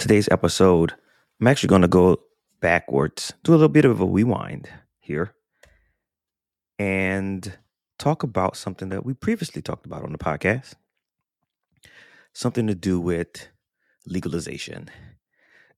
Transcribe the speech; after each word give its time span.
today's 0.00 0.28
episode, 0.30 0.94
I'm 1.38 1.46
actually 1.46 1.68
going 1.68 1.82
to 1.82 1.88
go 1.88 2.22
backwards, 2.60 3.34
do 3.44 3.52
a 3.52 3.56
little 3.56 3.68
bit 3.68 3.84
of 3.84 4.00
a 4.00 4.06
rewind 4.06 4.66
here, 4.98 5.34
and 6.78 7.58
talk 7.98 8.22
about 8.22 8.56
something 8.56 8.88
that 8.88 9.04
we 9.04 9.12
previously 9.12 9.60
talked 9.60 9.84
about 9.84 10.02
on 10.02 10.12
the 10.12 10.18
podcast. 10.18 10.72
Something 12.32 12.66
to 12.66 12.74
do 12.74 12.98
with 12.98 13.48
legalization. 14.06 14.88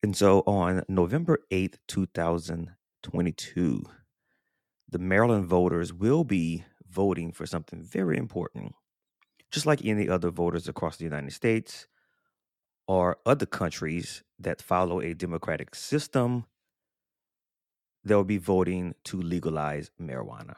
And 0.04 0.16
so 0.16 0.44
on 0.46 0.84
November 0.88 1.40
8th, 1.50 1.78
2022, 1.88 3.84
the 4.88 4.98
Maryland 5.00 5.46
voters 5.46 5.92
will 5.92 6.22
be 6.22 6.64
voting 6.88 7.32
for 7.32 7.44
something 7.44 7.82
very 7.82 8.18
important. 8.18 8.72
Just 9.50 9.66
like 9.66 9.84
any 9.84 10.08
other 10.08 10.30
voters 10.30 10.68
across 10.68 10.96
the 10.96 11.04
United 11.04 11.32
States 11.32 11.88
or 12.92 13.16
other 13.24 13.46
countries 13.46 14.22
that 14.38 14.60
follow 14.60 15.00
a 15.00 15.14
democratic 15.14 15.74
system, 15.74 16.44
they'll 18.04 18.22
be 18.22 18.36
voting 18.36 18.94
to 19.02 19.16
legalize 19.16 19.90
marijuana. 19.98 20.56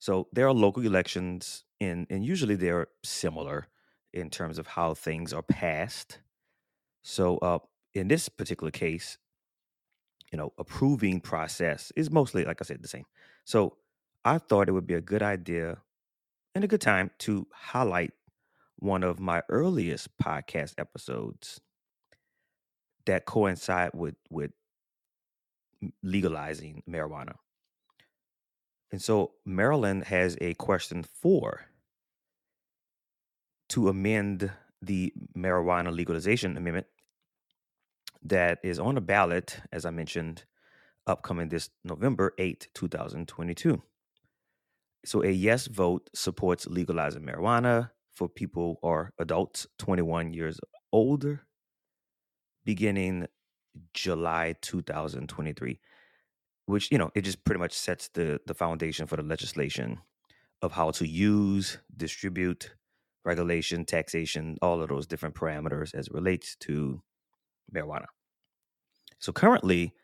So 0.00 0.26
there 0.32 0.48
are 0.48 0.52
local 0.52 0.84
elections, 0.84 1.62
and, 1.80 2.08
and 2.10 2.24
usually 2.24 2.56
they're 2.56 2.88
similar 3.04 3.68
in 4.12 4.30
terms 4.30 4.58
of 4.58 4.66
how 4.66 4.94
things 4.94 5.32
are 5.32 5.44
passed. 5.44 6.18
So 7.04 7.38
uh, 7.38 7.60
in 7.94 8.08
this 8.08 8.28
particular 8.28 8.72
case, 8.72 9.18
you 10.32 10.38
know, 10.38 10.52
approving 10.58 11.20
process 11.20 11.92
is 11.94 12.10
mostly, 12.10 12.44
like 12.44 12.60
I 12.60 12.64
said, 12.64 12.82
the 12.82 12.88
same. 12.88 13.04
So 13.44 13.76
I 14.24 14.38
thought 14.38 14.68
it 14.68 14.72
would 14.72 14.88
be 14.88 14.94
a 14.94 15.00
good 15.00 15.22
idea 15.22 15.78
and 16.52 16.64
a 16.64 16.66
good 16.66 16.80
time 16.80 17.12
to 17.18 17.46
highlight 17.52 18.10
one 18.82 19.04
of 19.04 19.20
my 19.20 19.42
earliest 19.48 20.08
podcast 20.18 20.74
episodes 20.76 21.60
that 23.06 23.24
coincide 23.26 23.90
with 23.94 24.16
with 24.28 24.50
legalizing 26.02 26.82
marijuana. 26.88 27.34
And 28.90 29.00
so 29.00 29.32
Maryland 29.46 30.04
has 30.04 30.36
a 30.40 30.54
question 30.54 31.04
four 31.04 31.66
to 33.70 33.88
amend 33.88 34.50
the 34.82 35.12
marijuana 35.36 35.94
legalization 35.94 36.56
amendment 36.56 36.86
that 38.22 38.58
is 38.64 38.78
on 38.78 38.96
the 38.96 39.00
ballot, 39.00 39.60
as 39.72 39.84
I 39.84 39.90
mentioned, 39.90 40.44
upcoming 41.06 41.48
this 41.48 41.70
November 41.84 42.34
8, 42.36 42.68
2022. 42.74 43.80
So 45.04 45.24
a 45.24 45.30
yes 45.30 45.66
vote 45.68 46.10
supports 46.14 46.66
legalizing 46.66 47.22
marijuana 47.22 47.90
for 48.14 48.28
people 48.28 48.78
or 48.82 49.12
adults 49.18 49.66
21 49.78 50.32
years 50.32 50.60
older 50.92 51.42
beginning 52.64 53.26
July 53.94 54.54
2023 54.60 55.80
which 56.66 56.90
you 56.90 56.98
know 56.98 57.10
it 57.14 57.22
just 57.22 57.42
pretty 57.44 57.58
much 57.58 57.72
sets 57.72 58.08
the 58.08 58.40
the 58.46 58.54
foundation 58.54 59.06
for 59.06 59.16
the 59.16 59.22
legislation 59.22 59.98
of 60.60 60.72
how 60.72 60.90
to 60.90 61.08
use 61.08 61.78
distribute 61.96 62.74
regulation 63.24 63.84
taxation 63.84 64.56
all 64.60 64.82
of 64.82 64.88
those 64.88 65.06
different 65.06 65.34
parameters 65.34 65.94
as 65.94 66.06
it 66.08 66.12
relates 66.12 66.56
to 66.56 67.02
marijuana 67.74 68.06
so 69.18 69.32
currently 69.32 69.94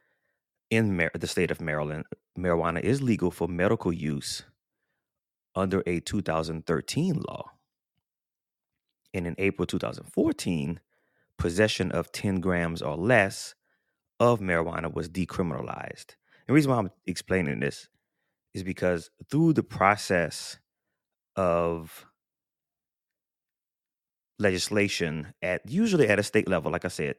in 0.71 0.97
Mar- 0.97 1.11
the 1.15 1.27
state 1.27 1.51
of 1.51 1.61
Maryland 1.61 2.05
marijuana 2.39 2.81
is 2.81 3.03
legal 3.03 3.31
for 3.31 3.49
medical 3.49 3.93
use 3.93 4.45
under 5.55 5.83
a 5.87 6.01
2013 6.01 7.23
law. 7.29 7.51
And 9.19 9.27
in 9.27 9.35
April 9.39 9.67
2014, 9.67 10.79
possession 11.39 11.91
of 11.91 12.13
10 12.13 12.37
grams 12.41 12.81
or 12.81 12.97
less 12.97 13.57
of 14.21 14.39
marijuana 14.39 14.95
was 14.95 15.09
decriminalized. 15.09 16.15
The 16.47 16.53
reason 16.53 16.71
why 16.71 16.79
I'm 16.79 16.93
explaining 17.05 17.59
this 17.59 17.89
is 18.55 18.63
because 18.63 19.11
through 19.29 19.55
the 19.55 19.65
process 19.65 20.61
of 21.35 22.07
legislation 24.39 25.35
at 25.43 25.69
usually 25.69 26.09
at 26.09 26.21
a 26.21 26.23
state 26.23 26.49
level, 26.49 26.71
like 26.71 26.85
I 26.85 26.89
said, 26.89 27.17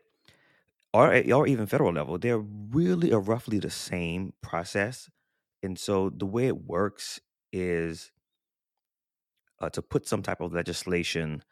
or 0.94 1.14
or 1.34 1.48
even 1.48 1.68
federal 1.68 1.92
level, 1.92 2.18
they're 2.18 2.40
really 2.40 3.12
a 3.12 3.18
roughly 3.18 3.60
the 3.60 3.70
same 3.70 4.31
process. 4.42 5.10
And 5.62 5.78
so 5.78 6.10
the 6.10 6.26
way 6.26 6.48
it 6.48 6.64
works 6.66 7.20
is 7.52 8.14
uh, 9.60 9.70
to 9.72 9.81
put 9.81 10.08
some 10.08 10.24
type 10.24 10.40
of 10.40 10.54
legislation, 10.54 11.44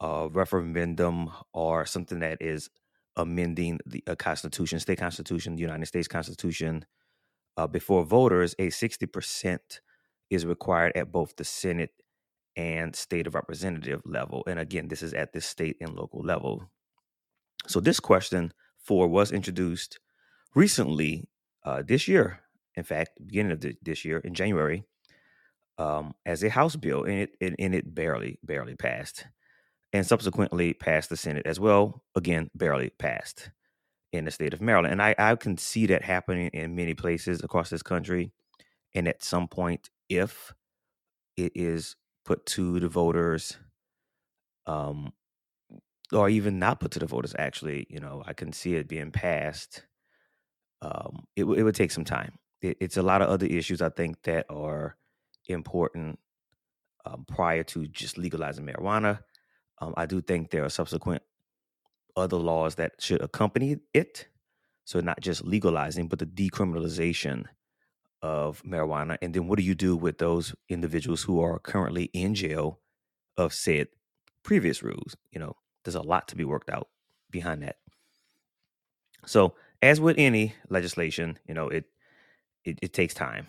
uh, 0.00 0.28
referendum, 0.30 1.30
or 1.52 1.86
something 1.86 2.20
that 2.20 2.38
is 2.40 2.70
amending 3.16 3.80
the 3.86 4.02
uh, 4.06 4.14
Constitution, 4.14 4.78
state 4.78 4.98
Constitution, 4.98 5.56
the 5.56 5.62
United 5.62 5.86
States 5.86 6.08
Constitution, 6.08 6.84
uh, 7.56 7.66
before 7.66 8.04
voters, 8.04 8.54
a 8.58 8.68
60% 8.68 9.58
is 10.30 10.44
required 10.44 10.92
at 10.96 11.10
both 11.10 11.36
the 11.36 11.44
Senate 11.44 11.90
and 12.56 12.94
state 12.94 13.26
of 13.26 13.34
representative 13.34 14.02
level. 14.04 14.42
And 14.46 14.58
again, 14.58 14.88
this 14.88 15.02
is 15.02 15.14
at 15.14 15.32
the 15.32 15.40
state 15.40 15.76
and 15.80 15.94
local 15.94 16.20
level. 16.20 16.70
So 17.66 17.80
this 17.80 18.00
question 18.00 18.52
four 18.78 19.08
was 19.08 19.32
introduced 19.32 19.98
recently 20.54 21.28
uh, 21.64 21.82
this 21.86 22.08
year. 22.08 22.40
In 22.74 22.84
fact, 22.84 23.12
beginning 23.26 23.52
of 23.52 23.60
the, 23.60 23.74
this 23.82 24.04
year 24.04 24.18
in 24.18 24.34
January, 24.34 24.84
um, 25.78 26.14
as 26.24 26.42
a 26.42 26.50
House 26.50 26.76
bill, 26.76 27.04
and 27.04 27.20
it, 27.20 27.30
and, 27.40 27.56
and 27.58 27.74
it 27.74 27.94
barely 27.94 28.38
barely 28.42 28.74
passed, 28.74 29.26
and 29.96 30.06
subsequently 30.06 30.74
passed 30.74 31.08
the 31.08 31.16
Senate 31.16 31.46
as 31.46 31.58
well. 31.58 32.02
Again, 32.14 32.50
barely 32.54 32.90
passed 32.90 33.50
in 34.12 34.24
the 34.24 34.30
state 34.30 34.52
of 34.52 34.60
Maryland, 34.60 34.92
and 34.92 35.02
I, 35.02 35.14
I 35.18 35.34
can 35.36 35.56
see 35.56 35.86
that 35.86 36.02
happening 36.02 36.48
in 36.52 36.76
many 36.76 36.94
places 36.94 37.42
across 37.42 37.70
this 37.70 37.82
country. 37.82 38.30
And 38.94 39.08
at 39.08 39.22
some 39.22 39.48
point, 39.48 39.90
if 40.08 40.52
it 41.36 41.52
is 41.54 41.96
put 42.24 42.44
to 42.46 42.78
the 42.78 42.88
voters, 42.88 43.56
um, 44.66 45.12
or 46.12 46.28
even 46.28 46.58
not 46.58 46.80
put 46.80 46.92
to 46.92 46.98
the 46.98 47.06
voters, 47.06 47.34
actually, 47.38 47.86
you 47.90 48.00
know, 48.00 48.22
I 48.26 48.32
can 48.32 48.52
see 48.52 48.74
it 48.74 48.88
being 48.88 49.10
passed. 49.10 49.84
Um, 50.82 51.24
it, 51.34 51.44
it 51.44 51.62
would 51.62 51.74
take 51.74 51.90
some 51.90 52.04
time. 52.04 52.34
It, 52.62 52.76
it's 52.80 52.96
a 52.96 53.02
lot 53.02 53.22
of 53.22 53.28
other 53.28 53.46
issues 53.46 53.82
I 53.82 53.88
think 53.88 54.22
that 54.22 54.46
are 54.50 54.96
important 55.48 56.18
um, 57.04 57.24
prior 57.26 57.62
to 57.64 57.86
just 57.86 58.18
legalizing 58.18 58.66
marijuana. 58.66 59.20
Um, 59.78 59.94
I 59.96 60.06
do 60.06 60.20
think 60.20 60.50
there 60.50 60.64
are 60.64 60.70
subsequent 60.70 61.22
other 62.16 62.36
laws 62.36 62.76
that 62.76 62.92
should 62.98 63.20
accompany 63.20 63.78
it. 63.92 64.26
So 64.84 65.00
not 65.00 65.20
just 65.20 65.44
legalizing, 65.44 66.08
but 66.08 66.18
the 66.18 66.26
decriminalization 66.26 67.44
of 68.22 68.62
marijuana. 68.62 69.18
And 69.20 69.34
then 69.34 69.48
what 69.48 69.58
do 69.58 69.64
you 69.64 69.74
do 69.74 69.96
with 69.96 70.18
those 70.18 70.54
individuals 70.68 71.22
who 71.22 71.40
are 71.40 71.58
currently 71.58 72.04
in 72.12 72.34
jail 72.34 72.80
of 73.36 73.52
said 73.52 73.88
previous 74.42 74.82
rules? 74.82 75.16
You 75.30 75.40
know, 75.40 75.56
there's 75.84 75.96
a 75.96 76.02
lot 76.02 76.28
to 76.28 76.36
be 76.36 76.44
worked 76.44 76.70
out 76.70 76.88
behind 77.30 77.62
that. 77.62 77.76
So 79.26 79.54
as 79.82 80.00
with 80.00 80.16
any 80.18 80.54
legislation, 80.68 81.38
you 81.46 81.54
know, 81.54 81.68
it 81.68 81.84
it, 82.64 82.78
it 82.82 82.92
takes 82.92 83.14
time 83.14 83.46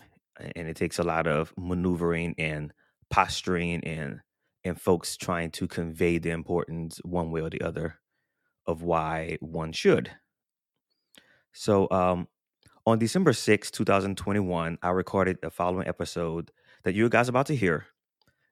and 0.55 0.67
it 0.67 0.75
takes 0.75 0.99
a 0.99 1.03
lot 1.03 1.27
of 1.27 1.53
maneuvering 1.57 2.35
and 2.37 2.71
posturing 3.09 3.83
and 3.83 4.19
and 4.67 4.79
folks 4.79 5.17
trying 5.17 5.51
to 5.51 5.67
convey 5.67 6.17
the 6.17 6.29
importance 6.29 6.99
one 7.03 7.31
way 7.31 7.41
or 7.41 7.49
the 7.49 7.61
other 7.61 7.99
of 8.65 8.83
why 8.83 9.37
one 9.41 9.71
should. 9.71 10.11
So 11.53 11.89
um 11.91 12.27
on 12.85 12.99
December 12.99 13.33
6, 13.33 13.69
2021, 13.71 14.77
I 14.81 14.89
recorded 14.91 15.39
the 15.41 15.49
following 15.49 15.89
episode 15.89 16.51
that 16.83 16.95
you 16.95 17.09
guys 17.09 17.27
about 17.27 17.47
to 17.47 17.55
hear. 17.55 17.85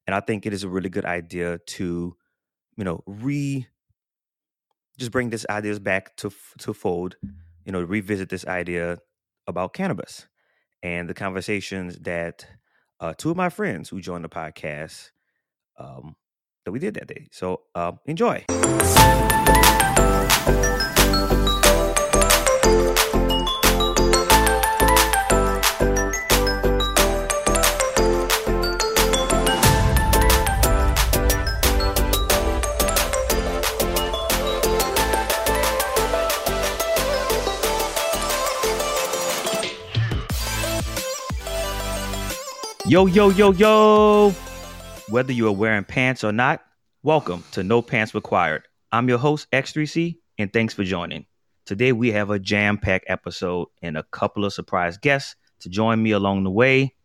And 0.05 0.13
I 0.13 0.19
think 0.19 0.45
it 0.45 0.51
is 0.51 0.63
a 0.65 0.67
really 0.67 0.89
good 0.89 1.05
idea 1.05 1.57
to, 1.57 2.17
you 2.75 2.83
know, 2.83 3.01
re 3.07 3.65
just 4.97 5.11
bring 5.11 5.29
this 5.29 5.45
ideas 5.49 5.79
back 5.79 6.15
to 6.17 6.31
to 6.59 6.73
fold, 6.73 7.15
you 7.65 7.71
know, 7.71 7.81
revisit 7.81 8.29
this 8.29 8.45
idea 8.45 8.97
about 9.47 9.73
cannabis 9.73 10.27
and 10.83 11.09
the 11.09 11.13
conversations 11.13 11.97
that 11.99 12.45
uh, 12.99 13.13
two 13.17 13.31
of 13.31 13.37
my 13.37 13.49
friends 13.49 13.89
who 13.89 14.01
joined 14.01 14.23
the 14.23 14.29
podcast 14.29 15.11
um, 15.77 16.15
that 16.65 16.71
we 16.71 16.79
did 16.79 16.95
that 16.95 17.07
day. 17.07 17.27
So 17.31 17.61
uh, 17.75 17.93
enjoy. 18.05 18.45
Yo, 42.87 43.07
yo, 43.07 43.31
yo, 43.31 43.51
yo. 43.51 44.44
Whether 45.07 45.33
you 45.33 45.47
are 45.47 45.51
wearing 45.51 45.83
pants 45.83 46.23
or 46.23 46.31
not, 46.31 46.63
welcome 47.03 47.43
to 47.51 47.61
No 47.61 47.83
Pants 47.83 48.15
Required. 48.15 48.67
I'm 48.91 49.07
your 49.07 49.19
host, 49.19 49.45
X3C, 49.51 50.17
and 50.39 50.51
thanks 50.51 50.73
for 50.73 50.83
joining. 50.83 51.27
Today 51.67 51.91
we 51.91 52.11
have 52.11 52.31
a 52.31 52.39
jam-packed 52.39 53.05
episode 53.07 53.67
and 53.83 53.97
a 53.97 54.03
couple 54.09 54.45
of 54.45 54.53
surprise 54.53 54.97
guests 54.97 55.35
to 55.59 55.69
join 55.69 56.01
me 56.01 56.09
along 56.09 56.43
the 56.43 56.49
way. 56.49 56.95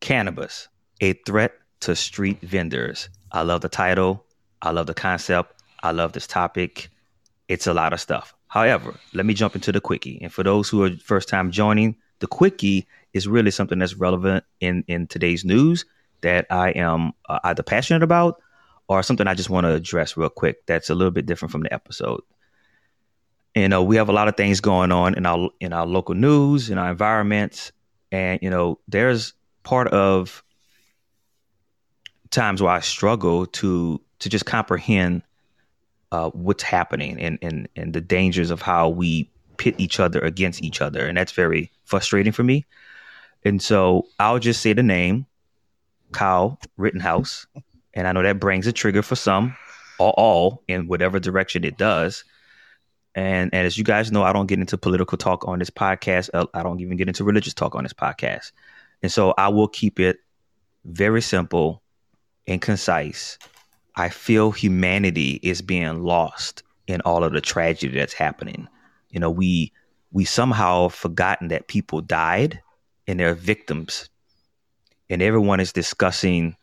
Cannabis, 0.00 0.68
a 1.00 1.14
threat 1.14 1.54
to 1.80 1.96
street 1.96 2.42
vendors. 2.42 3.08
I 3.32 3.40
love 3.40 3.62
the 3.62 3.70
title. 3.70 4.22
I 4.60 4.72
love 4.72 4.88
the 4.88 4.94
concept. 4.94 5.62
I 5.82 5.92
love 5.92 6.12
this 6.12 6.26
topic. 6.26 6.90
It's 7.48 7.66
a 7.66 7.72
lot 7.72 7.94
of 7.94 8.00
stuff. 8.00 8.34
However, 8.48 8.94
let 9.14 9.24
me 9.24 9.32
jump 9.32 9.54
into 9.54 9.72
the 9.72 9.80
quickie. 9.80 10.18
And 10.20 10.30
for 10.30 10.42
those 10.42 10.68
who 10.68 10.84
are 10.84 10.90
first 10.96 11.30
time 11.30 11.50
joining, 11.50 11.96
the 12.18 12.26
quickie 12.26 12.86
is 13.14 13.26
really 13.26 13.50
something 13.50 13.78
that's 13.78 13.94
relevant 13.94 14.44
in 14.60 14.84
in 14.86 15.06
today's 15.06 15.42
news 15.42 15.86
that 16.26 16.46
I 16.50 16.70
am 16.70 17.12
uh, 17.28 17.38
either 17.44 17.62
passionate 17.62 18.02
about 18.02 18.42
or 18.88 19.00
something 19.04 19.28
I 19.28 19.34
just 19.34 19.48
want 19.48 19.64
to 19.64 19.72
address 19.72 20.16
real 20.16 20.28
quick. 20.28 20.66
That's 20.66 20.90
a 20.90 20.94
little 20.94 21.12
bit 21.12 21.24
different 21.24 21.52
from 21.52 21.62
the 21.62 21.72
episode. 21.72 22.20
You 23.54 23.68
know, 23.68 23.84
we 23.84 23.94
have 23.94 24.08
a 24.08 24.12
lot 24.12 24.26
of 24.26 24.36
things 24.36 24.60
going 24.60 24.90
on 24.90 25.14
in 25.14 25.24
our 25.24 25.50
in 25.60 25.72
our 25.72 25.86
local 25.86 26.16
news, 26.16 26.68
in 26.68 26.78
our 26.78 26.90
environments, 26.90 27.70
and 28.10 28.40
you 28.42 28.50
know, 28.50 28.80
there's 28.88 29.34
part 29.62 29.86
of 29.88 30.42
times 32.30 32.60
where 32.60 32.72
I 32.72 32.80
struggle 32.80 33.46
to 33.46 34.00
to 34.18 34.28
just 34.28 34.46
comprehend 34.46 35.22
uh, 36.10 36.30
what's 36.30 36.64
happening 36.64 37.20
and, 37.20 37.38
and 37.40 37.68
and 37.76 37.94
the 37.94 38.00
dangers 38.00 38.50
of 38.50 38.62
how 38.62 38.88
we 38.88 39.30
pit 39.58 39.76
each 39.78 40.00
other 40.00 40.18
against 40.18 40.60
each 40.60 40.80
other, 40.80 41.06
and 41.06 41.16
that's 41.16 41.32
very 41.32 41.70
frustrating 41.84 42.32
for 42.32 42.42
me. 42.42 42.66
And 43.44 43.62
so 43.62 44.08
I'll 44.18 44.40
just 44.40 44.60
say 44.60 44.72
the 44.72 44.82
name, 44.82 45.24
Kyle 46.16 46.58
Rittenhouse, 46.78 47.46
and 47.92 48.08
I 48.08 48.12
know 48.12 48.22
that 48.22 48.40
brings 48.40 48.66
a 48.66 48.72
trigger 48.72 49.02
for 49.02 49.16
some, 49.16 49.54
or 49.98 50.12
all 50.12 50.62
in 50.66 50.88
whatever 50.88 51.20
direction 51.20 51.62
it 51.62 51.76
does. 51.76 52.24
And, 53.14 53.50
and 53.52 53.66
as 53.66 53.76
you 53.76 53.84
guys 53.84 54.10
know, 54.10 54.22
I 54.22 54.32
don't 54.32 54.46
get 54.46 54.58
into 54.58 54.78
political 54.78 55.18
talk 55.18 55.46
on 55.46 55.58
this 55.58 55.68
podcast. 55.68 56.30
Uh, 56.32 56.46
I 56.54 56.62
don't 56.62 56.80
even 56.80 56.96
get 56.96 57.08
into 57.08 57.22
religious 57.22 57.52
talk 57.52 57.74
on 57.74 57.82
this 57.82 57.92
podcast. 57.92 58.52
And 59.02 59.12
so 59.12 59.34
I 59.36 59.48
will 59.48 59.68
keep 59.68 60.00
it 60.00 60.18
very 60.86 61.20
simple 61.20 61.82
and 62.46 62.62
concise. 62.62 63.38
I 63.96 64.08
feel 64.08 64.52
humanity 64.52 65.38
is 65.42 65.60
being 65.60 66.02
lost 66.02 66.62
in 66.86 67.02
all 67.02 67.24
of 67.24 67.32
the 67.34 67.42
tragedy 67.42 67.98
that's 67.98 68.14
happening. 68.14 68.68
You 69.10 69.20
know, 69.20 69.30
we 69.30 69.72
we 70.12 70.24
somehow 70.24 70.88
forgotten 70.88 71.48
that 71.48 71.68
people 71.68 72.00
died 72.00 72.62
and 73.06 73.20
they're 73.20 73.34
victims. 73.34 74.08
And 75.08 75.22
everyone 75.22 75.60
is 75.60 75.72
discussing 75.72 76.56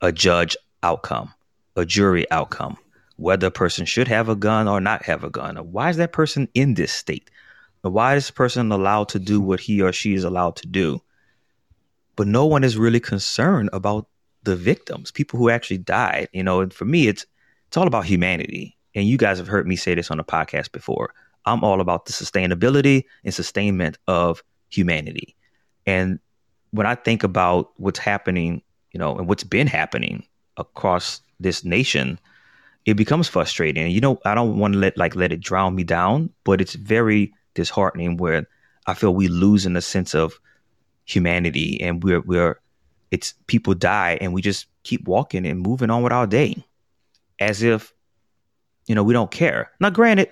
a 0.00 0.12
judge 0.12 0.56
outcome, 0.82 1.32
a 1.76 1.84
jury 1.84 2.30
outcome, 2.30 2.76
whether 3.16 3.48
a 3.48 3.52
person 3.52 3.86
should 3.86 4.08
have 4.08 4.28
a 4.28 4.36
gun 4.36 4.66
or 4.66 4.80
not 4.80 5.04
have 5.04 5.24
a 5.24 5.30
gun. 5.30 5.56
Why 5.56 5.90
is 5.90 5.96
that 5.98 6.12
person 6.12 6.48
in 6.54 6.74
this 6.74 6.92
state? 6.92 7.30
Why 7.82 8.16
is 8.16 8.24
this 8.24 8.30
person 8.30 8.72
allowed 8.72 9.08
to 9.10 9.18
do 9.18 9.40
what 9.40 9.60
he 9.60 9.80
or 9.80 9.92
she 9.92 10.14
is 10.14 10.24
allowed 10.24 10.56
to 10.56 10.66
do? 10.66 11.00
But 12.16 12.26
no 12.26 12.44
one 12.44 12.64
is 12.64 12.76
really 12.76 13.00
concerned 13.00 13.70
about 13.72 14.06
the 14.42 14.56
victims, 14.56 15.10
people 15.10 15.38
who 15.38 15.50
actually 15.50 15.78
died. 15.78 16.28
You 16.32 16.42
know, 16.42 16.60
and 16.60 16.72
for 16.72 16.84
me, 16.84 17.08
it's 17.08 17.24
it's 17.68 17.76
all 17.76 17.86
about 17.86 18.04
humanity. 18.04 18.76
And 18.94 19.06
you 19.06 19.16
guys 19.16 19.38
have 19.38 19.46
heard 19.46 19.66
me 19.66 19.76
say 19.76 19.94
this 19.94 20.10
on 20.10 20.16
the 20.16 20.24
podcast 20.24 20.72
before. 20.72 21.14
I'm 21.46 21.64
all 21.64 21.80
about 21.80 22.06
the 22.06 22.12
sustainability 22.12 23.04
and 23.24 23.32
sustainment 23.32 23.96
of 24.06 24.42
humanity. 24.68 25.36
And 25.86 26.18
when 26.72 26.86
I 26.86 26.94
think 26.94 27.22
about 27.22 27.72
what's 27.76 27.98
happening, 27.98 28.62
you 28.92 28.98
know, 28.98 29.16
and 29.16 29.28
what's 29.28 29.44
been 29.44 29.66
happening 29.66 30.24
across 30.56 31.20
this 31.38 31.64
nation, 31.64 32.18
it 32.86 32.94
becomes 32.94 33.28
frustrating. 33.28 33.84
And 33.84 33.92
you 33.92 34.00
know, 34.00 34.20
I 34.24 34.34
don't 34.34 34.58
want 34.58 34.74
to 34.74 34.78
let 34.78 34.96
like 34.96 35.16
let 35.16 35.32
it 35.32 35.40
drown 35.40 35.74
me 35.74 35.84
down, 35.84 36.30
but 36.44 36.60
it's 36.60 36.74
very 36.74 37.32
disheartening 37.54 38.16
where 38.16 38.46
I 38.86 38.94
feel 38.94 39.14
we 39.14 39.28
lose 39.28 39.66
in 39.66 39.76
a 39.76 39.80
sense 39.80 40.14
of 40.14 40.38
humanity 41.04 41.80
and 41.80 42.02
we're 42.04 42.20
we're 42.20 42.60
it's 43.10 43.34
people 43.48 43.74
die 43.74 44.16
and 44.20 44.32
we 44.32 44.40
just 44.40 44.66
keep 44.84 45.06
walking 45.08 45.44
and 45.46 45.60
moving 45.60 45.90
on 45.90 46.02
with 46.02 46.12
our 46.12 46.26
day 46.26 46.64
as 47.40 47.62
if 47.62 47.92
you 48.86 48.94
know 48.94 49.02
we 49.02 49.12
don't 49.12 49.30
care. 49.30 49.70
Now 49.80 49.90
granted, 49.90 50.30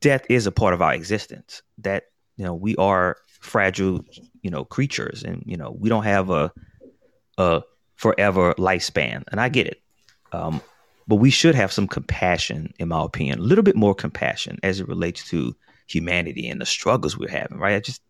death 0.00 0.24
is 0.28 0.46
a 0.46 0.52
part 0.52 0.74
of 0.74 0.82
our 0.82 0.94
existence. 0.94 1.62
That 1.78 2.04
you 2.36 2.44
know 2.44 2.54
we 2.54 2.76
are 2.76 3.16
fragile, 3.40 4.04
you 4.42 4.50
know, 4.50 4.64
creatures, 4.64 5.22
and 5.22 5.42
you 5.46 5.56
know 5.56 5.70
we 5.78 5.88
don't 5.88 6.04
have 6.04 6.30
a 6.30 6.52
a 7.38 7.62
forever 7.96 8.54
lifespan, 8.54 9.24
and 9.30 9.40
I 9.40 9.48
get 9.48 9.66
it. 9.66 9.82
Um, 10.32 10.60
but 11.08 11.16
we 11.16 11.30
should 11.30 11.54
have 11.54 11.72
some 11.72 11.88
compassion, 11.88 12.72
in 12.78 12.88
my 12.88 13.04
opinion, 13.04 13.38
a 13.38 13.42
little 13.42 13.64
bit 13.64 13.76
more 13.76 13.94
compassion 13.94 14.58
as 14.62 14.80
it 14.80 14.88
relates 14.88 15.24
to 15.28 15.54
humanity 15.86 16.48
and 16.48 16.60
the 16.60 16.66
struggles 16.66 17.18
we're 17.18 17.28
having. 17.28 17.58
Right? 17.58 17.74
I 17.74 17.80
just 17.80 18.02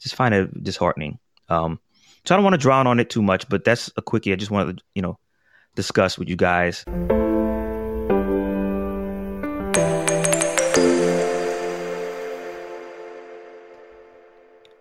just 0.00 0.14
find 0.14 0.34
it 0.34 0.62
disheartening. 0.62 1.18
Um, 1.48 1.80
so 2.24 2.34
I 2.34 2.36
don't 2.36 2.44
want 2.44 2.54
to 2.54 2.58
drown 2.58 2.86
on 2.86 3.00
it 3.00 3.10
too 3.10 3.22
much, 3.22 3.48
but 3.48 3.64
that's 3.64 3.90
a 3.96 4.02
quickie. 4.02 4.32
I 4.32 4.36
just 4.36 4.50
wanted 4.50 4.78
to, 4.78 4.84
you 4.94 5.02
know, 5.02 5.18
discuss 5.74 6.18
with 6.18 6.28
you 6.28 6.36
guys. 6.36 6.84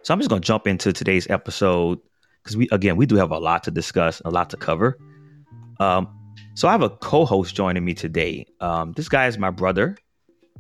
So 0.08 0.14
I'm 0.14 0.22
just 0.22 0.30
going 0.30 0.42
to 0.42 0.46
jump 0.46 0.68
into 0.68 0.94
today's 0.94 1.30
episode 1.30 2.00
because 2.42 2.56
we, 2.56 2.70
again, 2.72 2.96
we 2.96 3.06
do 3.06 3.18
have 3.18 3.32
a 3.32 3.38
lot 3.38 3.66
to 3.66 3.72
discuss, 3.72 4.22
a 4.24 4.30
lot 4.30 4.50
to 4.52 4.56
cover. 4.56 4.98
Um, 5.82 6.08
so 6.54 6.70
I 6.70 6.72
have 6.72 6.82
a 6.82 6.90
co-host 6.90 7.54
joining 7.54 7.84
me 7.84 7.94
today. 7.94 8.46
Um, 8.62 8.94
this 8.94 9.10
guy 9.10 9.28
is 9.28 9.38
my 9.38 9.50
brother. 9.50 9.98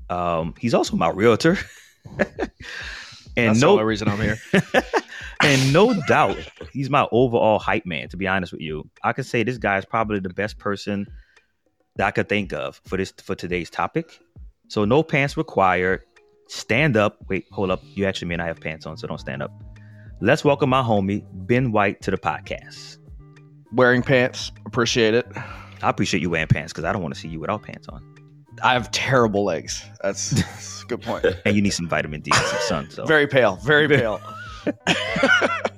Um, 0.09 0.53
he's 0.59 0.73
also 0.73 0.97
my 0.97 1.09
realtor. 1.09 1.57
and 2.19 2.27
That's 3.37 3.61
no, 3.61 3.79
reason 3.79 4.09
I'm 4.09 4.19
here. 4.19 4.37
and 5.41 5.71
no 5.71 5.93
doubt, 6.09 6.39
he's 6.73 6.89
my 6.89 7.07
overall 7.13 7.57
hype 7.57 7.85
man. 7.85 8.09
To 8.09 8.17
be 8.17 8.27
honest 8.27 8.51
with 8.51 8.59
you, 8.59 8.89
I 9.01 9.13
can 9.13 9.23
say 9.23 9.43
this 9.43 9.57
guy 9.57 9.77
is 9.77 9.85
probably 9.85 10.19
the 10.19 10.27
best 10.27 10.57
person 10.57 11.07
that 11.95 12.05
I 12.05 12.11
could 12.11 12.27
think 12.27 12.51
of 12.51 12.81
for 12.83 12.97
this 12.97 13.13
for 13.23 13.33
today's 13.33 13.69
topic. 13.69 14.19
So 14.67 14.83
no 14.83 15.03
pants 15.03 15.37
required 15.37 16.03
stand 16.47 16.97
up. 16.97 17.17
Wait, 17.29 17.45
hold 17.51 17.71
up. 17.71 17.81
You 17.83 18.05
actually 18.05 18.27
may 18.27 18.35
not 18.35 18.47
have 18.47 18.59
pants 18.59 18.85
on, 18.85 18.97
so 18.97 19.07
don't 19.07 19.19
stand 19.19 19.41
up. 19.41 19.51
Let's 20.21 20.43
welcome 20.43 20.69
my 20.69 20.81
homie, 20.81 21.23
Ben 21.31 21.71
White, 21.71 22.01
to 22.01 22.11
the 22.11 22.17
podcast. 22.17 22.97
Wearing 23.73 24.01
pants. 24.01 24.51
Appreciate 24.65 25.13
it. 25.13 25.27
I 25.83 25.89
appreciate 25.89 26.21
you 26.21 26.29
wearing 26.29 26.47
pants 26.47 26.73
because 26.73 26.85
I 26.85 26.93
don't 26.93 27.01
want 27.01 27.13
to 27.13 27.19
see 27.19 27.27
you 27.27 27.39
without 27.39 27.63
pants 27.63 27.87
on. 27.87 28.03
I 28.63 28.73
have 28.73 28.89
terrible 28.91 29.43
legs. 29.43 29.83
That's, 30.01 30.29
that's 30.31 30.83
a 30.83 30.85
good 30.87 31.01
point. 31.01 31.25
and 31.45 31.55
you 31.55 31.61
need 31.61 31.71
some 31.71 31.87
vitamin 31.87 32.21
D 32.21 32.31
and 32.33 32.45
some 32.45 32.59
sun. 32.61 32.89
So 32.89 33.05
very 33.05 33.27
pale, 33.27 33.57
very 33.57 33.87
pale. 33.95 34.19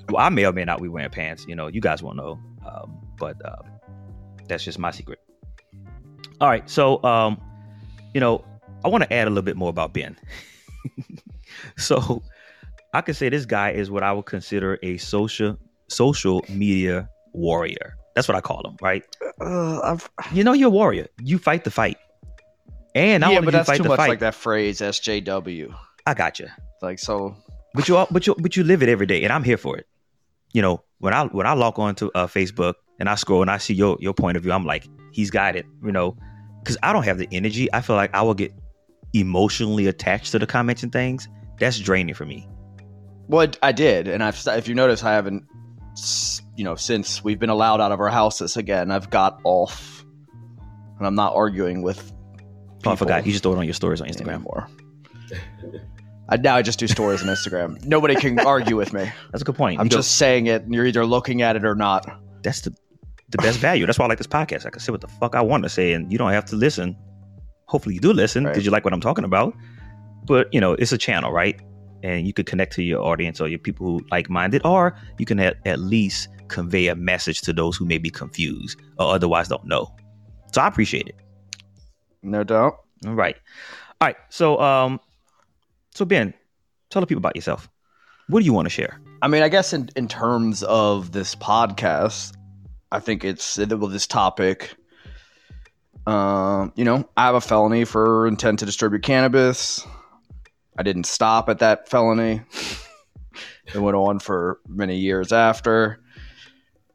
well, 0.09 0.17
I 0.25 0.29
may 0.29 0.45
or 0.45 0.53
may 0.53 0.63
not 0.63 0.81
be 0.81 0.87
wearing 0.87 1.09
pants. 1.09 1.45
You 1.47 1.55
know, 1.55 1.67
you 1.67 1.81
guys 1.81 2.01
won't 2.01 2.17
know, 2.17 2.39
um, 2.65 2.97
but 3.17 3.35
uh, 3.45 3.57
that's 4.47 4.63
just 4.63 4.79
my 4.79 4.91
secret. 4.91 5.19
All 6.39 6.47
right, 6.47 6.67
so 6.69 7.03
um, 7.03 7.41
you 8.13 8.21
know, 8.21 8.45
I 8.85 8.87
want 8.87 9.03
to 9.03 9.13
add 9.13 9.27
a 9.27 9.29
little 9.29 9.43
bit 9.43 9.57
more 9.57 9.69
about 9.69 9.93
Ben. 9.93 10.15
so 11.77 12.21
I 12.93 13.01
could 13.01 13.15
say 13.15 13.29
this 13.29 13.45
guy 13.45 13.71
is 13.71 13.91
what 13.91 14.03
I 14.03 14.11
would 14.11 14.25
consider 14.25 14.79
a 14.83 14.97
social 14.97 15.57
social 15.87 16.43
media 16.49 17.09
warrior. 17.33 17.95
That's 18.15 18.27
what 18.27 18.35
I 18.35 18.41
call 18.41 18.67
him, 18.67 18.75
right? 18.81 19.03
Uh, 19.39 19.97
you 20.33 20.43
know, 20.43 20.53
you're 20.53 20.67
a 20.67 20.71
warrior. 20.71 21.07
You 21.21 21.37
fight 21.37 21.63
the 21.63 21.71
fight, 21.71 21.97
and 22.95 23.23
yeah, 23.23 23.39
but 23.41 23.51
that's 23.51 23.77
too 23.77 23.83
much 23.83 23.97
fight, 23.97 24.09
like 24.09 24.19
that 24.19 24.35
phrase 24.35 24.81
SJW. 24.81 25.73
I 26.05 26.13
got 26.13 26.39
you. 26.39 26.47
Like 26.81 26.99
so, 26.99 27.35
but 27.73 27.87
you 27.87 28.05
but 28.11 28.25
you 28.27 28.35
but 28.39 28.55
you 28.55 28.63
live 28.63 28.83
it 28.83 28.89
every 28.89 29.05
day, 29.05 29.23
and 29.23 29.31
I'm 29.31 29.43
here 29.43 29.57
for 29.57 29.77
it. 29.77 29.87
You 30.53 30.61
know, 30.61 30.83
when 30.97 31.13
I 31.13 31.25
when 31.25 31.45
I 31.45 31.53
log 31.53 31.77
on 31.79 31.95
to 31.95 32.11
uh, 32.15 32.27
Facebook 32.27 32.73
and 32.99 33.07
I 33.07 33.15
scroll 33.15 33.41
and 33.41 33.51
I 33.51 33.57
see 33.57 33.73
your 33.73 33.97
your 33.99 34.13
point 34.13 34.37
of 34.37 34.43
view, 34.43 34.51
I'm 34.51 34.65
like, 34.65 34.87
he's 35.11 35.29
got 35.29 35.55
it. 35.55 35.65
You 35.83 35.91
know, 35.91 36.17
because 36.63 36.77
I 36.81 36.91
don't 36.91 37.03
have 37.03 37.19
the 37.19 37.27
energy. 37.31 37.71
I 37.71 37.81
feel 37.81 37.95
like 37.95 38.13
I 38.13 38.21
will 38.23 38.33
get 38.33 38.53
emotionally 39.13 39.87
attached 39.87 40.31
to 40.31 40.39
the 40.39 40.47
comments 40.47 40.83
and 40.83 40.91
things, 40.91 41.27
that's 41.59 41.79
draining 41.79 42.15
for 42.15 42.25
me. 42.25 42.47
Well, 43.27 43.47
I 43.61 43.71
did, 43.71 44.07
and 44.07 44.23
I've 44.23 44.41
if 44.47 44.67
you 44.67 44.75
notice, 44.75 45.03
I 45.03 45.13
haven't, 45.13 45.45
you 46.55 46.63
know, 46.63 46.75
since 46.75 47.23
we've 47.23 47.39
been 47.39 47.49
allowed 47.49 47.79
out 47.79 47.91
of 47.91 47.99
our 47.99 48.09
houses 48.09 48.57
again, 48.57 48.91
I've 48.91 49.09
got 49.09 49.39
off, 49.43 50.03
and 50.97 51.05
I'm 51.05 51.15
not 51.15 51.35
arguing 51.35 51.81
with. 51.81 52.11
Oh, 52.85 52.91
I 52.91 52.95
forgot. 52.95 53.25
You 53.25 53.31
just 53.31 53.43
throw 53.43 53.53
it 53.53 53.57
on 53.57 53.65
your 53.65 53.73
stories 53.73 54.01
on 54.01 54.07
Instagram. 54.07 54.35
Anymore. 54.35 54.67
I, 56.29 56.37
now 56.37 56.55
I 56.55 56.61
just 56.61 56.79
do 56.79 56.87
stories 56.87 57.21
on 57.21 57.27
Instagram. 57.27 57.83
Nobody 57.85 58.15
can 58.15 58.39
argue 58.39 58.75
with 58.75 58.93
me. 58.93 59.11
That's 59.31 59.41
a 59.41 59.45
good 59.45 59.55
point. 59.55 59.79
I'm 59.79 59.87
you 59.87 59.91
just 59.91 60.17
saying 60.17 60.47
it, 60.47 60.63
and 60.63 60.73
you're 60.73 60.85
either 60.85 61.05
looking 61.05 61.41
at 61.41 61.55
it 61.55 61.65
or 61.65 61.75
not. 61.75 62.09
That's 62.41 62.61
the 62.61 62.73
the 63.29 63.37
best 63.37 63.59
value. 63.59 63.85
That's 63.85 63.99
why 63.99 64.05
I 64.05 64.09
like 64.09 64.17
this 64.17 64.27
podcast. 64.27 64.65
I 64.65 64.71
can 64.71 64.79
say 64.79 64.91
what 64.91 65.01
the 65.01 65.07
fuck 65.07 65.35
I 65.35 65.41
want 65.41 65.63
to 65.63 65.69
say, 65.69 65.93
and 65.93 66.11
you 66.11 66.17
don't 66.17 66.31
have 66.31 66.45
to 66.45 66.55
listen 66.55 66.95
hopefully 67.69 67.95
you 67.95 68.01
do 68.01 68.11
listen 68.11 68.43
because 68.43 68.57
right. 68.57 68.65
you 68.65 68.71
like 68.71 68.83
what 68.83 68.93
I'm 68.93 69.01
talking 69.01 69.23
about. 69.23 69.55
But 70.25 70.51
you 70.53 70.59
know, 70.59 70.73
it's 70.73 70.91
a 70.91 70.97
channel, 70.97 71.31
right? 71.31 71.59
And 72.03 72.25
you 72.25 72.33
could 72.33 72.45
connect 72.45 72.73
to 72.73 72.83
your 72.83 73.01
audience 73.01 73.39
or 73.39 73.47
your 73.47 73.59
people 73.59 73.85
who 73.85 74.05
like 74.11 74.29
minded, 74.29 74.65
or 74.65 74.97
you 75.17 75.25
can 75.25 75.39
at, 75.39 75.57
at 75.65 75.79
least 75.79 76.27
convey 76.47 76.87
a 76.87 76.95
message 76.95 77.41
to 77.41 77.53
those 77.53 77.77
who 77.77 77.85
may 77.85 77.97
be 77.97 78.09
confused 78.09 78.79
or 78.97 79.13
otherwise 79.13 79.47
don't 79.47 79.65
know. 79.65 79.93
So 80.51 80.61
I 80.61 80.67
appreciate 80.67 81.07
it. 81.07 81.15
No 82.23 82.43
doubt. 82.43 82.79
All 83.05 83.13
right. 83.13 83.35
All 84.01 84.07
right. 84.07 84.17
So, 84.29 84.59
um, 84.59 84.99
so 85.93 86.05
Ben, 86.05 86.33
tell 86.89 87.01
the 87.01 87.07
people 87.07 87.19
about 87.19 87.35
yourself. 87.35 87.69
What 88.27 88.39
do 88.39 88.45
you 88.45 88.53
want 88.53 88.65
to 88.65 88.69
share? 88.69 88.99
I 89.21 89.27
mean, 89.27 89.43
I 89.43 89.49
guess 89.49 89.73
in, 89.73 89.89
in 89.95 90.07
terms 90.07 90.63
of 90.63 91.11
this 91.11 91.35
podcast, 91.35 92.33
I 92.91 92.99
think 92.99 93.23
it's 93.23 93.57
with 93.57 93.91
this 93.91 94.07
topic. 94.07 94.75
Um, 96.09 96.73
you 96.75 96.85
know, 96.85 97.07
I 97.15 97.27
have 97.27 97.35
a 97.35 97.41
felony 97.41 97.85
for 97.85 98.25
intent 98.25 98.59
to 98.59 98.65
distribute 98.65 99.03
cannabis. 99.03 99.85
I 100.75 100.81
didn't 100.81 101.03
stop 101.03 101.49
at 101.49 101.59
that 101.59 101.87
felony. 101.87 102.41
it 103.75 103.77
went 103.77 103.95
on 103.95 104.17
for 104.17 104.59
many 104.67 104.97
years 104.97 105.31
after. 105.31 105.99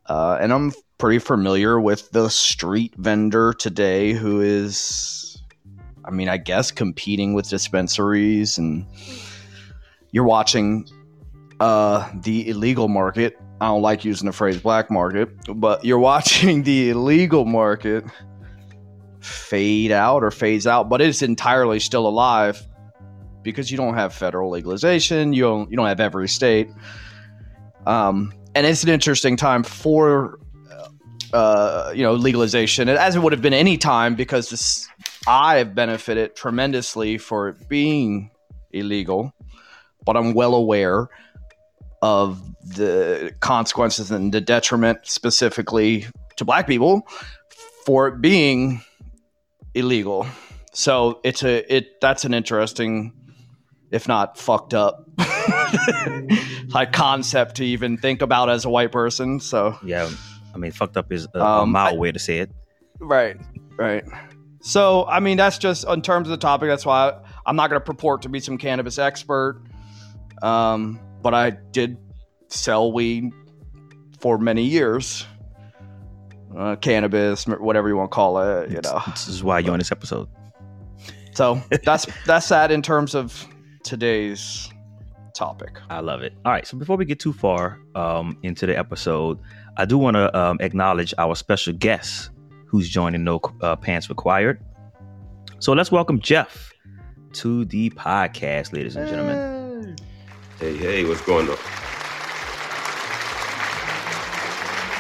Uh, 0.07 0.39
and 0.41 0.53
I'm 0.53 0.73
pretty 0.99 1.21
familiar 1.21 1.79
with 1.79 2.11
the 2.11 2.29
street 2.29 2.93
vendor 2.97 3.53
today 3.53 4.15
who 4.15 4.41
is, 4.41 5.41
I 6.05 6.11
mean, 6.11 6.29
I 6.29 6.37
guess 6.37 6.73
competing 6.73 7.35
with 7.35 7.49
dispensaries. 7.49 8.59
And 8.59 8.85
you're 10.11 10.25
watching 10.25 10.89
uh, 11.61 12.11
the 12.17 12.49
illegal 12.49 12.89
market. 12.89 13.41
I 13.61 13.67
don't 13.67 13.83
like 13.83 14.05
using 14.05 14.27
the 14.27 14.33
phrase 14.33 14.61
black 14.61 14.91
market, 14.91 15.29
but 15.55 15.85
you're 15.85 15.99
watching 16.01 16.65
the 16.65 16.91
illegal 16.91 17.45
market 17.45 18.05
fade 19.25 19.91
out 19.91 20.23
or 20.23 20.31
phase 20.31 20.67
out, 20.67 20.89
but 20.89 21.01
it's 21.01 21.23
entirely 21.23 21.81
still 21.81 22.07
alive 22.07 22.63
because 23.43 23.71
you 23.71 23.77
don't 23.77 23.95
have 23.95 24.13
federal 24.13 24.51
legalization. 24.51 25.33
You 25.33 25.43
don't 25.43 25.71
you 25.71 25.77
don't 25.77 25.87
have 25.87 26.01
every 26.01 26.29
state. 26.29 26.71
Um, 27.87 28.33
and 28.55 28.67
it's 28.67 28.83
an 28.83 28.91
interesting 28.91 29.37
time 29.37 29.63
for 29.63 30.39
uh, 31.33 31.93
you 31.95 32.03
know 32.03 32.15
legalization, 32.15 32.89
as 32.89 33.17
it 33.17 33.21
would 33.21 33.33
have 33.33 33.43
been 33.43 33.55
any 33.55 33.77
time 33.79 34.15
because 34.15 34.51
this 34.51 34.89
I 35.27 35.57
have 35.57 35.75
benefited 35.75 36.37
tremendously 36.37 37.19
for 37.19 37.49
it 37.49 37.69
being 37.69 38.31
illegal, 38.73 39.33
but 40.05 40.17
I'm 40.17 40.35
well 40.35 40.55
aware 40.55 41.09
of 42.03 42.41
the 42.63 43.35
consequences 43.41 44.11
and 44.11 44.33
the 44.33 44.41
detriment 44.41 45.01
specifically 45.05 46.07
to 46.37 46.45
black 46.45 46.67
people 46.67 47.09
for 47.85 48.09
it 48.09 48.21
being 48.21 48.83
illegal. 49.75 50.27
So 50.73 51.21
it's 51.23 51.43
a 51.43 51.73
it 51.73 52.01
that's 52.01 52.25
an 52.25 52.35
interesting, 52.35 53.13
if 53.91 54.09
not 54.09 54.39
fucked 54.39 54.75
up, 54.75 55.09
like 56.69 56.93
concept 56.93 57.57
to 57.57 57.65
even 57.65 57.97
think 57.97 58.23
about 58.23 58.51
as 58.51 58.65
a 58.65 58.71
white 58.71 58.93
person. 58.93 59.41
So 59.41 59.79
yeah, 59.85 60.11
I 60.55 60.59
mean, 60.59 60.73
fucked 60.73 60.97
up 60.97 61.13
is 61.13 61.29
a, 61.35 61.45
um, 61.45 61.63
a 61.63 61.67
mild 61.73 61.95
I, 61.95 61.99
way 61.99 62.13
to 62.13 62.19
say 62.19 62.39
it. 62.39 62.51
Right, 62.99 63.37
right. 63.77 64.05
So 64.63 65.07
I 65.07 65.21
mean, 65.21 65.37
that's 65.37 65.59
just 65.59 65.87
in 65.87 66.03
terms 66.03 66.29
of 66.29 66.31
the 66.33 66.39
topic. 66.39 66.69
That's 66.69 66.87
why 66.87 67.21
I, 67.47 67.51
am 67.51 67.57
not 67.57 67.71
going 67.71 67.81
to 67.81 67.85
purport 67.85 68.23
to 68.23 68.29
be 68.29 68.41
some 68.41 68.59
cannabis 68.59 68.99
expert. 68.99 69.63
Um, 70.43 71.01
but 71.23 71.35
I 71.35 71.51
did 71.51 71.99
sell 72.49 72.93
weed 72.93 73.33
for 74.21 74.39
many 74.39 74.65
years. 74.65 75.27
Uh, 76.57 76.77
cannabis, 76.77 77.47
whatever 77.47 77.89
you 77.89 77.97
want 77.97 78.11
to 78.11 78.15
call 78.15 78.39
it, 78.39 78.71
you 78.71 78.81
know. 78.83 79.03
This 79.09 79.29
is 79.29 79.43
why 79.43 79.59
you're 79.59 79.73
on 79.73 79.79
this 79.79 79.91
episode. 79.91 80.29
So 81.33 81.61
that's 81.85 82.07
that's 82.27 82.49
that 82.49 82.71
in 82.71 82.81
terms 82.83 83.15
of 83.15 83.47
today's 83.83 84.71
topic. 85.35 85.79
I 85.91 86.01
love 86.01 86.23
it. 86.23 86.33
All 86.45 86.53
right, 86.53 86.67
so 86.67 86.77
before 86.77 86.97
we 86.97 87.05
get 87.05 87.19
too 87.19 87.33
far 87.33 87.81
um, 87.95 88.39
into 88.43 88.67
the 88.67 88.79
episode, 88.79 89.39
I 89.77 89.85
do 89.85 89.99
want 89.99 90.15
to 90.15 90.37
um, 90.39 90.59
acknowledge 90.61 91.13
our 91.19 91.35
special 91.35 91.73
guest 91.73 92.31
who's 92.67 92.89
joining 92.89 93.25
No 93.25 93.41
uh, 93.61 93.77
Pants 93.77 94.09
Required. 94.09 94.63
So 95.59 95.73
let's 95.73 95.91
welcome 95.91 96.21
Jeff 96.21 96.73
to 97.35 97.65
the 97.65 97.91
podcast, 97.91 98.73
ladies 98.73 98.97
and 98.97 99.09
gentlemen. 99.09 99.97
Hey, 100.61 100.77
hey, 100.77 101.05
what's 101.05 101.21
going 101.23 101.49
on? 101.49 101.57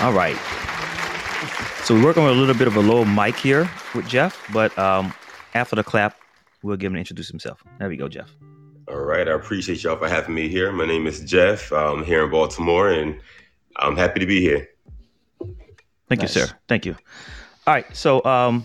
All 0.00 0.12
right. 0.12 0.36
So 1.84 1.94
we're 1.94 2.02
working 2.02 2.24
with 2.24 2.32
a 2.32 2.36
little 2.36 2.54
bit 2.54 2.66
of 2.66 2.76
a 2.76 2.80
low 2.80 3.04
mic 3.04 3.36
here 3.36 3.70
with 3.94 4.08
Jeff, 4.08 4.42
but 4.54 4.76
um, 4.78 5.12
after 5.52 5.76
the 5.76 5.84
clap, 5.84 6.16
we'll 6.62 6.78
give 6.78 6.86
him 6.86 6.94
to 6.94 6.98
introduce 6.98 7.28
himself. 7.28 7.62
There 7.78 7.90
we 7.90 7.98
go, 7.98 8.08
Jeff. 8.08 8.34
All 8.88 9.00
right. 9.00 9.28
I 9.28 9.32
appreciate 9.32 9.82
y'all 9.84 9.98
for 9.98 10.08
having 10.08 10.34
me 10.34 10.48
here. 10.48 10.72
My 10.72 10.86
name 10.86 11.06
is 11.06 11.20
Jeff. 11.20 11.70
I'm 11.74 12.02
here 12.02 12.24
in 12.24 12.30
Baltimore, 12.30 12.88
and 12.88 13.20
I'm 13.76 13.98
happy 13.98 14.18
to 14.20 14.24
be 14.24 14.40
here. 14.40 14.66
Thank 16.08 16.22
nice. 16.22 16.34
you, 16.34 16.46
sir. 16.46 16.58
Thank 16.68 16.86
you. 16.86 16.96
All 17.66 17.74
right. 17.74 17.84
So 17.94 18.24
um, 18.24 18.64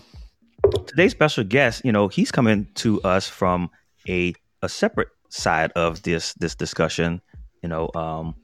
today's 0.86 1.10
special 1.10 1.44
guest, 1.44 1.84
you 1.84 1.92
know, 1.92 2.08
he's 2.08 2.32
coming 2.32 2.68
to 2.76 3.02
us 3.02 3.28
from 3.28 3.68
a 4.08 4.32
a 4.62 4.68
separate 4.70 5.08
side 5.28 5.72
of 5.72 6.04
this 6.04 6.32
this 6.34 6.54
discussion. 6.54 7.20
You 7.62 7.68
know, 7.68 7.90
um, 7.94 8.34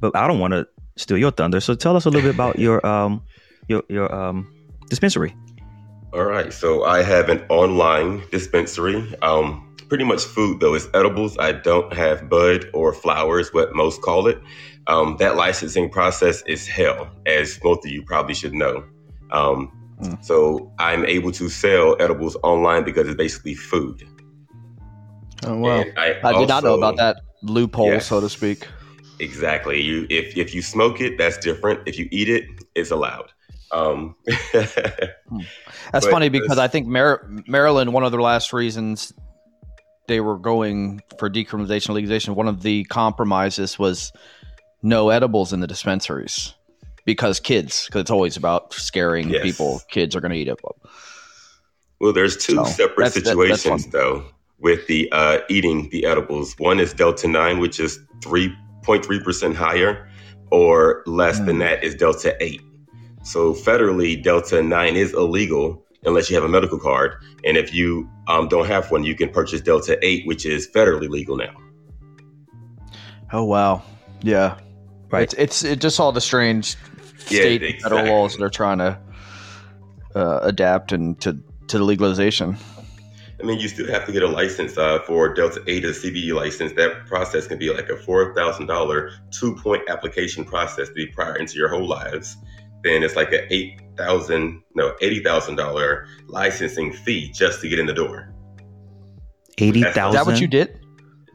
but 0.00 0.16
I 0.16 0.26
don't 0.26 0.38
want 0.38 0.54
to 0.54 0.66
steal 0.96 1.18
your 1.18 1.30
thunder. 1.30 1.60
So 1.60 1.74
tell 1.74 1.94
us 1.94 2.06
a 2.06 2.08
little 2.08 2.26
bit 2.26 2.34
about 2.34 2.58
your 2.58 2.84
um 2.86 3.20
your 3.68 3.82
your 3.88 4.12
um 4.14 4.52
dispensary. 4.88 5.34
All 6.12 6.24
right. 6.24 6.52
So 6.52 6.84
I 6.84 7.02
have 7.02 7.28
an 7.28 7.44
online 7.48 8.22
dispensary. 8.30 9.14
Um 9.22 9.74
pretty 9.88 10.04
much 10.04 10.24
food 10.24 10.60
though. 10.60 10.74
It's 10.74 10.88
edibles. 10.94 11.36
I 11.38 11.52
don't 11.52 11.92
have 11.92 12.28
bud 12.28 12.68
or 12.72 12.92
flowers, 12.92 13.52
what 13.52 13.74
most 13.74 14.02
call 14.02 14.26
it. 14.26 14.40
Um, 14.86 15.16
that 15.18 15.36
licensing 15.36 15.88
process 15.88 16.42
is 16.42 16.66
hell, 16.66 17.08
as 17.26 17.58
most 17.64 17.86
of 17.86 17.90
you 17.90 18.02
probably 18.02 18.34
should 18.34 18.52
know. 18.52 18.84
Um, 19.30 19.72
mm. 20.00 20.22
So 20.22 20.70
I'm 20.78 21.06
able 21.06 21.32
to 21.32 21.48
sell 21.48 21.96
edibles 22.00 22.36
online 22.42 22.84
because 22.84 23.08
it's 23.08 23.16
basically 23.16 23.54
food. 23.54 24.06
Oh 25.46 25.58
wow! 25.58 25.84
I, 25.96 26.20
I, 26.22 26.38
did 26.38 26.48
not 26.48 26.64
know 26.64 26.74
about 26.74 26.96
that 26.96 27.20
loophole, 27.42 27.86
yes. 27.86 28.06
so 28.06 28.20
to 28.20 28.28
speak. 28.28 28.66
Exactly. 29.20 29.80
You 29.80 30.06
if 30.10 30.36
if 30.36 30.54
you 30.54 30.62
smoke 30.62 31.00
it, 31.00 31.18
that's 31.18 31.38
different. 31.38 31.80
If 31.86 31.98
you 31.98 32.08
eat 32.10 32.28
it, 32.28 32.44
it's 32.74 32.90
allowed. 32.90 33.32
Um, 33.70 34.14
hmm. 34.28 35.38
that's 35.92 36.06
funny 36.10 36.28
because 36.28 36.58
I 36.58 36.68
think 36.68 36.86
Mar- 36.86 37.28
Maryland, 37.46 37.92
one 37.92 38.04
of 38.04 38.12
the 38.12 38.18
last 38.18 38.52
reasons 38.52 39.12
they 40.06 40.20
were 40.20 40.38
going 40.38 41.00
for 41.18 41.30
decriminalization 41.30 41.90
legalization, 41.90 42.34
one 42.34 42.48
of 42.48 42.62
the 42.62 42.84
compromises 42.84 43.78
was 43.78 44.12
no 44.82 45.08
edibles 45.10 45.52
in 45.52 45.60
the 45.60 45.66
dispensaries 45.66 46.54
because 47.04 47.40
kids, 47.40 47.86
because 47.86 48.02
it's 48.02 48.10
always 48.10 48.36
about 48.36 48.72
scaring 48.74 49.30
yes. 49.30 49.42
people. 49.42 49.80
Kids 49.90 50.14
are 50.14 50.20
going 50.20 50.32
to 50.32 50.38
eat 50.38 50.48
it. 50.48 50.58
Well, 52.00 52.12
there's 52.12 52.36
two 52.36 52.56
so 52.56 52.64
separate 52.64 53.04
that's, 53.04 53.14
situations 53.14 53.84
that, 53.84 53.92
though 53.92 54.24
with 54.58 54.86
the 54.86 55.08
uh, 55.12 55.40
eating 55.48 55.88
the 55.90 56.06
edibles. 56.06 56.54
One 56.58 56.80
is 56.80 56.92
Delta 56.92 57.28
9, 57.28 57.58
which 57.58 57.78
is 57.78 58.00
three 58.22 58.54
0.3% 58.82 59.54
higher 59.54 60.08
or 60.50 61.02
less 61.06 61.40
mm. 61.40 61.46
than 61.46 61.58
that 61.58 61.82
is 61.84 61.94
Delta 61.94 62.36
8. 62.42 62.60
So 63.24 63.54
federally, 63.54 64.22
Delta 64.22 64.62
9 64.62 64.96
is 64.96 65.14
illegal 65.14 65.82
unless 66.04 66.28
you 66.30 66.36
have 66.36 66.44
a 66.44 66.48
medical 66.48 66.78
card. 66.78 67.14
And 67.44 67.56
if 67.56 67.74
you 67.74 68.08
um, 68.28 68.48
don't 68.48 68.66
have 68.66 68.90
one, 68.90 69.02
you 69.02 69.14
can 69.14 69.30
purchase 69.30 69.62
Delta 69.62 69.98
8, 70.02 70.26
which 70.26 70.44
is 70.44 70.68
federally 70.68 71.08
legal 71.08 71.36
now. 71.36 71.54
Oh, 73.32 73.44
wow. 73.44 73.82
Yeah. 74.22 74.58
Right. 75.10 75.22
It's, 75.22 75.34
it's 75.34 75.64
it 75.64 75.80
just 75.80 75.98
all 75.98 76.12
the 76.12 76.20
strange 76.20 76.76
state 77.16 77.62
yeah, 77.62 77.68
exactly. 77.68 77.98
federal 77.98 78.14
laws 78.14 78.36
that 78.36 78.44
are 78.44 78.50
trying 78.50 78.78
to 78.78 78.98
uh, 80.14 80.40
adapt 80.42 80.92
and 80.92 81.18
to, 81.22 81.38
to 81.68 81.78
the 81.78 81.84
legalization. 81.84 82.56
I 83.40 83.46
mean, 83.46 83.58
you 83.58 83.68
still 83.68 83.88
have 83.88 84.06
to 84.06 84.12
get 84.12 84.22
a 84.22 84.28
license 84.28 84.78
uh, 84.78 85.00
for 85.06 85.32
Delta 85.34 85.62
8 85.66 85.84
a 85.84 85.88
CBD 85.88 86.32
license. 86.34 86.72
That 86.74 87.06
process 87.06 87.46
can 87.46 87.58
be 87.58 87.72
like 87.72 87.88
a 87.88 87.94
$4,000 87.94 89.10
two 89.30 89.54
point 89.56 89.82
application 89.88 90.44
process 90.44 90.88
to 90.88 90.94
be 90.94 91.06
prior 91.06 91.36
into 91.36 91.56
your 91.56 91.68
whole 91.68 91.86
lives. 91.86 92.36
Then 92.84 93.02
it's 93.02 93.16
like 93.16 93.32
a 93.32 93.52
8,000, 93.52 94.62
no, 94.74 94.92
$80,000 95.02 96.06
licensing 96.28 96.92
fee 96.92 97.32
just 97.32 97.60
to 97.62 97.68
get 97.68 97.78
in 97.78 97.86
the 97.86 97.94
door. 97.94 98.32
80,000? 99.58 100.08
Is 100.08 100.14
that 100.14 100.26
what 100.26 100.40
you 100.40 100.46
did? 100.46 100.80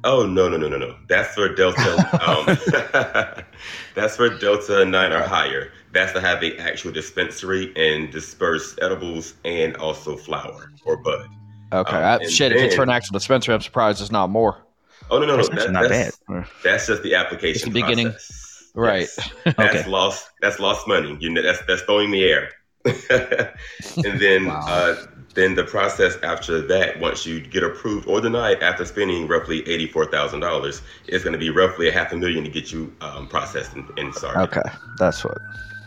Oh, 0.04 0.26
no, 0.26 0.48
no, 0.48 0.56
no, 0.56 0.70
no, 0.70 0.78
no. 0.78 0.96
That's 1.10 1.34
for 1.34 1.54
Delta. 1.54 1.98
um, 2.26 3.44
that's 3.96 4.16
for 4.16 4.30
Delta 4.30 4.86
9 4.86 5.12
or 5.12 5.24
higher. 5.24 5.72
That's 5.92 6.14
to 6.14 6.22
have 6.22 6.40
the 6.40 6.58
actual 6.60 6.92
dispensary 6.92 7.74
and 7.76 8.12
disperse 8.12 8.78
edibles 8.82 9.34
and 9.44 9.76
also 9.78 10.16
flower 10.16 10.72
or 10.86 10.98
bud. 10.98 11.28
Okay, 11.74 11.98
um, 11.98 12.22
I, 12.22 12.28
shit. 12.28 12.52
Then, 12.52 12.60
if 12.60 12.66
it's 12.66 12.76
for 12.76 12.84
an 12.84 12.90
actual 12.90 13.14
dispensary, 13.14 13.56
I'm 13.56 13.62
surprised 13.62 14.02
it's 14.02 14.12
not 14.12 14.30
more. 14.30 14.66
Oh 15.12 15.20
no, 15.20 15.26
no, 15.26 15.38
no. 15.38 15.44
That, 15.44 15.72
not 15.72 15.90
that's, 15.90 16.20
bad. 16.28 16.46
That's 16.64 16.88
just 16.88 17.04
the 17.04 17.16
application. 17.16 17.56
It's 17.56 17.66
the 17.66 17.72
beginning, 17.72 18.10
process. 18.12 18.49
Right? 18.76 19.08
Yes. 19.18 19.32
that's 19.46 19.60
okay. 19.60 19.90
lost. 19.90 20.30
That's 20.42 20.60
lost 20.60 20.88
money. 20.88 21.18
You 21.20 21.30
know, 21.30 21.42
that's 21.42 21.62
that's 21.68 21.82
throwing 21.84 22.12
the 22.12 22.24
air. 22.24 22.52
and 22.86 24.22
then, 24.22 24.46
wow. 24.46 24.62
uh, 24.66 24.96
then 25.36 25.54
the 25.54 25.66
process 25.66 26.18
after 26.24 26.62
that, 26.68 27.00
once 27.00 27.26
you 27.26 27.42
get 27.42 27.62
approved 27.62 28.08
or 28.08 28.22
denied 28.22 28.64
after 28.64 28.86
spending 28.86 29.28
roughly 29.28 29.68
eighty-four 29.68 30.06
thousand 30.06 30.40
dollars, 30.40 30.82
is 31.08 31.24
going 31.24 31.34
to 31.34 31.40
be 31.40 31.50
roughly 31.50 31.90
a 31.90 31.92
half 31.92 32.14
a 32.14 32.18
million 32.18 32.44
to 32.44 32.50
get 32.50 32.72
you 32.72 32.94
um, 33.02 33.28
processed 33.28 33.74
and, 33.74 33.88
and 33.98 34.14
started. 34.16 34.40
Okay, 34.58 34.70
that's 34.98 35.24
what. 35.24 35.38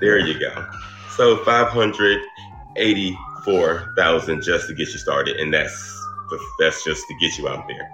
There 0.01 0.19
you 0.19 0.39
go. 0.39 0.69
So 1.17 1.43
five 1.45 1.69
hundred 1.69 2.21
eighty 2.77 3.17
four 3.45 3.93
thousand 3.97 4.43
just 4.43 4.69
to 4.69 4.75
get 4.75 4.89
you 4.89 4.99
started, 4.99 5.37
and 5.37 5.53
that's 5.53 6.07
that's 6.59 6.85
just 6.85 7.07
to 7.09 7.15
get 7.21 7.39
you 7.39 7.49
out 7.49 7.67
there. 7.69 7.91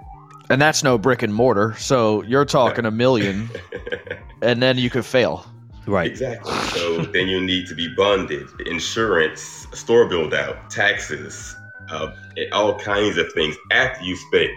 And 0.49 0.61
that's 0.61 0.83
no 0.83 0.97
brick 0.97 1.21
and 1.21 1.33
mortar. 1.33 1.75
So 1.77 2.23
you're 2.23 2.45
talking 2.45 2.85
a 2.85 2.91
million, 2.91 3.49
and 4.41 4.61
then 4.61 4.77
you 4.77 4.89
could 4.89 5.05
fail. 5.05 5.45
Right. 5.85 6.09
Exactly. 6.09 6.53
So 6.79 7.03
then 7.05 7.27
you 7.27 7.41
need 7.41 7.67
to 7.67 7.75
be 7.75 7.93
bonded, 7.95 8.47
insurance, 8.65 9.67
store 9.73 10.07
build 10.07 10.33
out, 10.33 10.69
taxes, 10.69 11.55
uh, 11.89 12.11
all 12.51 12.77
kinds 12.79 13.17
of 13.17 13.31
things 13.33 13.55
after 13.71 14.03
you 14.03 14.15
spend 14.15 14.51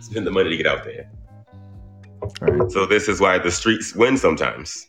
spend 0.00 0.26
the 0.26 0.30
money 0.30 0.50
to 0.50 0.56
get 0.56 0.66
out 0.66 0.84
there. 0.84 1.08
Right. 2.40 2.70
So 2.70 2.86
this 2.86 3.08
is 3.08 3.20
why 3.20 3.38
the 3.38 3.50
streets 3.50 3.94
win 3.94 4.16
sometimes. 4.16 4.86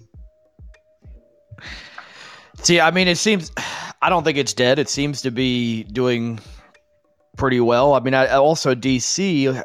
See, 2.63 2.79
I 2.79 2.91
mean, 2.91 3.07
it 3.07 3.17
seems. 3.17 3.51
I 4.01 4.09
don't 4.09 4.23
think 4.23 4.37
it's 4.37 4.53
dead. 4.53 4.79
It 4.79 4.89
seems 4.89 5.21
to 5.21 5.31
be 5.31 5.83
doing 5.83 6.39
pretty 7.37 7.59
well. 7.59 7.93
I 7.93 7.99
mean, 7.99 8.13
I, 8.13 8.27
also 8.35 8.75
DC, 8.75 9.63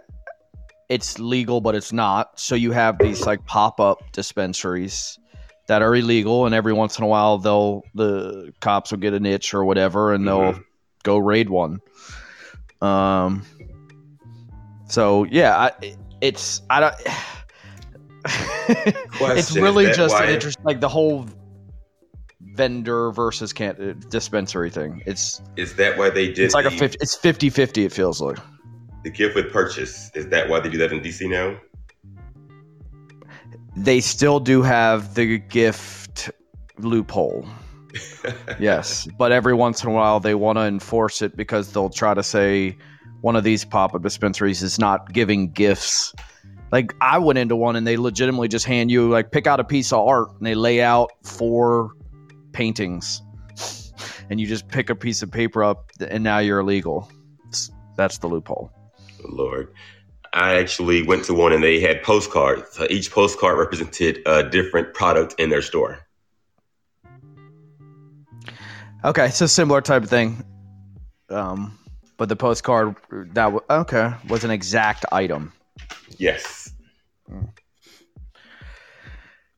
it's 0.89 1.19
legal, 1.19 1.61
but 1.61 1.75
it's 1.75 1.93
not. 1.93 2.39
So 2.39 2.55
you 2.55 2.73
have 2.73 2.99
these 2.99 3.27
like 3.27 3.45
pop 3.47 3.81
up 3.81 4.13
dispensaries 4.13 5.19
that 5.67 5.83
are 5.83 5.95
illegal, 5.95 6.47
and 6.47 6.55
every 6.55 6.73
once 6.73 6.99
in 6.99 7.05
a 7.05 7.07
while, 7.07 7.39
they'll 7.39 7.83
the 7.95 8.53
cops 8.61 8.91
will 8.91 8.99
get 8.99 9.13
an 9.15 9.27
itch 9.27 9.53
or 9.55 9.65
whatever, 9.65 10.13
and 10.13 10.27
they'll 10.27 10.53
mm-hmm. 10.53 10.63
go 11.03 11.19
raid 11.19 11.51
one. 11.51 11.81
Um. 12.81 13.45
So 14.89 15.25
yeah, 15.25 15.57
I, 15.57 15.97
it's 16.21 16.63
I 16.71 16.81
don't. 16.81 16.95
it's 19.21 19.55
really 19.55 19.93
just 19.93 20.15
an 20.17 20.31
interest 20.31 20.59
like 20.65 20.81
the 20.81 20.89
whole 20.89 21.27
vendor 22.41 23.11
versus 23.13 23.53
can 23.53 23.77
uh, 23.81 24.09
dispensary 24.09 24.71
thing. 24.71 25.03
It's 25.07 25.43
is 25.57 25.77
that 25.77 25.99
why 25.99 26.11
they 26.11 26.29
did? 26.29 26.41
It's 26.41 26.55
like 26.55 26.65
the, 26.65 26.75
a 26.75 26.79
50, 26.79 26.99
it's 27.01 27.17
50-50, 27.17 27.85
It 27.85 27.93
feels 27.93 28.21
like 28.21 28.39
the 29.09 29.17
gift 29.17 29.35
with 29.35 29.51
purchase. 29.51 30.11
Is 30.15 30.29
that 30.29 30.49
why 30.49 30.61
they 30.61 30.69
do 30.69 30.79
that 30.79 30.93
in 30.93 31.01
DC 31.01 31.29
now? 31.31 31.59
They 33.77 34.01
still 34.01 34.39
do 34.39 34.61
have 34.63 35.15
the 35.15 35.39
gift 35.39 36.31
loophole. 36.79 37.47
yes, 38.59 39.09
but 39.19 39.33
every 39.33 39.55
once 39.55 39.83
in 39.83 39.89
a 39.89 39.93
while 39.93 40.21
they 40.21 40.35
want 40.35 40.59
to 40.59 40.63
enforce 40.63 41.23
it 41.23 41.37
because 41.37 41.73
they'll 41.73 41.89
try 41.89 42.13
to 42.13 42.23
say 42.23 42.77
one 43.23 43.35
of 43.35 43.45
these 43.45 43.65
pop-up 43.65 44.03
dispensaries 44.03 44.63
is 44.63 44.79
not 44.79 45.13
giving 45.13 45.51
gifts. 45.53 46.13
Like 46.71 46.95
I 47.01 47.19
went 47.19 47.39
into 47.39 47.57
one 47.57 47.77
and 47.77 47.87
they 47.87 47.97
legitimately 47.97 48.49
just 48.49 48.67
hand 48.67 48.91
you 48.91 49.09
like 49.09 49.33
pick 49.33 49.47
out 49.47 49.59
a 49.59 49.65
piece 49.65 49.91
of 49.91 50.07
art 50.07 50.29
and 50.37 50.47
they 50.47 50.55
lay 50.55 50.83
out 50.83 51.11
four 51.25 51.93
paintings 52.53 53.23
and 54.29 54.39
you 54.39 54.47
just 54.47 54.69
pick 54.69 54.91
a 54.91 54.95
piece 54.95 55.23
of 55.23 55.31
paper 55.31 55.65
up 55.65 55.91
and 55.99 56.23
now 56.23 56.39
you're 56.39 56.59
illegal. 56.59 57.11
That's 57.97 58.19
the 58.19 58.29
loophole. 58.29 58.71
Lord. 59.25 59.73
I 60.33 60.57
actually 60.57 61.03
went 61.03 61.25
to 61.25 61.35
one 61.35 61.53
and 61.53 61.63
they 61.63 61.81
had 61.81 62.03
postcards. 62.03 62.79
each 62.91 63.11
postcard 63.11 63.59
represented 63.59 64.21
a 64.27 64.49
different 64.49 64.95
product 64.95 65.35
in 65.39 65.51
their 65.51 65.63
store. 65.63 66.01
Okay, 69.05 69.31
so 69.31 69.47
similar 69.47 69.81
type 69.81 70.03
of 70.03 70.11
thing. 70.11 70.45
Um, 71.31 71.79
but 72.17 72.29
the 72.29 72.37
postcard 72.37 72.97
that 73.11 73.45
w- 73.45 73.65
okay 73.71 74.13
was 74.29 74.45
an 74.45 74.51
exact 74.51 75.05
item. 75.13 75.53
Yes. 76.19 76.73
All 77.31 77.47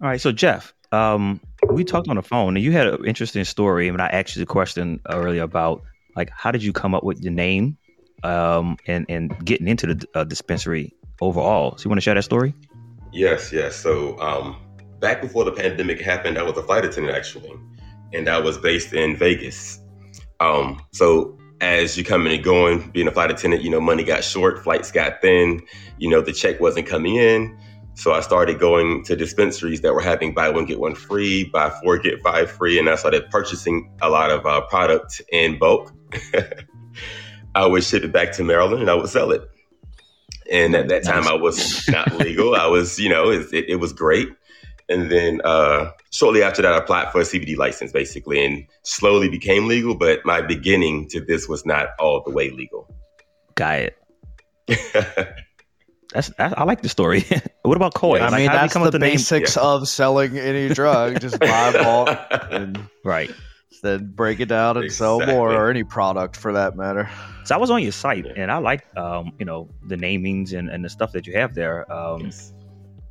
right, 0.00 0.20
so 0.20 0.30
Jeff, 0.30 0.74
um, 0.92 1.40
we 1.70 1.84
talked 1.84 2.08
on 2.08 2.16
the 2.16 2.22
phone, 2.22 2.56
and 2.56 2.64
you 2.64 2.72
had 2.72 2.86
an 2.86 3.04
interesting 3.06 3.44
story. 3.44 3.88
I 3.88 3.90
mean, 3.90 4.00
I 4.00 4.08
asked 4.08 4.36
you 4.36 4.40
the 4.40 4.46
question 4.46 5.00
earlier 5.08 5.42
about 5.42 5.82
like 6.16 6.30
how 6.30 6.50
did 6.50 6.62
you 6.62 6.72
come 6.72 6.94
up 6.94 7.04
with 7.04 7.20
your 7.20 7.32
name, 7.32 7.78
um, 8.22 8.76
and 8.86 9.06
and 9.08 9.44
getting 9.44 9.68
into 9.68 9.94
the 9.94 10.08
uh, 10.14 10.24
dispensary 10.24 10.92
overall. 11.20 11.76
So 11.76 11.84
you 11.84 11.90
want 11.90 11.98
to 11.98 12.04
share 12.04 12.14
that 12.14 12.22
story? 12.22 12.54
Yes, 13.12 13.52
yes. 13.52 13.76
So 13.76 14.18
um, 14.20 14.56
back 15.00 15.20
before 15.20 15.44
the 15.44 15.52
pandemic 15.52 16.00
happened, 16.00 16.38
I 16.38 16.42
was 16.42 16.56
a 16.56 16.62
flight 16.62 16.84
attendant 16.84 17.16
actually, 17.16 17.52
and 18.12 18.28
I 18.28 18.38
was 18.38 18.58
based 18.58 18.92
in 18.92 19.16
Vegas. 19.16 19.80
Um, 20.40 20.80
so 20.92 21.38
as 21.60 21.96
you 21.96 22.04
coming 22.04 22.32
and 22.32 22.42
going, 22.42 22.90
being 22.90 23.06
a 23.06 23.10
flight 23.10 23.30
attendant, 23.30 23.62
you 23.62 23.70
know, 23.70 23.80
money 23.80 24.02
got 24.04 24.24
short, 24.24 24.62
flights 24.62 24.90
got 24.90 25.20
thin, 25.20 25.60
you 25.98 26.08
know, 26.08 26.20
the 26.20 26.32
check 26.32 26.60
wasn't 26.60 26.86
coming 26.86 27.16
in. 27.16 27.58
So 27.94 28.12
I 28.12 28.20
started 28.20 28.58
going 28.58 29.04
to 29.04 29.16
dispensaries 29.16 29.82
that 29.82 29.92
were 29.92 30.00
having 30.00 30.32
buy 30.32 30.48
one, 30.48 30.64
get 30.64 30.80
one 30.80 30.94
free, 30.94 31.44
buy 31.44 31.70
four, 31.82 31.98
get 31.98 32.22
five 32.22 32.50
free. 32.50 32.78
And 32.78 32.88
I 32.88 32.94
started 32.94 33.28
purchasing 33.30 33.92
a 34.00 34.08
lot 34.08 34.30
of 34.30 34.46
uh, 34.46 34.62
product 34.62 35.20
in 35.30 35.58
bulk. 35.58 35.92
I 37.54 37.66
would 37.66 37.84
ship 37.84 38.04
it 38.04 38.12
back 38.12 38.32
to 38.32 38.44
Maryland 38.44 38.80
and 38.80 38.90
I 38.90 38.94
would 38.94 39.08
sell 39.08 39.30
it. 39.30 39.42
And 40.50 40.74
at 40.74 40.88
that 40.88 41.04
time, 41.04 41.28
I 41.28 41.34
was 41.34 41.88
not 41.88 42.12
legal. 42.18 42.56
I 42.56 42.66
was, 42.66 42.98
you 42.98 43.08
know, 43.08 43.30
it, 43.30 43.52
it, 43.52 43.68
it 43.68 43.76
was 43.76 43.92
great. 43.92 44.28
And 44.88 45.10
then 45.10 45.40
uh, 45.44 45.92
shortly 46.10 46.42
after 46.42 46.62
that, 46.62 46.72
I 46.72 46.78
applied 46.78 47.12
for 47.12 47.20
a 47.20 47.24
CBD 47.24 47.56
license, 47.56 47.92
basically, 47.92 48.44
and 48.44 48.66
slowly 48.82 49.28
became 49.28 49.68
legal. 49.68 49.94
But 49.94 50.26
my 50.26 50.40
beginning 50.40 51.08
to 51.10 51.20
this 51.20 51.48
was 51.48 51.64
not 51.64 51.90
all 52.00 52.22
the 52.24 52.32
way 52.32 52.50
legal. 52.50 52.92
Got 53.54 53.80
it. 53.80 53.96
That's, 56.12 56.28
that's, 56.36 56.54
I 56.56 56.64
like 56.64 56.82
the 56.82 56.88
story. 56.88 57.24
what 57.62 57.76
about 57.76 57.94
koi? 57.94 58.16
Yeah, 58.16 58.26
I 58.26 58.36
mean, 58.36 58.46
that's 58.46 58.74
the, 58.74 58.90
the 58.90 58.98
basics 58.98 59.54
yeah. 59.54 59.62
of 59.62 59.86
selling 59.86 60.36
any 60.38 60.68
drug. 60.74 61.20
Just 61.20 61.38
buy 61.38 61.72
bulk 61.72 62.18
and 62.50 62.82
right, 63.04 63.30
then 63.80 64.12
break 64.14 64.40
it 64.40 64.46
down 64.46 64.76
and 64.76 64.84
exactly. 64.84 65.24
sell 65.26 65.34
more, 65.34 65.52
or 65.52 65.70
any 65.70 65.84
product 65.84 66.36
for 66.36 66.52
that 66.52 66.76
matter. 66.76 67.08
So 67.44 67.54
I 67.54 67.58
was 67.58 67.70
on 67.70 67.82
your 67.82 67.92
site, 67.92 68.26
and 68.36 68.50
I 68.50 68.58
like, 68.58 68.84
um, 68.96 69.32
you 69.38 69.44
know, 69.44 69.68
the 69.86 69.96
namings 69.96 70.52
and, 70.52 70.68
and 70.68 70.84
the 70.84 70.88
stuff 70.88 71.12
that 71.12 71.26
you 71.26 71.34
have 71.34 71.54
there. 71.54 71.90
Um, 71.92 72.26
yes. 72.26 72.52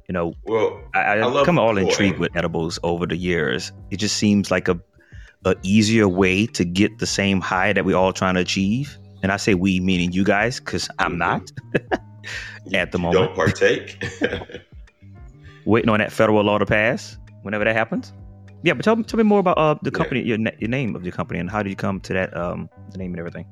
You 0.07 0.13
know, 0.13 0.33
well, 0.45 0.81
I, 0.95 1.01
I, 1.01 1.27
I 1.27 1.39
become 1.39 1.59
all 1.59 1.77
intrigued 1.77 2.17
with 2.17 2.35
edibles 2.35 2.79
over 2.81 3.05
the 3.05 3.15
years. 3.15 3.71
It 3.91 3.97
just 3.97 4.17
seems 4.17 4.49
like 4.49 4.67
a 4.67 4.79
a 5.45 5.55
easier 5.63 6.07
way 6.07 6.45
to 6.47 6.65
get 6.65 6.97
the 6.97 7.05
same 7.05 7.39
high 7.39 7.73
that 7.73 7.85
we're 7.85 7.95
all 7.95 8.11
trying 8.11 8.35
to 8.35 8.41
achieve. 8.41 8.97
And 9.21 9.31
I 9.31 9.37
say 9.37 9.53
we, 9.53 9.79
meaning 9.79 10.11
you 10.11 10.23
guys, 10.23 10.59
because 10.59 10.89
I'm 10.99 11.17
mm-hmm. 11.17 11.19
not. 11.19 11.99
at 12.73 12.91
the 12.91 12.99
moment. 12.99 13.25
Don't 13.27 13.35
partake. 13.35 14.03
Waiting 15.65 15.89
on 15.89 15.99
that 15.99 16.11
federal 16.11 16.43
law 16.43 16.57
to 16.57 16.65
pass 16.65 17.17
whenever 17.41 17.63
that 17.63 17.75
happens. 17.75 18.13
Yeah, 18.63 18.73
but 18.73 18.83
tell, 18.83 19.01
tell 19.03 19.17
me 19.17 19.23
more 19.23 19.39
about 19.39 19.57
uh, 19.57 19.75
the 19.81 19.91
company, 19.91 20.21
yeah. 20.21 20.35
your, 20.35 20.51
your 20.59 20.69
name 20.69 20.95
of 20.95 21.03
your 21.03 21.13
company, 21.13 21.39
and 21.39 21.49
how 21.49 21.63
did 21.63 21.69
you 21.69 21.75
come 21.75 21.99
to 22.01 22.13
that, 22.13 22.35
um, 22.35 22.69
the 22.91 22.97
name 22.97 23.11
and 23.11 23.19
everything? 23.19 23.45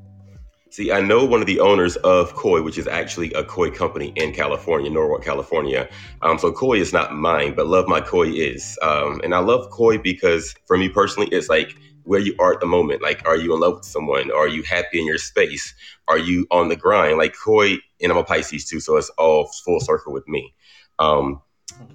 See, 0.70 0.92
I 0.92 1.00
know 1.00 1.24
one 1.24 1.40
of 1.40 1.48
the 1.48 1.62
owners 1.62 1.96
of 1.98 2.34
Koi, 2.36 2.62
which 2.62 2.78
is 2.78 2.88
actually 2.88 3.32
a 3.34 3.44
Koi 3.44 3.72
company 3.72 4.12
in 4.18 4.34
California, 4.34 4.92
Norwalk, 4.92 5.24
California. 5.24 5.88
Um, 6.22 6.38
so 6.38 6.52
Koi 6.52 6.80
is 6.80 6.92
not 6.92 7.16
mine, 7.16 7.56
but 7.56 7.68
Love 7.68 7.88
My 7.88 8.02
Koi 8.02 8.28
is. 8.28 8.78
Um, 8.82 9.22
and 9.24 9.34
I 9.34 9.40
love 9.40 9.70
Koi 9.70 9.98
because 9.98 10.54
for 10.66 10.78
me 10.78 10.90
personally, 10.90 11.30
it's 11.32 11.48
like 11.48 11.74
where 12.04 12.20
you 12.20 12.36
are 12.40 12.54
at 12.54 12.60
the 12.60 12.66
moment. 12.66 13.02
Like, 13.02 13.26
are 13.26 13.38
you 13.38 13.54
in 13.54 13.62
love 13.62 13.76
with 13.76 13.86
someone? 13.86 14.30
Are 14.32 14.48
you 14.48 14.62
happy 14.64 15.00
in 15.00 15.06
your 15.06 15.18
space? 15.18 15.74
Are 16.10 16.18
you 16.18 16.46
on 16.52 16.68
the 16.68 16.76
grind? 16.76 17.18
Like 17.18 17.34
Koi, 17.42 17.78
and 18.02 18.12
I'm 18.12 18.18
a 18.18 18.24
Pisces 18.24 18.66
too, 18.66 18.82
so 18.82 18.98
it's 18.98 19.10
all 19.18 19.48
full 19.64 19.80
circle 19.80 20.12
with 20.12 20.28
me. 20.28 20.54
Um, 21.00 21.42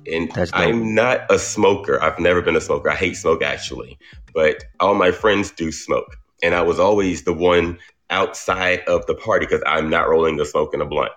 and 0.07 0.31
I'm 0.53 0.95
not 0.95 1.31
a 1.31 1.39
smoker. 1.39 2.03
I've 2.03 2.19
never 2.19 2.43
been 2.43 2.57
a 2.57 2.61
smoker. 2.61 2.91
I 2.91 2.97
hate 2.97 3.15
smoke 3.15 3.43
actually, 3.43 3.99
but 4.35 4.65
all 4.81 4.95
my 4.95 5.11
friends 5.11 5.51
do 5.51 5.73
smoke, 5.73 6.17
and 6.43 6.55
I 6.55 6.63
was 6.63 6.79
always 6.79 7.25
the 7.25 7.33
one 7.33 7.79
outside 8.11 8.81
of 8.81 9.07
the 9.07 9.15
party 9.15 9.47
because 9.47 9.63
I'm 9.67 9.89
not 9.89 10.09
rolling 10.09 10.39
a 10.41 10.45
smoke 10.45 10.75
in 10.75 10.81
a 10.81 10.87
blunt. 10.87 11.13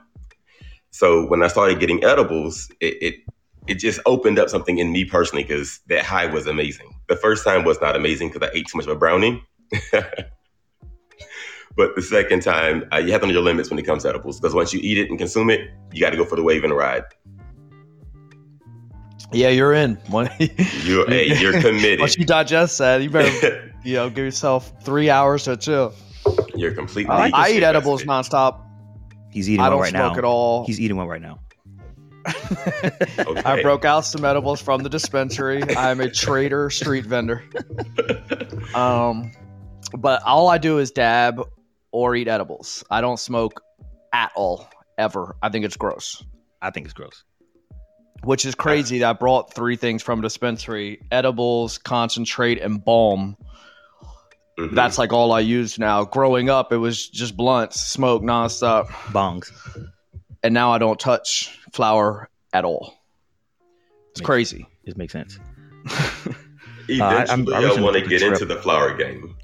So 0.92 1.28
when 1.28 1.44
I 1.44 1.48
started 1.48 1.80
getting 1.80 2.04
edibles, 2.04 2.72
it, 2.80 2.98
it 3.02 3.16
it 3.68 3.76
just 3.76 4.00
opened 4.06 4.40
up 4.40 4.50
something 4.50 4.78
in 4.78 4.92
me 4.92 5.06
personally 5.06 5.44
because 5.44 5.80
that 5.88 6.06
high 6.06 6.28
was 6.28 6.48
amazing. 6.48 6.94
The 7.08 7.16
first 7.16 7.44
time 7.44 7.66
was 7.66 7.82
not 7.82 7.96
amazing 7.96 8.30
because 8.30 8.48
I 8.48 8.52
ate 8.54 8.68
too 8.68 8.78
much 8.78 8.86
of 8.86 8.92
a 8.92 8.96
brownie. 8.96 9.44
but 9.92 11.96
the 11.96 12.02
second 12.02 12.44
time, 12.44 12.86
uh, 12.94 12.98
you 12.98 13.12
have 13.12 13.22
to 13.22 13.28
know 13.28 13.34
your 13.34 13.42
limits 13.42 13.72
when 13.72 13.80
it 13.80 13.86
comes 13.86 14.04
to 14.04 14.10
edibles 14.10 14.40
because 14.40 14.54
once 14.54 14.72
you 14.72 14.80
eat 14.84 15.00
it 15.00 15.10
and 15.10 15.18
consume 15.18 15.50
it, 15.50 15.68
you 15.92 16.00
got 16.00 16.12
to 16.12 16.18
go 16.18 16.26
for 16.26 16.36
the 16.36 16.44
wave 16.44 16.64
and 16.64 16.72
the 16.72 16.76
ride. 16.76 17.04
Yeah, 19.32 19.50
you're 19.50 19.74
in. 19.74 19.98
you're, 20.10 21.08
hey, 21.08 21.38
you're 21.40 21.60
committed. 21.60 22.00
Once 22.00 22.18
you 22.18 22.26
digest 22.26 22.78
that, 22.78 23.02
you 23.02 23.10
better 23.10 23.74
you 23.84 23.96
know 23.96 24.10
give 24.10 24.20
yourself 24.26 24.72
three 24.84 25.10
hours 25.10 25.44
to 25.46 25.58
chill. 25.58 25.94
You're 26.56 26.74
completely. 26.74 27.12
I, 27.12 27.32
I 27.34 27.52
eat 27.52 27.64
edibles 27.64 28.04
nonstop. 28.04 28.62
He's 29.32 29.50
eating 29.50 29.66
I 29.66 29.70
one 29.70 29.80
right 29.80 29.94
now. 29.94 30.00
Don't 30.00 30.10
smoke 30.10 30.18
at 30.18 30.24
all. 30.24 30.66
He's 30.66 30.80
eating 30.80 30.98
one 30.98 31.08
right 31.08 31.22
now 31.22 31.40
okay. 32.28 33.42
I 33.46 33.62
broke 33.62 33.86
out 33.86 34.02
some 34.02 34.26
edibles 34.26 34.62
from 34.62 34.84
the 34.84 34.90
dispensary. 34.90 35.62
I'm 35.76 36.00
a 36.00 36.10
traitor, 36.10 36.70
street 36.70 37.06
vendor. 37.06 37.44
Um, 38.74 39.32
but 39.98 40.22
all 40.24 40.50
I 40.50 40.58
do 40.58 40.80
is 40.80 40.92
dab 40.92 41.40
or 41.92 42.14
eat 42.16 42.28
edibles. 42.28 42.84
I 42.90 43.00
don't 43.00 43.20
smoke 43.20 43.62
at 44.12 44.32
all, 44.36 44.68
ever. 44.98 45.38
I 45.42 45.48
think 45.48 45.64
it's 45.64 45.78
gross. 45.78 46.26
I 46.62 46.72
think 46.72 46.86
it's 46.86 46.94
gross. 46.94 47.24
Which 48.26 48.44
is 48.44 48.56
crazy 48.56 49.00
that 49.00 49.10
I 49.10 49.14
brought 49.14 49.54
three 49.54 49.76
things 49.76 50.02
from 50.02 50.22
dispensary 50.22 51.00
edibles, 51.12 51.78
concentrate, 51.78 52.60
and 52.60 52.84
balm. 52.84 53.38
Mm-hmm. 54.58 54.74
That's 54.74 54.98
like 54.98 55.14
all 55.14 55.32
I 55.32 55.42
use 55.42 55.78
now. 55.78 56.06
Growing 56.06 56.50
up, 56.50 56.74
it 56.74 56.78
was 56.78 57.08
just 57.08 57.38
blunts, 57.38 57.80
smoke 57.80 58.24
nonstop, 58.24 58.88
bongs, 59.12 59.52
and 60.44 60.54
now 60.54 60.72
I 60.72 60.80
don't 60.80 61.00
touch 61.00 61.60
flower 61.72 62.30
at 62.52 62.66
all. 62.66 62.98
It's 64.12 64.22
makes, 64.22 64.26
crazy. 64.26 64.66
It 64.86 64.98
makes 64.98 65.14
sense. 65.14 65.38
eventually, 66.88 67.02
uh, 67.02 67.06
I, 67.06 67.64
I, 67.64 67.78
I 67.78 67.82
want 67.82 67.96
to 67.96 68.08
get 68.08 68.24
into 68.24 68.46
the 68.46 68.56
flower 68.56 68.96
game. 68.96 69.36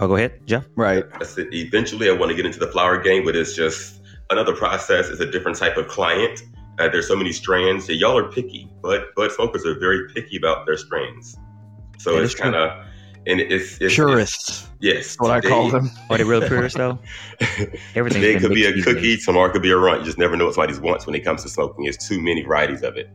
Oh, 0.00 0.06
go 0.06 0.16
ahead, 0.16 0.46
Jeff. 0.46 0.66
Right. 0.76 1.04
I 1.14 1.24
said 1.24 1.48
eventually 1.52 2.08
I 2.10 2.12
want 2.12 2.30
to 2.30 2.36
get 2.36 2.46
into 2.46 2.58
the 2.58 2.68
flower 2.68 3.00
game, 3.00 3.24
but 3.24 3.34
it's 3.34 3.54
just 3.54 4.00
another 4.30 4.54
process. 4.54 5.08
It's 5.08 5.20
a 5.20 5.30
different 5.30 5.56
type 5.56 5.76
of 5.76 5.88
client. 5.88 6.42
Uh, 6.78 6.88
there's 6.88 7.08
so 7.08 7.16
many 7.16 7.32
strands. 7.32 7.88
Y'all 7.88 8.16
are 8.16 8.30
picky, 8.30 8.70
but 8.82 9.06
but 9.16 9.32
smokers 9.32 9.66
are 9.66 9.78
very 9.78 10.08
picky 10.08 10.36
about 10.36 10.66
their 10.66 10.76
strains. 10.76 11.36
So 11.98 12.14
that 12.14 12.22
it's 12.22 12.34
kind 12.34 12.54
of 12.54 12.84
and 13.26 13.40
it's, 13.40 13.78
it's 13.80 13.94
purists. 13.94 14.48
It's, 14.48 14.70
yes, 14.80 15.16
what 15.18 15.30
I 15.30 15.40
call 15.40 15.70
them. 15.70 15.90
Are 16.10 16.16
they 16.16 16.24
real 16.24 16.40
purists 16.40 16.78
though? 16.78 16.98
Everything. 17.94 18.22
They 18.22 18.38
could 18.38 18.54
be 18.54 18.64
a 18.64 18.82
cookie. 18.82 19.18
Tomorrow 19.18 19.52
could 19.52 19.62
be 19.62 19.70
a 19.70 19.76
runt. 19.76 20.00
You 20.00 20.06
just 20.06 20.18
never 20.18 20.36
know 20.36 20.46
what 20.46 20.54
somebody 20.54 20.78
wants 20.78 21.06
when 21.06 21.14
it 21.14 21.24
comes 21.24 21.42
to 21.42 21.48
smoking. 21.50 21.84
There's 21.84 21.98
too 21.98 22.20
many 22.20 22.42
varieties 22.42 22.82
of 22.82 22.96
it. 22.96 23.10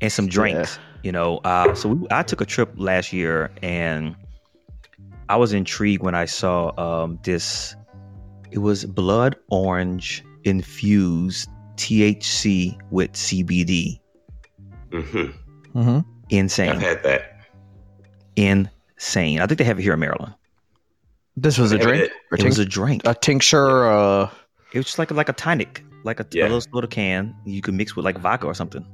And 0.00 0.10
some 0.10 0.28
drinks. 0.28 0.76
Yeah. 0.76 0.82
You 1.04 1.12
know, 1.12 1.38
uh, 1.38 1.74
so 1.74 1.90
we, 1.90 2.06
I 2.10 2.24
took 2.24 2.40
a 2.40 2.44
trip 2.44 2.72
last 2.74 3.12
year 3.12 3.50
and 3.62 4.16
I 5.28 5.36
was 5.36 5.52
intrigued 5.52 6.02
when 6.02 6.14
I 6.14 6.24
saw 6.24 6.72
um, 6.76 7.20
this. 7.22 7.76
It 8.50 8.58
was 8.58 8.86
blood 8.86 9.36
orange 9.50 10.24
infused 10.42 11.48
THC 11.78 12.78
with 12.90 13.12
CBD. 13.12 14.00
Mm-hmm. 14.90 15.78
Mm-hmm. 15.78 16.00
Insane. 16.30 16.70
I've 16.70 16.82
had 16.82 17.02
that. 17.04 17.46
Insane. 18.36 19.40
I 19.40 19.46
think 19.46 19.58
they 19.58 19.64
have 19.64 19.78
it 19.78 19.82
here 19.82 19.94
in 19.94 20.00
Maryland. 20.00 20.34
This 21.36 21.56
was 21.56 21.72
a 21.72 21.78
drink. 21.78 22.04
It, 22.04 22.40
it 22.40 22.44
was 22.44 22.58
a 22.58 22.66
drink. 22.66 23.02
A 23.06 23.14
tincture. 23.14 23.88
Uh... 23.88 24.30
It 24.72 24.78
was 24.78 24.86
just 24.86 24.98
like 24.98 25.10
like 25.10 25.30
a 25.30 25.32
tonic, 25.32 25.82
like 26.04 26.20
a, 26.20 26.26
yeah. 26.32 26.42
a 26.42 26.48
little, 26.48 26.62
little 26.72 26.88
can 26.88 27.34
you 27.46 27.62
could 27.62 27.72
mix 27.72 27.96
with 27.96 28.04
like 28.04 28.18
vodka 28.18 28.46
or 28.46 28.54
something. 28.54 28.84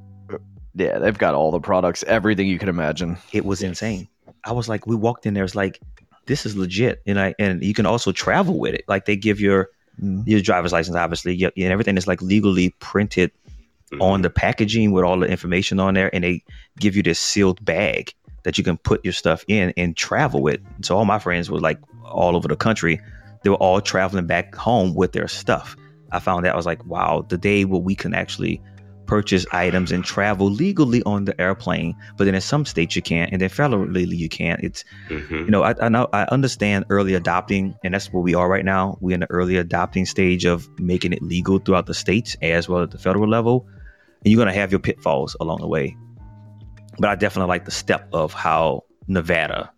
Yeah, 0.75 0.99
they've 0.99 1.19
got 1.19 1.35
all 1.35 1.51
the 1.51 1.61
products, 1.61 2.05
everything 2.05 2.47
you 2.47 2.59
can 2.59 2.69
imagine. 2.69 3.17
It 3.33 3.45
was 3.45 3.63
insane. 3.63 4.09
I 4.45 4.53
was 4.53 4.69
like, 4.69 4.87
we 4.87 4.95
walked 4.95 5.27
in 5.27 5.35
there, 5.35 5.45
it's 5.45 5.55
like, 5.55 5.81
this 6.27 6.47
is 6.47 6.57
legit, 6.57 7.03
and 7.07 7.19
I 7.19 7.35
and 7.39 7.63
you 7.63 7.75
can 7.75 7.87
also 7.87 8.13
travel 8.13 8.59
with 8.59 8.75
it. 8.75 8.85
Like 8.87 9.05
they 9.07 9.17
give 9.17 9.41
your 9.41 9.71
mm. 10.01 10.23
your 10.27 10.41
driver's 10.41 10.73
license, 10.73 10.97
obviously, 10.97 11.43
and 11.43 11.53
everything 11.73 11.97
is 11.97 12.07
like 12.07 12.23
legally 12.23 12.75
printed 12.79 13.31
mm-hmm. 13.93 14.03
on 14.03 14.23
the 14.23 14.31
packaging 14.31 14.93
with 14.93 15.05
all 15.05 15.19
the 15.19 15.27
information 15.27 15.81
on 15.81 15.95
there, 15.95 16.15
and 16.15 16.25
they 16.25 16.43
give 16.79 16.97
you 16.97 17.03
this 17.03 17.19
sealed 17.19 17.65
bag 17.65 18.13
that 18.45 18.59
you 18.59 18.65
can 18.65 18.77
put 18.77 19.05
your 19.05 19.13
stuff 19.13 19.45
in 19.49 19.73
and 19.77 19.97
travel 19.97 20.43
with. 20.43 20.61
So 20.83 20.97
all 20.97 21.05
my 21.05 21.19
friends 21.19 21.51
were 21.51 21.61
like 21.61 21.79
all 22.05 22.37
over 22.37 22.49
the 22.49 22.57
country. 22.57 23.01
They 23.43 23.51
were 23.51 23.57
all 23.57 23.81
traveling 23.81 24.27
back 24.27 24.55
home 24.55 24.95
with 24.95 25.13
their 25.13 25.29
stuff. 25.29 25.77
I 26.13 26.19
found 26.21 26.45
that 26.45 26.53
I 26.53 26.57
was 26.57 26.67
like, 26.67 26.85
wow, 26.87 27.27
the 27.29 27.39
day 27.39 27.65
where 27.65 27.81
we 27.81 27.95
can 27.95 28.15
actually 28.15 28.63
purchase 29.07 29.47
items 29.53 29.93
and 29.93 30.05
travel 30.05 30.51
legally 30.51 31.03
on 31.05 31.25
the 31.25 31.39
airplane. 31.41 31.95
But 32.17 32.25
then 32.25 32.35
in 32.35 32.41
some 32.41 32.65
states 32.65 32.97
you 32.97 33.03
can't, 33.03 33.33
and 33.33 33.41
then 33.41 33.51
federally 33.51 34.07
you 34.07 34.29
can't. 34.29 34.63
It's 34.63 34.85
mm-hmm. 35.09 35.35
you 35.35 35.51
know 35.51 35.63
I, 35.63 35.75
I, 35.81 35.89
know 35.89 36.09
I 36.13 36.25
understand 36.25 36.87
early 36.89 37.15
adopting, 37.15 37.75
and 37.85 37.95
that's 37.95 38.13
where 38.13 38.23
we 38.23 38.35
are 38.35 38.49
right 38.49 38.65
now. 38.65 38.99
We're 39.01 39.15
in 39.15 39.21
the 39.21 39.31
early 39.31 39.57
adopting 39.57 40.07
stage 40.07 40.45
of 40.45 40.69
making 40.79 41.13
it 41.13 41.23
legal 41.23 41.59
throughout 41.59 41.87
the 41.87 41.95
states 41.95 42.37
as 42.43 42.69
well 42.69 42.83
at 42.83 42.91
the 42.91 42.99
federal 42.99 43.29
level, 43.29 43.67
and 44.25 44.33
you're 44.33 44.39
gonna 44.39 44.53
have 44.55 44.73
your 44.73 44.81
pitfalls 44.81 45.37
along 45.41 45.61
the 45.61 45.69
way. 45.69 45.97
But 46.99 47.11
I 47.11 47.15
definitely 47.17 47.49
like 47.49 47.65
the 47.65 47.73
step 47.73 48.09
of 48.13 48.33
how 48.33 48.85
Nevada, 49.09 49.73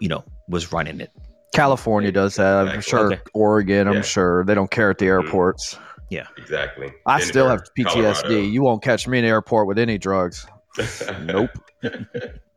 you 0.00 0.08
know, 0.08 0.24
was 0.48 0.72
running 0.72 1.00
it. 1.00 1.10
California 1.54 2.10
does 2.10 2.34
that. 2.36 2.68
I'm 2.68 2.80
sure 2.80 3.12
okay. 3.12 3.22
Oregon. 3.32 3.86
I'm 3.86 4.02
sure 4.02 4.44
they 4.44 4.54
don't 4.54 4.70
care 4.70 4.90
at 4.90 4.98
the 4.98 5.06
mm-hmm. 5.06 5.26
airports. 5.26 5.74
Mm-hmm. 5.74 5.84
Yeah, 6.14 6.28
exactly. 6.36 6.92
I 7.06 7.20
still 7.20 7.48
have 7.48 7.62
PTSD. 7.76 7.86
Colorado. 7.86 8.38
You 8.38 8.62
won't 8.62 8.82
catch 8.82 9.08
me 9.08 9.18
in 9.18 9.24
the 9.24 9.30
airport 9.30 9.66
with 9.66 9.78
any 9.78 9.98
drugs. 9.98 10.46
nope. 11.22 11.50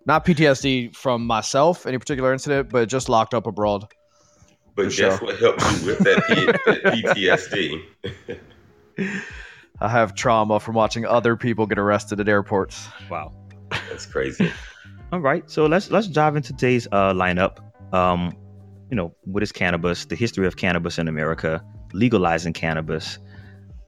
Not 0.05 0.25
PTSD 0.25 0.95
from 0.95 1.25
myself, 1.25 1.87
any 1.87 1.97
particular 1.97 2.31
incident, 2.33 2.69
but 2.69 2.87
just 2.87 3.09
locked 3.09 3.33
up 3.33 3.47
abroad. 3.47 3.91
But 4.75 4.89
guess 4.89 4.95
sure. 4.95 5.17
what 5.17 5.39
helped 5.39 5.61
you 5.61 5.87
with 5.87 5.97
that, 5.99 6.23
P- 6.27 6.45
that 6.67 6.83
PTSD? 6.93 7.81
I 9.81 9.89
have 9.89 10.13
trauma 10.13 10.59
from 10.59 10.75
watching 10.75 11.05
other 11.05 11.35
people 11.35 11.65
get 11.65 11.79
arrested 11.79 12.19
at 12.19 12.29
airports. 12.29 12.87
Wow, 13.09 13.33
that's 13.89 14.05
crazy. 14.05 14.51
All 15.11 15.19
right, 15.19 15.49
so 15.49 15.65
let's 15.65 15.89
let's 15.89 16.07
dive 16.07 16.35
into 16.35 16.53
today's 16.53 16.87
uh, 16.91 17.13
lineup. 17.13 17.57
Um, 17.91 18.33
you 18.91 18.95
know, 18.95 19.15
what 19.23 19.41
is 19.41 19.51
cannabis? 19.51 20.05
The 20.05 20.15
history 20.15 20.45
of 20.45 20.57
cannabis 20.57 20.99
in 20.99 21.07
America, 21.07 21.63
legalizing 21.93 22.53
cannabis, 22.53 23.17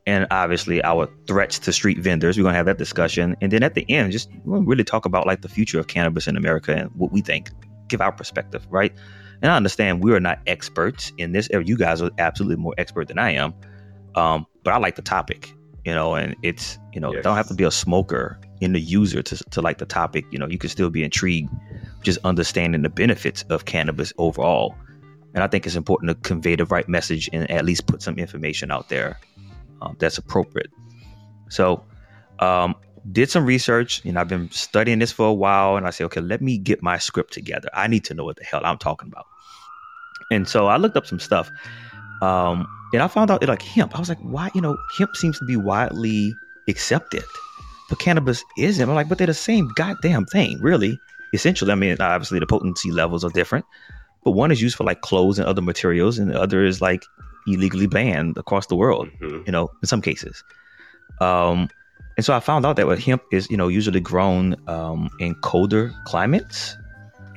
and 0.10 0.26
obviously 0.32 0.84
our 0.84 1.08
threats 1.28 1.60
to 1.60 1.72
street 1.72 2.00
vendors. 2.00 2.36
We're 2.36 2.44
gonna 2.44 2.56
have 2.56 2.66
that 2.66 2.80
discussion, 2.80 3.36
and 3.42 3.52
then 3.52 3.62
at 3.62 3.76
the 3.76 3.86
end, 3.90 4.12
just 4.12 4.30
really 4.44 4.84
talk 4.84 5.06
about 5.06 5.28
like 5.28 5.42
the 5.42 5.50
future 5.50 5.80
of 5.80 5.86
cannabis 5.86 6.28
in 6.28 6.36
America 6.36 6.76
and 6.76 6.90
what 6.96 7.12
we 7.12 7.22
think, 7.22 7.52
give 7.88 8.02
our 8.02 8.12
perspective, 8.12 8.66
right? 8.72 8.92
And 9.44 9.52
I 9.52 9.56
understand 9.56 10.04
we 10.04 10.12
are 10.14 10.20
not 10.20 10.40
experts 10.48 11.14
in 11.20 11.32
this 11.32 11.48
area. 11.52 11.68
You 11.68 11.78
guys 11.78 12.02
are 12.02 12.10
absolutely 12.18 12.56
more 12.56 12.74
expert 12.80 13.08
than 13.08 13.20
I 13.20 13.32
am, 13.32 13.54
um, 14.16 14.48
but 14.64 14.74
I 14.74 14.78
like 14.78 14.96
the 14.96 15.04
topic, 15.04 15.54
you 15.86 15.94
know, 15.94 16.16
and 16.16 16.36
it's 16.42 16.80
you 16.92 17.00
know 17.00 17.14
yes. 17.14 17.24
don't 17.24 17.36
have 17.36 17.48
to 17.50 17.54
be 17.54 17.64
a 17.64 17.72
smoker 17.72 18.40
in 18.62 18.74
the 18.74 18.82
user 18.82 19.22
to 19.22 19.36
to 19.36 19.62
like 19.62 19.78
the 19.78 19.86
topic. 19.86 20.26
You 20.32 20.40
know, 20.40 20.48
you 20.48 20.58
can 20.58 20.72
still 20.72 20.90
be 20.90 21.04
intrigued, 21.04 21.54
just 22.02 22.18
understanding 22.24 22.82
the 22.82 22.90
benefits 22.90 23.44
of 23.52 23.66
cannabis 23.66 24.12
overall. 24.18 24.76
And 25.36 25.44
I 25.44 25.48
think 25.48 25.68
it's 25.68 25.76
important 25.76 26.10
to 26.10 26.16
convey 26.28 26.56
the 26.56 26.66
right 26.66 26.90
message 26.90 27.30
and 27.32 27.50
at 27.52 27.64
least 27.64 27.86
put 27.86 28.02
some 28.02 28.18
information 28.18 28.72
out 28.72 28.90
there 28.90 29.20
um, 29.82 29.96
that's 30.00 30.18
appropriate. 30.18 30.72
So, 31.50 31.84
um, 32.40 32.76
did 33.12 33.30
some 33.30 33.46
research. 33.46 34.04
Know, 34.06 34.20
I've 34.20 34.28
been 34.28 34.52
studying 34.52 35.00
this 35.00 35.12
for 35.12 35.28
a 35.28 35.34
while, 35.34 35.78
and 35.78 35.88
I 35.88 35.90
said, 35.90 36.06
okay, 36.06 36.22
let 36.22 36.42
me 36.42 36.58
get 36.58 36.84
my 36.84 36.98
script 36.98 37.34
together. 37.34 37.70
I 37.74 37.88
need 37.88 38.04
to 38.06 38.14
know 38.14 38.26
what 38.26 38.38
the 38.38 38.44
hell 38.44 38.62
I'm 38.64 38.78
talking 38.78 39.08
about. 39.08 39.26
And 40.32 40.48
so 40.48 40.68
I 40.68 40.78
looked 40.78 40.96
up 40.96 41.08
some 41.08 41.20
stuff, 41.20 41.50
um, 42.22 42.68
and 42.94 43.02
I 43.02 43.08
found 43.08 43.32
out 43.32 43.42
it 43.42 43.50
like 43.50 43.62
hemp. 43.62 43.96
I 43.96 44.00
was 44.00 44.10
like, 44.10 44.20
why? 44.20 44.52
You 44.54 44.62
know, 44.62 44.78
hemp 44.98 45.16
seems 45.16 45.40
to 45.40 45.46
be 45.46 45.56
widely 45.56 46.34
accepted, 46.68 47.24
but 47.90 48.00
cannabis 48.00 48.44
isn't. 48.58 48.88
I'm 48.88 48.96
like, 48.96 49.10
but 49.10 49.18
they're 49.18 49.28
the 49.28 49.34
same 49.34 49.70
goddamn 49.76 50.26
thing, 50.26 50.60
really. 50.62 51.00
Essentially, 51.34 51.72
I 51.72 51.76
mean, 51.76 51.98
obviously 52.00 52.40
the 52.40 52.48
potency 52.48 52.92
levels 52.92 53.24
are 53.24 53.30
different, 53.30 53.66
but 54.24 54.32
one 54.32 54.52
is 54.52 54.62
used 54.62 54.76
for 54.76 54.84
like 54.84 55.02
clothes 55.02 55.40
and 55.40 55.48
other 55.48 55.62
materials, 55.62 56.20
and 56.20 56.32
the 56.32 56.40
other 56.40 56.64
is 56.64 56.82
like 56.82 57.06
illegally 57.54 57.88
banned 57.88 58.38
across 58.38 58.68
the 58.68 58.76
world. 58.76 59.10
Mm-hmm. 59.22 59.44
You 59.46 59.52
know, 59.52 59.70
in 59.82 59.88
some 59.88 60.02
cases. 60.02 60.44
Um, 61.22 61.70
and 62.18 62.26
so 62.26 62.34
I 62.34 62.40
found 62.42 62.66
out 62.66 62.76
that 62.76 62.86
what 62.86 63.00
hemp 63.00 63.24
is, 63.32 63.50
you 63.50 63.58
know, 63.58 63.70
usually 63.70 64.02
grown 64.02 64.56
um, 64.68 65.10
in 65.20 65.36
colder 65.36 65.94
climates, 66.06 66.76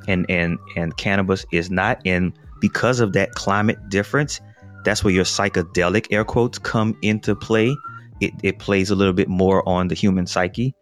and 0.09 0.27
and 0.29 0.59
and 0.77 0.97
cannabis 0.97 1.47
is 1.53 1.71
not 1.71 2.01
in 2.05 2.33
because 2.61 3.01
of 3.01 3.13
that 3.13 3.33
climate 3.33 3.79
difference. 3.89 4.41
That's 4.85 5.05
where 5.05 5.13
your 5.13 5.25
psychedelic 5.25 6.09
air 6.11 6.25
quotes 6.25 6.59
come 6.59 6.97
into 7.03 7.37
play. 7.37 7.77
It, 8.21 8.33
it 8.43 8.59
plays 8.59 8.91
a 8.91 8.97
little 8.97 9.13
bit 9.13 9.29
more 9.29 9.69
on 9.69 9.89
the 9.89 9.95
human 9.95 10.27
psyche 10.27 10.75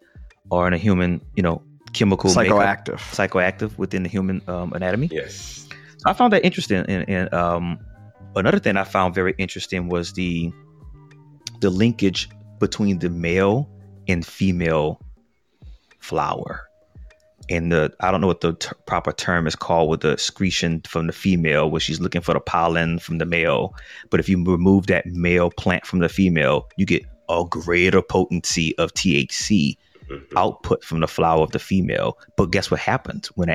or 0.51 0.67
in 0.67 0.73
a 0.73 0.79
human, 0.79 1.21
you 1.37 1.43
know, 1.43 1.63
chemical 1.93 2.31
psychoactive, 2.31 2.93
makeup, 2.93 3.01
psychoactive 3.01 3.79
within 3.79 4.03
the 4.03 4.09
human 4.09 4.43
um, 4.49 4.73
anatomy. 4.73 5.09
Yes, 5.13 5.69
I 6.07 6.13
found 6.13 6.33
that 6.33 6.45
interesting, 6.45 6.85
and, 6.89 7.09
and 7.09 7.35
um, 7.35 7.79
another 8.37 8.59
thing 8.59 8.77
I 8.77 8.85
found 8.85 9.15
very 9.15 9.35
interesting 9.39 9.89
was 9.89 10.13
the 10.13 10.53
the 11.61 11.71
linkage 11.71 12.29
between 12.59 12.99
the 12.99 13.11
male 13.11 13.69
and 14.09 14.25
female 14.25 15.01
flower. 15.99 16.67
And 17.49 17.73
the 17.73 17.93
I 18.01 18.11
don't 18.11 18.21
know 18.21 18.29
what 18.29 18.43
the 18.43 18.55
t- 18.55 18.71
proper 18.87 19.13
term 19.13 19.47
is 19.47 19.57
called 19.57 19.91
with 19.91 20.01
the 20.01 20.13
excretion 20.13 20.83
from 20.87 21.07
the 21.07 21.13
female, 21.13 21.71
where 21.71 21.81
she's 21.81 22.01
looking 22.01 22.21
for 22.21 22.35
the 22.35 22.41
pollen 22.41 22.99
from 22.99 23.19
the 23.19 23.27
male. 23.27 23.75
But 24.11 24.21
if 24.21 24.29
you 24.29 24.43
remove 24.43 24.87
that 24.87 25.07
male 25.07 25.51
plant 25.51 25.85
from 25.85 25.99
the 25.99 26.09
female, 26.09 26.69
you 26.77 26.87
get 26.87 27.05
a 27.29 27.45
greater 27.49 28.03
potency 28.03 28.77
of 28.79 28.93
THC 28.95 29.77
mm-hmm. 30.09 30.39
output 30.39 30.85
from 30.85 31.01
the 31.01 31.09
flower 31.09 31.43
of 31.43 31.51
the 31.51 31.59
female. 31.59 32.19
But 32.37 32.53
guess 32.53 32.71
what 32.71 32.81
happens 32.81 33.29
when 33.35 33.49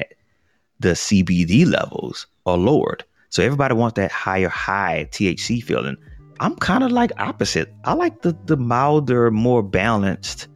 the 0.79 0.89
CBD 0.89 1.65
levels 1.65 2.27
are 2.45 2.57
lowered? 2.57 3.05
So 3.35 3.43
everybody 3.43 3.75
wants 3.75 3.95
that 3.95 4.13
higher 4.13 4.47
high 4.47 5.09
THC 5.11 5.61
feeling. 5.61 5.97
I'm 6.39 6.55
kind 6.55 6.85
of 6.85 6.93
like 6.93 7.11
opposite. 7.17 7.69
I 7.83 7.91
like 7.91 8.21
the 8.21 8.33
the 8.45 8.55
milder, 8.55 9.29
more 9.29 9.61
balanced 9.61 10.47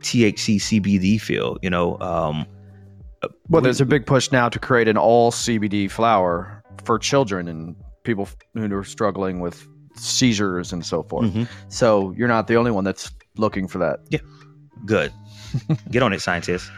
THC 0.00 0.56
CBD 0.56 1.18
feel. 1.18 1.56
You 1.62 1.70
know. 1.70 1.98
Um, 2.00 2.44
well, 3.48 3.62
there's 3.62 3.80
a 3.80 3.86
big 3.86 4.04
push 4.04 4.30
now 4.32 4.50
to 4.50 4.58
create 4.58 4.86
an 4.86 4.98
all 4.98 5.32
CBD 5.32 5.90
flower 5.90 6.62
for 6.84 6.98
children 6.98 7.48
and 7.48 7.74
people 8.04 8.28
who 8.52 8.70
are 8.76 8.84
struggling 8.84 9.40
with 9.40 9.66
seizures 9.94 10.74
and 10.74 10.84
so 10.84 11.02
forth. 11.04 11.30
Mm-hmm. 11.30 11.44
So 11.70 12.12
you're 12.18 12.28
not 12.28 12.48
the 12.48 12.56
only 12.56 12.70
one 12.70 12.84
that's 12.84 13.10
looking 13.38 13.66
for 13.66 13.78
that. 13.78 14.00
Yeah. 14.10 14.20
Good. 14.84 15.10
Get 15.90 16.02
on 16.02 16.12
it, 16.12 16.20
scientists. 16.20 16.70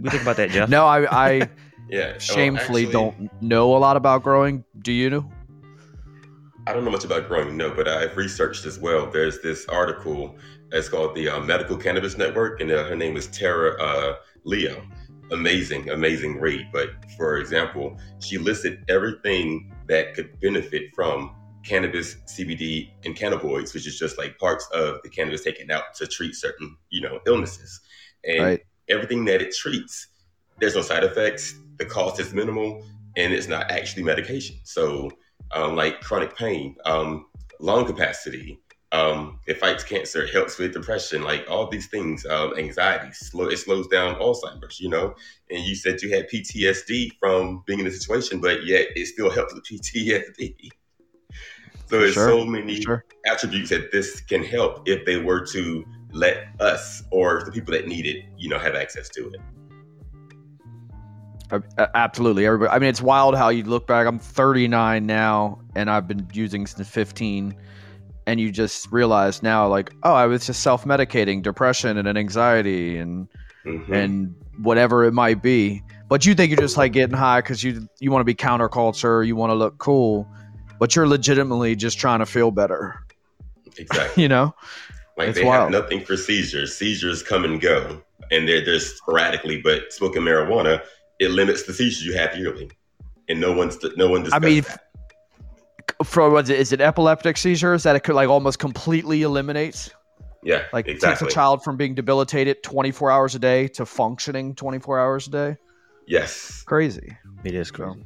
We 0.00 0.10
think 0.10 0.22
about 0.22 0.36
that, 0.38 0.50
Jeff? 0.50 0.68
no, 0.76 0.84
I, 0.84 1.28
I 1.42 1.48
Yeah. 1.92 2.16
Shamefully, 2.16 2.84
actually, 2.84 2.86
don't 2.86 3.42
know 3.42 3.76
a 3.76 3.78
lot 3.78 3.98
about 3.98 4.22
growing. 4.22 4.64
Do 4.80 4.92
you 4.92 5.10
know? 5.10 5.30
I 6.66 6.72
don't 6.72 6.86
know 6.86 6.90
much 6.90 7.04
about 7.04 7.28
growing, 7.28 7.54
no, 7.54 7.70
but 7.70 7.86
I've 7.86 8.16
researched 8.16 8.64
as 8.64 8.78
well. 8.78 9.10
There's 9.10 9.42
this 9.42 9.66
article. 9.66 10.34
It's 10.70 10.88
called 10.88 11.14
the 11.14 11.28
uh, 11.28 11.40
Medical 11.40 11.76
Cannabis 11.76 12.16
Network, 12.16 12.62
and 12.62 12.70
uh, 12.70 12.84
her 12.84 12.96
name 12.96 13.18
is 13.18 13.26
Tara 13.26 13.78
uh, 13.78 14.14
Leo. 14.44 14.82
Amazing, 15.32 15.90
amazing 15.90 16.40
read. 16.40 16.66
But 16.72 16.88
for 17.18 17.36
example, 17.36 17.98
she 18.20 18.38
listed 18.38 18.82
everything 18.88 19.70
that 19.86 20.14
could 20.14 20.40
benefit 20.40 20.94
from 20.94 21.34
cannabis, 21.62 22.14
CBD, 22.24 22.90
and 23.04 23.14
cannabinoids, 23.14 23.74
which 23.74 23.86
is 23.86 23.98
just 23.98 24.16
like 24.16 24.38
parts 24.38 24.66
of 24.72 25.02
the 25.02 25.10
cannabis 25.10 25.44
taken 25.44 25.70
out 25.70 25.94
to 25.96 26.06
treat 26.06 26.34
certain, 26.34 26.74
you 26.88 27.02
know, 27.02 27.20
illnesses. 27.26 27.80
And 28.24 28.42
right. 28.42 28.60
everything 28.88 29.26
that 29.26 29.42
it 29.42 29.54
treats, 29.54 30.06
there's 30.58 30.74
no 30.74 30.80
side 30.80 31.04
effects. 31.04 31.58
The 31.78 31.86
cost 31.86 32.20
is 32.20 32.32
minimal, 32.32 32.84
and 33.16 33.32
it's 33.32 33.48
not 33.48 33.70
actually 33.70 34.02
medication. 34.02 34.56
So 34.64 35.10
um, 35.52 35.76
like 35.76 36.00
chronic 36.00 36.36
pain, 36.36 36.76
um, 36.84 37.26
lung 37.60 37.86
capacity. 37.86 38.58
Um, 38.92 39.40
it 39.46 39.58
fights 39.58 39.84
cancer, 39.84 40.26
helps 40.26 40.58
with 40.58 40.74
depression, 40.74 41.22
like 41.22 41.46
all 41.48 41.66
these 41.66 41.86
things, 41.86 42.26
um, 42.26 42.52
anxiety. 42.58 43.10
Slow, 43.12 43.46
it 43.46 43.56
slows 43.56 43.86
down 43.88 44.16
Alzheimer's, 44.16 44.80
you 44.80 44.90
know. 44.90 45.14
And 45.50 45.64
you 45.64 45.74
said 45.74 46.02
you 46.02 46.14
had 46.14 46.28
PTSD 46.28 47.12
from 47.18 47.62
being 47.66 47.80
in 47.80 47.86
a 47.86 47.90
situation, 47.90 48.40
but 48.40 48.66
yet 48.66 48.88
it 48.94 49.06
still 49.06 49.30
helps 49.30 49.54
with 49.54 49.64
PTSD. 49.70 50.68
So 51.86 52.00
there's 52.00 52.14
sure. 52.14 52.28
so 52.28 52.44
many 52.44 52.82
sure. 52.82 53.04
attributes 53.26 53.70
that 53.70 53.92
this 53.92 54.20
can 54.20 54.44
help 54.44 54.86
if 54.86 55.06
they 55.06 55.16
were 55.16 55.44
to 55.46 55.84
let 56.12 56.48
us 56.60 57.02
or 57.10 57.42
the 57.44 57.52
people 57.52 57.72
that 57.72 57.88
need 57.88 58.06
it, 58.06 58.24
you 58.36 58.50
know, 58.50 58.58
have 58.58 58.74
access 58.74 59.08
to 59.10 59.28
it. 59.30 59.40
Absolutely, 61.94 62.46
everybody. 62.46 62.70
I 62.70 62.78
mean, 62.78 62.88
it's 62.88 63.02
wild 63.02 63.36
how 63.36 63.48
you 63.48 63.64
look 63.64 63.86
back. 63.86 64.06
I'm 64.06 64.18
39 64.18 65.04
now, 65.04 65.60
and 65.74 65.90
I've 65.90 66.08
been 66.08 66.26
using 66.32 66.66
since 66.66 66.88
15, 66.88 67.54
and 68.26 68.40
you 68.40 68.50
just 68.50 68.90
realize 68.90 69.42
now, 69.42 69.68
like, 69.68 69.92
oh, 70.02 70.14
I 70.14 70.26
was 70.26 70.46
just 70.46 70.62
self 70.62 70.84
medicating 70.84 71.42
depression 71.42 71.98
and 71.98 72.16
anxiety 72.16 72.96
and 72.98 73.28
mm-hmm. 73.64 73.92
and 73.92 74.34
whatever 74.58 75.04
it 75.04 75.12
might 75.12 75.42
be. 75.42 75.82
But 76.08 76.26
you 76.26 76.34
think 76.34 76.50
you're 76.50 76.60
just 76.60 76.76
like 76.76 76.92
getting 76.92 77.16
high 77.16 77.40
because 77.40 77.62
you 77.62 77.88
you 78.00 78.10
want 78.10 78.20
to 78.20 78.24
be 78.24 78.34
counterculture, 78.34 79.26
you 79.26 79.36
want 79.36 79.50
to 79.50 79.54
look 79.54 79.78
cool, 79.78 80.28
but 80.78 80.94
you're 80.94 81.08
legitimately 81.08 81.76
just 81.76 81.98
trying 81.98 82.20
to 82.20 82.26
feel 82.26 82.50
better. 82.50 82.98
Exactly. 83.76 84.22
you 84.22 84.28
know, 84.28 84.54
like 85.16 85.30
it's 85.30 85.38
they 85.38 85.44
wild. 85.44 85.72
have 85.72 85.82
nothing 85.82 86.04
for 86.04 86.16
seizures. 86.16 86.76
Seizures 86.76 87.22
come 87.22 87.44
and 87.44 87.60
go, 87.60 88.02
and 88.30 88.48
they're 88.48 88.64
they're 88.64 88.80
sporadically. 88.80 89.60
But 89.60 89.92
smoking 89.92 90.22
marijuana 90.22 90.82
it 91.22 91.30
limits 91.30 91.62
the 91.62 91.72
seizures 91.72 92.04
you 92.04 92.14
have 92.14 92.36
yearly, 92.36 92.70
and 93.28 93.40
no 93.40 93.52
one's 93.52 93.78
no 93.96 94.08
one. 94.08 94.30
I 94.32 94.38
mean, 94.40 94.62
that. 94.62 94.82
for 96.04 96.28
what 96.28 96.44
is 96.44 96.50
it, 96.50 96.58
is 96.58 96.72
it 96.72 96.80
epileptic 96.80 97.36
seizures 97.36 97.84
that 97.84 97.94
it 97.94 98.00
could 98.00 98.16
like 98.16 98.28
almost 98.28 98.58
completely 98.58 99.22
eliminates? 99.22 99.90
Yeah, 100.42 100.64
like 100.72 100.88
exactly. 100.88 101.26
takes 101.26 101.32
a 101.32 101.34
child 101.34 101.62
from 101.62 101.76
being 101.76 101.94
debilitated 101.94 102.64
24 102.64 103.12
hours 103.12 103.34
a 103.36 103.38
day 103.38 103.68
to 103.68 103.86
functioning 103.86 104.56
24 104.56 104.98
hours 104.98 105.28
a 105.28 105.30
day. 105.30 105.56
Yes, 106.08 106.62
crazy. 106.64 107.16
It 107.44 107.54
is 107.54 107.70
crazy. 107.70 108.04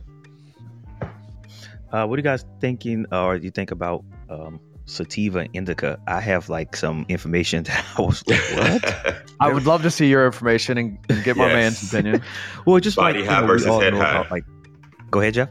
Uh, 1.93 2.05
what 2.05 2.17
are 2.17 2.19
you 2.19 2.23
guys 2.23 2.45
thinking, 2.61 3.07
or 3.11 3.39
do 3.39 3.45
you 3.45 3.51
think 3.51 3.71
about 3.71 4.05
um, 4.29 4.61
sativa 4.87 5.47
indica, 5.53 6.01
I 6.07 6.21
have 6.21 6.49
like 6.49 6.75
some 6.75 7.05
information 7.09 7.63
that 7.65 7.85
I 7.99 8.03
was 8.03 8.27
like, 8.27 8.41
what? 8.55 9.23
I 9.41 9.53
would 9.53 9.67
love 9.67 9.83
to 9.83 9.91
see 9.91 10.09
your 10.09 10.25
information 10.25 10.79
and, 10.79 10.99
and 11.09 11.23
get 11.23 11.37
my 11.37 11.47
yes. 11.47 11.55
man's 11.55 11.93
opinion. 11.93 12.23
well, 12.67 12.81
just 12.81 12.97
body 12.97 13.21
like, 13.21 13.29
high 13.29 13.41
know, 13.41 13.47
versus 13.47 13.83
head 13.83 13.93
high. 13.93 14.21
About, 14.21 14.31
like, 14.31 14.45
go 15.11 15.21
ahead, 15.21 15.35
Jeff. 15.35 15.51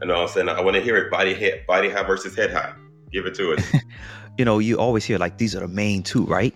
And 0.00 0.10
all 0.10 0.22
I'm 0.22 0.28
saying, 0.28 0.48
I 0.48 0.60
want 0.60 0.76
to 0.76 0.82
hear 0.82 0.96
it. 0.96 1.10
Body 1.10 1.34
head, 1.34 1.66
body 1.66 1.90
high 1.90 2.04
versus 2.04 2.34
head 2.34 2.52
high. 2.52 2.72
Give 3.12 3.26
it 3.26 3.34
to 3.34 3.52
us. 3.54 3.72
you 4.38 4.44
know, 4.44 4.58
you 4.58 4.78
always 4.78 5.04
hear 5.04 5.18
like 5.18 5.38
these 5.38 5.54
are 5.56 5.60
the 5.60 5.68
main 5.68 6.02
two, 6.02 6.24
right? 6.24 6.54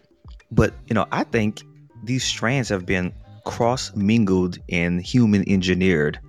But 0.51 0.75
you 0.87 0.95
know, 0.95 1.07
I 1.11 1.25
think 1.25 1.63
these 2.05 2.25
strands 2.25 2.69
have 2.69 2.87
been 2.87 3.13
cross 3.45 3.95
mingled 3.97 4.59
and 4.69 5.05
human 5.05 5.49
engineered 5.49 6.21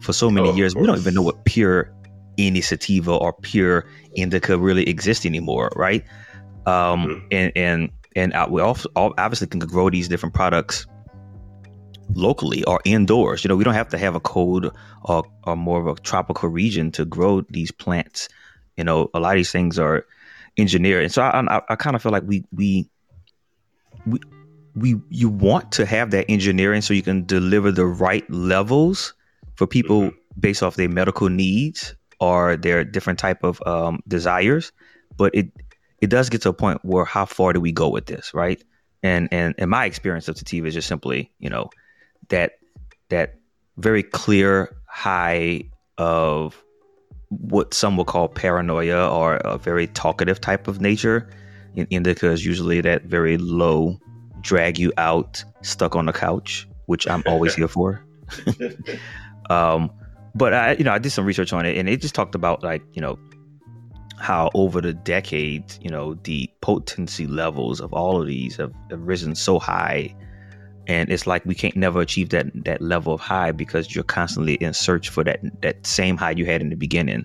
for 0.00 0.12
so 0.12 0.30
many 0.30 0.48
oh, 0.48 0.54
years. 0.54 0.74
We 0.74 0.86
don't 0.86 0.98
even 0.98 1.14
know 1.14 1.22
what 1.22 1.44
pure 1.44 1.92
any 2.38 2.60
sativa 2.60 3.14
or 3.14 3.32
pure 3.32 3.86
indica 4.14 4.58
really 4.58 4.88
exist 4.88 5.26
anymore, 5.26 5.70
right? 5.76 6.04
Um, 6.66 7.06
mm-hmm. 7.06 7.26
And 7.30 7.52
and 7.56 7.90
and 8.16 8.50
we 8.50 8.62
also 8.62 8.88
obviously 8.96 9.46
can 9.46 9.60
grow 9.60 9.90
these 9.90 10.08
different 10.08 10.34
products 10.34 10.86
locally 12.14 12.64
or 12.64 12.80
indoors. 12.84 13.44
You 13.44 13.48
know, 13.48 13.56
we 13.56 13.64
don't 13.64 13.74
have 13.74 13.88
to 13.90 13.98
have 13.98 14.14
a 14.14 14.20
cold 14.20 14.74
or, 15.04 15.24
or 15.44 15.56
more 15.56 15.80
of 15.80 15.86
a 15.86 16.00
tropical 16.00 16.48
region 16.48 16.90
to 16.92 17.04
grow 17.04 17.42
these 17.42 17.70
plants. 17.70 18.28
You 18.76 18.84
know, 18.84 19.10
a 19.14 19.20
lot 19.20 19.32
of 19.32 19.36
these 19.36 19.52
things 19.52 19.78
are 19.78 20.06
engineered, 20.58 21.04
and 21.04 21.12
so 21.12 21.22
I, 21.22 21.40
I, 21.40 21.62
I 21.70 21.76
kind 21.76 21.96
of 21.96 22.02
feel 22.02 22.12
like 22.12 22.24
we 22.26 22.44
we 22.52 22.88
we 24.06 24.20
we 24.74 25.00
you 25.08 25.28
want 25.28 25.72
to 25.72 25.86
have 25.86 26.10
that 26.10 26.26
engineering 26.28 26.82
so 26.82 26.94
you 26.94 27.02
can 27.02 27.24
deliver 27.24 27.72
the 27.72 27.86
right 27.86 28.28
levels 28.30 29.14
for 29.54 29.66
people 29.66 30.02
mm-hmm. 30.02 30.40
based 30.40 30.62
off 30.62 30.76
their 30.76 30.88
medical 30.88 31.28
needs 31.28 31.94
or 32.20 32.56
their 32.56 32.84
different 32.84 33.18
type 33.18 33.44
of 33.44 33.62
um, 33.66 34.00
desires. 34.08 34.72
But 35.16 35.34
it 35.34 35.50
it 36.00 36.10
does 36.10 36.28
get 36.28 36.42
to 36.42 36.50
a 36.50 36.52
point 36.52 36.84
where 36.84 37.04
how 37.04 37.24
far 37.24 37.52
do 37.52 37.60
we 37.60 37.72
go 37.72 37.88
with 37.88 38.06
this, 38.06 38.32
right? 38.34 38.62
And 39.02 39.28
and 39.32 39.54
and 39.58 39.70
my 39.70 39.84
experience 39.84 40.28
of 40.28 40.36
sativa 40.36 40.66
is 40.66 40.74
just 40.74 40.88
simply, 40.88 41.30
you 41.38 41.50
know, 41.50 41.70
that 42.28 42.52
that 43.08 43.38
very 43.76 44.02
clear 44.02 44.76
high 44.86 45.62
of 45.98 46.62
what 47.28 47.74
some 47.74 47.96
would 47.96 48.06
call 48.06 48.28
paranoia 48.28 49.08
or 49.08 49.36
a 49.36 49.58
very 49.58 49.86
talkative 49.88 50.40
type 50.40 50.68
of 50.68 50.80
nature. 50.80 51.28
In 51.74 51.86
indica 51.90 52.30
is 52.30 52.44
usually 52.44 52.80
that 52.80 53.04
very 53.04 53.36
low, 53.36 53.98
drag 54.40 54.78
you 54.78 54.92
out, 54.96 55.44
stuck 55.62 55.94
on 55.96 56.06
the 56.06 56.12
couch, 56.12 56.66
which 56.86 57.06
I'm 57.08 57.22
always 57.26 57.54
here 57.58 57.68
for. 57.68 58.04
um, 59.50 59.90
but 60.36 60.52
I, 60.52 60.72
you 60.72 60.84
know, 60.84 60.92
I 60.92 60.98
did 60.98 61.10
some 61.10 61.24
research 61.24 61.52
on 61.52 61.64
it, 61.64 61.76
and 61.78 61.88
it 61.88 62.00
just 62.00 62.14
talked 62.14 62.34
about 62.34 62.62
like, 62.62 62.82
you 62.92 63.00
know, 63.00 63.18
how 64.18 64.50
over 64.54 64.80
the 64.80 64.92
decades, 64.92 65.78
you 65.82 65.90
know, 65.90 66.14
the 66.24 66.50
potency 66.60 67.26
levels 67.26 67.80
of 67.80 67.92
all 67.92 68.20
of 68.20 68.26
these 68.26 68.56
have, 68.56 68.72
have 68.90 69.00
risen 69.00 69.34
so 69.34 69.58
high, 69.58 70.14
and 70.86 71.10
it's 71.10 71.26
like 71.26 71.44
we 71.46 71.54
can't 71.54 71.74
never 71.74 72.00
achieve 72.02 72.28
that 72.30 72.46
that 72.64 72.82
level 72.82 73.14
of 73.14 73.20
high 73.20 73.50
because 73.50 73.94
you're 73.94 74.04
constantly 74.04 74.54
in 74.54 74.74
search 74.74 75.08
for 75.08 75.24
that 75.24 75.40
that 75.62 75.86
same 75.86 76.18
high 76.18 76.32
you 76.32 76.44
had 76.44 76.60
in 76.60 76.68
the 76.68 76.76
beginning. 76.76 77.24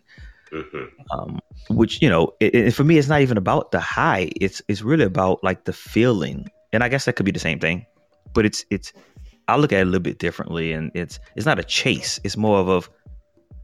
Mm-hmm. 0.53 0.85
Um, 1.17 1.39
which 1.69 2.01
you 2.01 2.09
know, 2.09 2.33
it, 2.39 2.55
it, 2.55 2.71
for 2.71 2.83
me, 2.83 2.97
it's 2.97 3.07
not 3.07 3.21
even 3.21 3.37
about 3.37 3.71
the 3.71 3.79
high. 3.81 4.31
It's 4.39 4.61
it's 4.69 4.81
really 4.81 5.05
about 5.05 5.43
like 5.43 5.65
the 5.65 5.73
feeling, 5.73 6.47
and 6.71 6.81
I 6.81 6.87
guess 6.87 7.05
that 7.05 7.13
could 7.13 7.25
be 7.25 7.31
the 7.31 7.39
same 7.39 7.59
thing, 7.59 7.85
but 8.33 8.45
it's 8.45 8.65
it's 8.69 8.93
I 9.47 9.57
look 9.57 9.73
at 9.73 9.79
it 9.79 9.83
a 9.83 9.85
little 9.85 9.99
bit 9.99 10.17
differently, 10.17 10.71
and 10.71 10.91
it's 10.93 11.19
it's 11.35 11.45
not 11.45 11.59
a 11.59 11.63
chase. 11.63 12.19
It's 12.23 12.37
more 12.37 12.59
of 12.59 12.69
a 12.69 12.81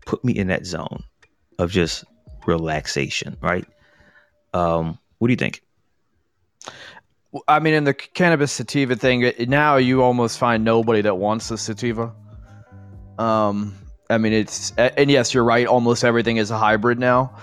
put 0.08 0.26
me 0.26 0.34
in 0.34 0.48
that 0.48 0.66
zone 0.66 1.04
of 1.60 1.70
just 1.70 2.04
relaxation, 2.48 3.38
right? 3.42 3.66
Um, 4.54 4.98
what 5.20 5.28
do 5.28 5.34
you 5.34 5.38
think? 5.38 5.62
I 7.48 7.60
mean, 7.60 7.74
in 7.74 7.84
the 7.84 7.94
cannabis 7.94 8.52
sativa 8.54 8.96
thing, 8.96 9.32
now 9.48 9.76
you 9.76 10.02
almost 10.02 10.40
find 10.40 10.64
nobody 10.64 11.02
that 11.02 11.16
wants 11.16 11.50
the 11.50 11.58
sativa. 11.58 12.16
Um, 13.20 13.76
I 14.10 14.18
mean, 14.18 14.34
it's 14.34 14.72
and 14.78 15.12
yes, 15.12 15.34
you're 15.34 15.44
right. 15.44 15.68
Almost 15.68 16.04
everything 16.04 16.38
is 16.38 16.50
a 16.50 16.58
hybrid 16.58 16.98
now. 16.98 17.36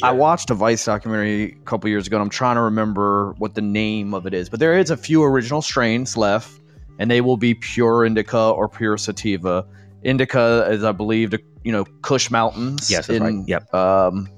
Yeah. 0.00 0.08
I 0.08 0.12
watched 0.12 0.48
a 0.50 0.54
Vice 0.54 0.84
documentary 0.84 1.52
a 1.52 1.64
couple 1.64 1.90
years 1.90 2.06
ago, 2.06 2.16
and 2.16 2.22
I'm 2.22 2.30
trying 2.30 2.56
to 2.56 2.62
remember 2.62 3.34
what 3.38 3.54
the 3.54 3.62
name 3.62 4.14
of 4.14 4.26
it 4.26 4.32
is, 4.32 4.48
but 4.48 4.60
there 4.60 4.78
is 4.78 4.90
a 4.90 4.96
few 4.96 5.22
original 5.24 5.60
strains 5.60 6.16
left, 6.16 6.60
and 6.98 7.10
they 7.10 7.20
will 7.20 7.36
be 7.36 7.54
pure 7.54 8.04
indica 8.04 8.38
or 8.38 8.68
pure 8.68 8.96
sativa. 8.96 9.66
Indica 10.02 10.66
is, 10.70 10.84
I 10.84 10.92
believe, 10.92 11.30
the 11.30 11.40
you 11.64 11.72
know 11.72 11.84
Kush 12.02 12.30
Mountains. 12.30 12.90
Yes, 12.90 13.08
in, 13.08 13.22
right. 13.22 13.48
Yep. 13.48 13.74
Um, 13.74 14.28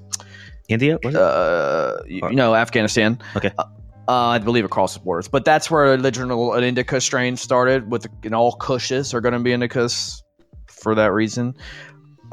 India. 0.69 0.97
Uh, 0.97 2.01
you, 2.05 2.21
you 2.29 2.35
know, 2.35 2.55
Afghanistan. 2.55 3.19
Okay. 3.35 3.51
Uh, 3.57 3.65
uh, 4.07 4.27
I 4.27 4.37
believe 4.37 4.65
across 4.65 4.95
the 4.95 4.99
borders, 4.99 5.29
but 5.29 5.45
that's 5.45 5.71
where 5.71 5.93
original 5.93 6.53
an 6.53 6.63
indica 6.63 6.99
strain 6.99 7.37
started. 7.37 7.89
With 7.89 8.05
and 8.23 8.35
all 8.35 8.57
Kushes 8.57 9.13
are 9.13 9.21
going 9.21 9.33
to 9.33 9.39
be 9.39 9.51
indicas 9.51 10.21
for 10.67 10.93
that 10.95 11.13
reason. 11.13 11.55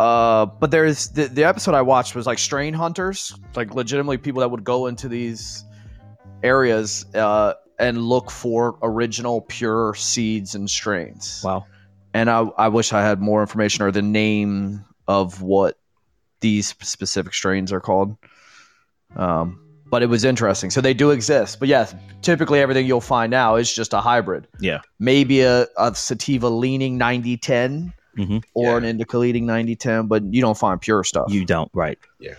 Uh, 0.01 0.47
but 0.47 0.73
there's 0.73 1.11
the, 1.11 1.27
the 1.27 1.45
episode 1.45 1.75
I 1.75 1.83
watched 1.83 2.17
was 2.17 2.27
like 2.27 2.41
strain 2.41 2.75
hunters, 2.75 3.39
like 3.55 3.75
legitimately 3.75 4.19
people 4.19 4.41
that 4.41 4.51
would 4.51 4.65
go 4.65 4.87
into 4.87 5.09
these 5.09 5.65
areas 6.43 7.07
uh, 7.15 7.55
and 7.79 8.03
look 8.03 8.33
for 8.33 8.77
original 8.83 9.43
pure 9.43 9.95
seeds 9.95 10.57
and 10.57 10.69
strains. 10.69 11.43
Wow 11.45 11.67
and 12.15 12.31
I, 12.31 12.41
I 12.41 12.69
wish 12.69 12.93
I 12.93 13.03
had 13.03 13.21
more 13.21 13.41
information 13.41 13.85
or 13.85 13.91
the 13.91 14.03
name 14.03 14.85
of 15.07 15.43
what 15.43 15.79
these 16.41 16.69
specific 16.69 17.35
strains 17.35 17.73
are 17.73 17.81
called. 17.81 18.17
Um, 19.17 19.61
but 19.91 20.03
it 20.03 20.07
was 20.07 20.25
interesting. 20.25 20.71
So 20.71 20.81
they 20.81 20.95
do 20.95 21.11
exist. 21.11 21.59
But 21.59 21.69
yes, 21.69 21.95
typically 22.23 22.61
everything 22.61 22.87
you'll 22.87 23.01
find 23.01 23.31
now 23.31 23.57
is 23.57 23.73
just 23.73 23.93
a 23.93 24.01
hybrid. 24.01 24.47
Yeah. 24.61 24.81
Maybe 24.99 25.41
a, 25.41 25.67
a 25.77 25.95
sativa 25.95 26.49
leaning 26.49 26.97
90 26.97 27.37
10 27.39 27.93
mm-hmm. 28.17 28.39
or 28.55 28.71
yeah. 28.71 28.77
an 28.77 28.85
indica 28.85 29.19
leaning 29.19 29.47
90-10, 29.47 30.09
but 30.09 30.23
you 30.33 30.41
don't 30.41 30.57
find 30.57 30.81
pure 30.81 31.05
stuff. 31.05 31.27
You 31.29 31.45
don't, 31.45 31.71
right? 31.75 31.99
Yeah. 32.21 32.35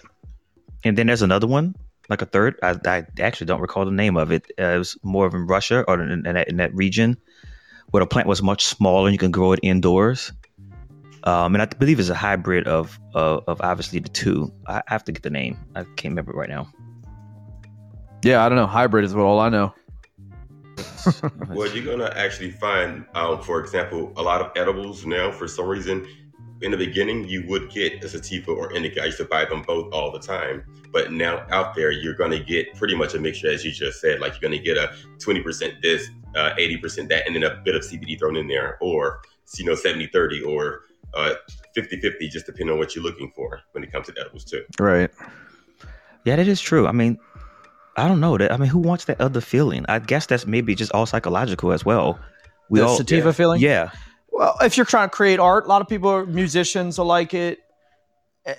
And 0.83 0.97
then 0.97 1.07
there's 1.07 1.21
another 1.21 1.47
one, 1.47 1.75
like 2.09 2.21
a 2.21 2.25
third. 2.25 2.57
I, 2.63 2.75
I 2.85 3.05
actually 3.19 3.47
don't 3.47 3.61
recall 3.61 3.85
the 3.85 3.91
name 3.91 4.17
of 4.17 4.31
it. 4.31 4.51
Uh, 4.57 4.63
it 4.63 4.77
was 4.77 4.97
more 5.03 5.25
of 5.25 5.33
in 5.33 5.45
Russia 5.45 5.83
or 5.87 6.01
in, 6.01 6.25
in, 6.25 6.33
that, 6.33 6.47
in 6.47 6.57
that 6.57 6.73
region 6.73 7.17
where 7.91 8.01
the 8.01 8.07
plant 8.07 8.27
was 8.27 8.41
much 8.41 8.65
smaller 8.65 9.07
and 9.07 9.13
you 9.13 9.19
can 9.19 9.31
grow 9.31 9.51
it 9.51 9.59
indoors. 9.61 10.31
Um, 11.23 11.53
and 11.53 11.61
I 11.61 11.65
believe 11.65 11.99
it's 11.99 12.09
a 12.09 12.15
hybrid 12.15 12.67
of, 12.67 12.99
of, 13.13 13.43
of 13.47 13.61
obviously 13.61 13.99
the 13.99 14.09
two. 14.09 14.51
I, 14.65 14.79
I 14.79 14.83
have 14.87 15.03
to 15.03 15.11
get 15.11 15.23
the 15.23 15.29
name. 15.29 15.57
I 15.75 15.83
can't 15.83 16.11
remember 16.11 16.31
it 16.31 16.35
right 16.35 16.49
now. 16.49 16.71
Yeah, 18.23 18.43
I 18.43 18.49
don't 18.49 18.55
know. 18.55 18.67
Hybrid 18.67 19.05
is 19.05 19.13
what 19.13 19.23
all 19.23 19.39
I 19.39 19.49
know. 19.49 19.73
well, 21.49 21.67
you're 21.75 21.85
gonna 21.85 22.13
actually 22.15 22.51
find, 22.51 23.05
um, 23.15 23.41
for 23.41 23.59
example, 23.59 24.13
a 24.15 24.21
lot 24.21 24.41
of 24.41 24.51
edibles 24.55 25.05
now. 25.05 25.31
For 25.31 25.47
some 25.47 25.65
reason, 25.65 26.07
in 26.61 26.71
the 26.71 26.77
beginning, 26.77 27.27
you 27.27 27.43
would 27.47 27.71
get 27.71 28.03
a 28.03 28.09
sativa 28.09 28.51
or 28.51 28.71
indica. 28.71 29.01
I 29.01 29.05
used 29.05 29.17
to 29.17 29.25
buy 29.25 29.45
them 29.45 29.63
both 29.63 29.91
all 29.93 30.11
the 30.11 30.19
time. 30.19 30.63
But 30.91 31.11
now 31.11 31.45
out 31.49 31.75
there, 31.75 31.91
you're 31.91 32.15
gonna 32.15 32.39
get 32.39 32.75
pretty 32.75 32.95
much 32.95 33.15
a 33.15 33.19
mixture, 33.19 33.49
as 33.49 33.65
you 33.65 33.71
just 33.71 33.99
said. 33.99 34.19
Like 34.19 34.33
you're 34.33 34.49
gonna 34.49 34.61
get 34.61 34.77
a 34.77 34.93
20% 35.17 35.81
this, 35.81 36.09
uh, 36.35 36.53
80% 36.57 37.09
that, 37.09 37.27
and 37.27 37.35
then 37.35 37.43
a 37.43 37.55
bit 37.63 37.75
of 37.75 37.81
CBD 37.81 38.17
thrown 38.19 38.35
in 38.35 38.47
there, 38.47 38.77
or 38.81 39.21
you 39.57 39.65
know, 39.65 39.73
70-30, 39.73 40.45
or 40.47 40.81
uh, 41.13 41.33
50-50, 41.77 42.29
just 42.29 42.45
depending 42.45 42.73
on 42.73 42.79
what 42.79 42.95
you're 42.95 43.03
looking 43.03 43.31
for 43.35 43.59
when 43.73 43.83
it 43.83 43.91
comes 43.91 44.07
to 44.07 44.13
edibles 44.19 44.45
too. 44.45 44.63
Right. 44.79 45.09
Yeah, 46.25 46.35
that 46.37 46.47
is 46.47 46.61
true. 46.61 46.87
I 46.87 46.91
mean, 46.91 47.17
I 47.97 48.07
don't 48.07 48.19
know 48.19 48.37
that. 48.37 48.51
I 48.51 48.57
mean, 48.57 48.69
who 48.69 48.79
wants 48.79 49.05
that 49.05 49.19
other 49.19 49.41
feeling? 49.41 49.85
I 49.89 49.99
guess 49.99 50.25
that's 50.25 50.47
maybe 50.47 50.75
just 50.75 50.91
all 50.93 51.05
psychological 51.05 51.71
as 51.71 51.83
well. 51.83 52.19
We 52.69 52.79
the 52.79 52.87
all 52.87 52.95
sativa 52.95 53.27
yeah. 53.27 53.31
feeling. 53.33 53.61
Yeah. 53.61 53.91
Well, 54.31 54.55
if 54.61 54.77
you're 54.77 54.85
trying 54.85 55.09
to 55.09 55.15
create 55.15 55.39
art, 55.39 55.65
a 55.65 55.67
lot 55.67 55.81
of 55.81 55.89
people, 55.89 56.09
are 56.09 56.25
musicians, 56.25 56.97
will 56.97 57.05
like 57.05 57.33
it. 57.33 57.59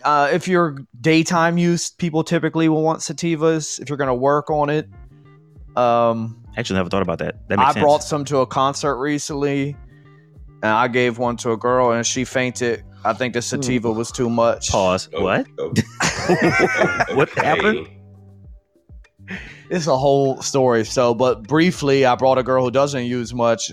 Uh, 0.05 0.31
if 0.33 0.47
you're 0.47 0.79
daytime 1.01 1.59
use, 1.59 1.91
people 1.91 2.23
typically 2.23 2.69
will 2.69 2.83
want 2.83 3.01
sativas. 3.01 3.81
If 3.81 3.89
you're 3.89 3.99
going 3.99 4.09
to 4.09 4.15
work 4.15 4.51
on 4.51 4.71
it, 4.71 4.89
um, 5.77 6.42
actually 6.57 6.77
never 6.77 6.89
thought 6.89 7.03
about 7.03 7.19
that. 7.19 7.49
That 7.49 7.59
I 7.59 7.73
sense. 7.73 7.83
brought 7.83 8.03
some 8.03 8.25
to 8.27 8.39
a 8.39 8.47
concert 8.47 8.97
recently, 8.97 9.77
and 10.63 10.73
I 10.73 10.89
gave 10.89 11.19
one 11.19 11.37
to 11.39 11.53
a 11.53 11.57
girl, 11.57 11.93
and 11.93 12.07
she 12.07 12.25
fainted. 12.25 12.85
I 13.05 13.15
think 13.15 13.35
the 13.35 13.43
sativa 13.43 13.89
Ooh. 13.89 13.93
was 13.93 14.13
too 14.13 14.31
much. 14.31 14.71
Pause. 14.71 15.09
Oh, 15.15 15.23
what? 15.23 15.47
Oh. 15.59 15.73
what 17.15 17.29
happened? 17.31 17.89
it's 19.73 19.87
a 19.87 19.97
whole 19.97 20.41
story. 20.43 20.85
So, 20.85 21.15
but 21.15 21.49
briefly, 21.49 22.05
I 22.05 22.15
brought 22.15 22.39
a 22.39 22.43
girl 22.43 22.63
who 22.63 22.71
doesn't 22.71 23.05
use 23.07 23.33
much, 23.33 23.73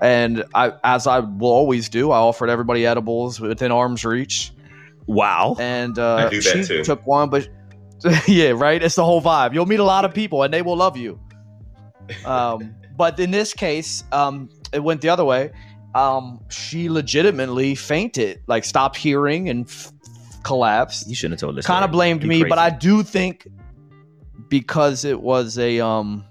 and 0.00 0.44
I, 0.54 0.72
as 0.84 1.06
I 1.06 1.18
will 1.18 1.50
always 1.50 1.88
do, 1.88 2.12
I 2.12 2.18
offered 2.18 2.48
everybody 2.48 2.86
edibles 2.86 3.40
within 3.40 3.72
arm's 3.72 4.04
reach. 4.04 4.52
Wow! 5.06 5.56
And 5.58 5.98
uh, 5.98 6.30
she 6.30 6.62
too. 6.62 6.84
took 6.84 7.04
one, 7.06 7.30
but 7.30 7.48
yeah, 8.28 8.50
right. 8.50 8.80
It's 8.80 8.94
the 8.94 9.04
whole 9.04 9.20
vibe. 9.20 9.54
You'll 9.54 9.66
meet 9.66 9.80
a 9.80 9.84
lot 9.84 10.04
of 10.04 10.14
people, 10.14 10.44
and 10.44 10.54
they 10.54 10.62
will 10.62 10.76
love 10.76 10.96
you. 10.96 11.18
Um, 12.24 12.74
but 12.96 13.18
in 13.18 13.30
this 13.30 13.54
case, 13.54 14.04
um, 14.12 14.48
it 14.72 14.80
went 14.80 15.00
the 15.00 15.08
other 15.08 15.24
way. 15.24 15.52
Um, 15.94 16.40
she 16.50 16.88
legitimately 16.88 17.74
fainted, 17.74 18.42
like 18.46 18.64
stopped 18.64 18.96
hearing 18.96 19.48
and 19.48 19.66
f- 19.66 19.92
collapsed. 20.42 21.08
You 21.08 21.14
shouldn't 21.14 21.40
have 21.40 21.46
told 21.46 21.56
this. 21.56 21.66
Kind 21.66 21.84
of 21.84 21.90
blamed 21.90 22.22
me, 22.22 22.40
crazy. 22.40 22.48
but 22.48 22.58
I 22.58 22.70
do 22.70 23.02
think 23.02 23.48
because 24.48 25.04
it 25.04 25.20
was 25.20 25.58
a 25.58 25.80
um 25.80 26.24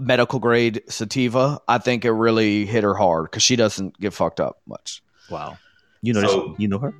medical 0.00 0.38
grade 0.38 0.82
sativa, 0.88 1.60
I 1.68 1.78
think 1.78 2.04
it 2.04 2.12
really 2.12 2.66
hit 2.66 2.84
her 2.84 2.94
hard 2.94 3.30
because 3.30 3.42
she 3.42 3.56
doesn't 3.56 3.98
get 3.98 4.12
fucked 4.12 4.40
up 4.40 4.60
much. 4.66 5.02
Wow, 5.30 5.58
you 6.02 6.12
know 6.12 6.20
so, 6.26 6.48
this, 6.48 6.58
you 6.58 6.68
know 6.68 6.78
her. 6.78 6.94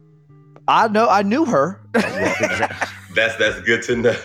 I 0.68 0.88
know 0.88 1.09
I 1.09 1.22
knew 1.22 1.44
her. 1.44 1.81
that's 1.92 3.37
that's 3.37 3.61
good 3.62 3.83
to 3.85 3.96
know. 3.96 4.16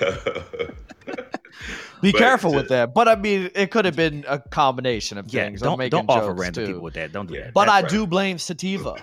Be 2.01 2.11
but 2.11 2.17
careful 2.17 2.53
with 2.53 2.69
that. 2.69 2.93
But 2.93 3.07
I 3.07 3.15
mean, 3.15 3.49
it 3.55 3.71
could 3.71 3.85
have 3.85 3.95
been 3.95 4.25
a 4.27 4.39
combination 4.39 5.17
of 5.17 5.31
yeah, 5.31 5.45
things. 5.45 5.61
Don't, 5.61 5.77
make 5.77 5.91
don't 5.91 6.09
offer 6.09 6.33
random 6.33 6.65
too. 6.65 6.67
people 6.67 6.83
with 6.83 6.95
that. 6.95 7.11
Don't 7.11 7.27
do 7.27 7.35
that. 7.35 7.53
But 7.53 7.69
I 7.69 7.81
right. 7.81 7.89
do 7.89 8.07
blame 8.07 8.37
sativa. 8.37 8.95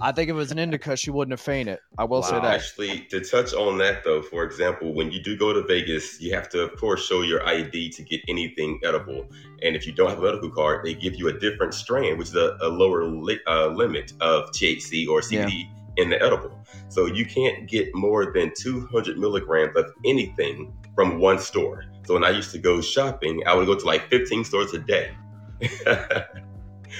I 0.00 0.12
think 0.12 0.30
if 0.30 0.34
it 0.34 0.36
was 0.36 0.50
an 0.50 0.58
indica, 0.58 0.96
she 0.96 1.10
wouldn't 1.10 1.32
have 1.32 1.40
fainted. 1.40 1.78
I 1.98 2.04
will 2.04 2.20
wow. 2.22 2.28
say 2.28 2.36
that. 2.36 2.54
Actually, 2.54 3.00
to 3.10 3.20
touch 3.20 3.52
on 3.52 3.78
that 3.78 4.02
though, 4.04 4.22
for 4.22 4.44
example, 4.44 4.94
when 4.94 5.10
you 5.10 5.22
do 5.22 5.36
go 5.36 5.52
to 5.52 5.62
Vegas, 5.62 6.20
you 6.20 6.34
have 6.34 6.48
to, 6.50 6.62
of 6.62 6.78
course, 6.78 7.06
show 7.06 7.22
your 7.22 7.46
ID 7.46 7.90
to 7.90 8.02
get 8.02 8.22
anything 8.28 8.80
edible. 8.82 9.26
And 9.62 9.76
if 9.76 9.86
you 9.86 9.92
don't 9.92 10.08
have 10.08 10.18
a 10.18 10.22
medical 10.22 10.50
card, 10.50 10.84
they 10.84 10.94
give 10.94 11.16
you 11.16 11.28
a 11.28 11.38
different 11.38 11.74
strain, 11.74 12.16
which 12.16 12.28
is 12.28 12.36
a, 12.36 12.56
a 12.62 12.68
lower 12.68 13.04
li- 13.04 13.40
uh, 13.46 13.68
limit 13.68 14.12
of 14.20 14.50
THC 14.52 15.06
or 15.06 15.20
CBD 15.20 15.64
yeah. 15.64 16.02
in 16.02 16.10
the 16.10 16.22
edible. 16.22 16.58
So 16.88 17.06
you 17.06 17.26
can't 17.26 17.68
get 17.68 17.94
more 17.94 18.32
than 18.32 18.52
200 18.56 19.18
milligrams 19.18 19.76
of 19.76 19.92
anything 20.04 20.72
from 20.94 21.18
one 21.18 21.38
store. 21.38 21.84
So 22.06 22.14
when 22.14 22.24
I 22.24 22.30
used 22.30 22.50
to 22.52 22.58
go 22.58 22.80
shopping, 22.80 23.42
I 23.46 23.54
would 23.54 23.66
go 23.66 23.74
to 23.74 23.86
like 23.86 24.08
15 24.10 24.44
stores 24.44 24.74
a 24.74 24.78
day. 24.78 25.16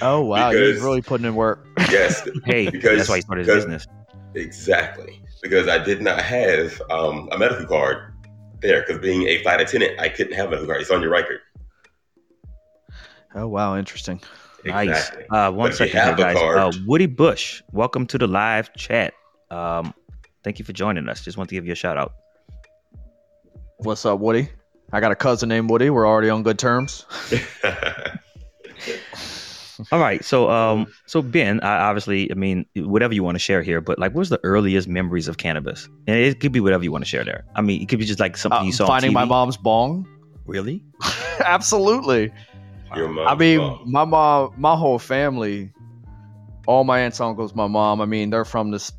Oh 0.00 0.22
wow, 0.22 0.50
because, 0.50 0.76
you're 0.76 0.84
really 0.84 1.02
putting 1.02 1.26
in 1.26 1.34
work. 1.34 1.66
Yes. 1.90 2.28
hey, 2.44 2.68
because 2.68 2.98
that's 2.98 3.08
why 3.08 3.16
he 3.16 3.22
started 3.22 3.46
his 3.46 3.54
business. 3.54 3.86
Exactly. 4.34 5.22
Because 5.42 5.68
I 5.68 5.78
did 5.78 6.02
not 6.02 6.20
have 6.20 6.80
um, 6.90 7.28
a 7.30 7.38
medical 7.38 7.66
card 7.66 8.12
there. 8.60 8.80
Because 8.80 8.98
being 9.00 9.28
a 9.28 9.42
flight 9.42 9.60
attendant, 9.60 10.00
I 10.00 10.08
couldn't 10.08 10.32
have 10.34 10.46
a 10.46 10.50
medical 10.50 10.66
card. 10.66 10.80
It's 10.80 10.90
on 10.90 11.00
your 11.00 11.10
record. 11.10 11.40
Oh 13.34 13.46
wow, 13.46 13.76
interesting. 13.76 14.20
Exactly. 14.64 15.26
Nice. 15.30 15.48
Uh, 15.48 15.52
one 15.52 15.72
second, 15.72 16.00
here, 16.00 16.16
guys. 16.16 16.36
Uh, 16.36 16.72
Woody 16.86 17.06
Bush, 17.06 17.62
welcome 17.72 18.06
to 18.06 18.18
the 18.18 18.26
live 18.26 18.72
chat. 18.74 19.12
Um, 19.50 19.92
thank 20.42 20.58
you 20.58 20.64
for 20.64 20.72
joining 20.72 21.08
us. 21.08 21.20
Just 21.20 21.36
want 21.36 21.50
to 21.50 21.54
give 21.54 21.66
you 21.66 21.72
a 21.72 21.76
shout 21.76 21.98
out. 21.98 22.14
What's 23.84 24.06
up, 24.06 24.18
Woody? 24.18 24.48
I 24.92 25.00
got 25.00 25.12
a 25.12 25.14
cousin 25.14 25.50
named 25.50 25.68
Woody. 25.68 25.90
We're 25.90 26.06
already 26.06 26.30
on 26.30 26.42
good 26.42 26.58
terms. 26.58 27.04
All 29.92 29.98
right. 29.98 30.24
So, 30.24 30.48
um, 30.48 30.86
so 31.04 31.20
Ben, 31.20 31.60
I, 31.60 31.80
obviously, 31.80 32.30
I 32.30 32.34
mean, 32.34 32.64
whatever 32.76 33.12
you 33.12 33.22
want 33.22 33.34
to 33.34 33.40
share 33.40 33.60
here, 33.62 33.82
but 33.82 33.98
like, 33.98 34.14
what's 34.14 34.30
the 34.30 34.40
earliest 34.42 34.88
memories 34.88 35.28
of 35.28 35.36
cannabis? 35.36 35.86
And 36.06 36.16
it 36.16 36.40
could 36.40 36.52
be 36.52 36.60
whatever 36.60 36.82
you 36.82 36.92
want 36.92 37.04
to 37.04 37.08
share 37.08 37.24
there. 37.24 37.44
I 37.54 37.60
mean, 37.60 37.82
it 37.82 37.90
could 37.90 37.98
be 37.98 38.06
just 38.06 38.20
like 38.20 38.38
something 38.38 38.60
uh, 38.60 38.64
you 38.64 38.72
saw. 38.72 38.86
Finding 38.86 39.12
my 39.12 39.26
mom's 39.26 39.58
bong. 39.58 40.08
Really? 40.46 40.82
Absolutely. 41.44 42.32
Your 42.96 43.08
mom. 43.08 43.28
I 43.28 43.34
mean, 43.34 43.58
bong. 43.58 43.82
my 43.84 44.04
mom, 44.06 44.54
my 44.56 44.76
whole 44.76 44.98
family, 44.98 45.70
all 46.66 46.84
my 46.84 47.00
aunts, 47.00 47.20
uncles, 47.20 47.54
my 47.54 47.66
mom. 47.66 48.00
I 48.00 48.06
mean, 48.06 48.30
they're 48.30 48.46
from 48.46 48.70
this. 48.70 48.92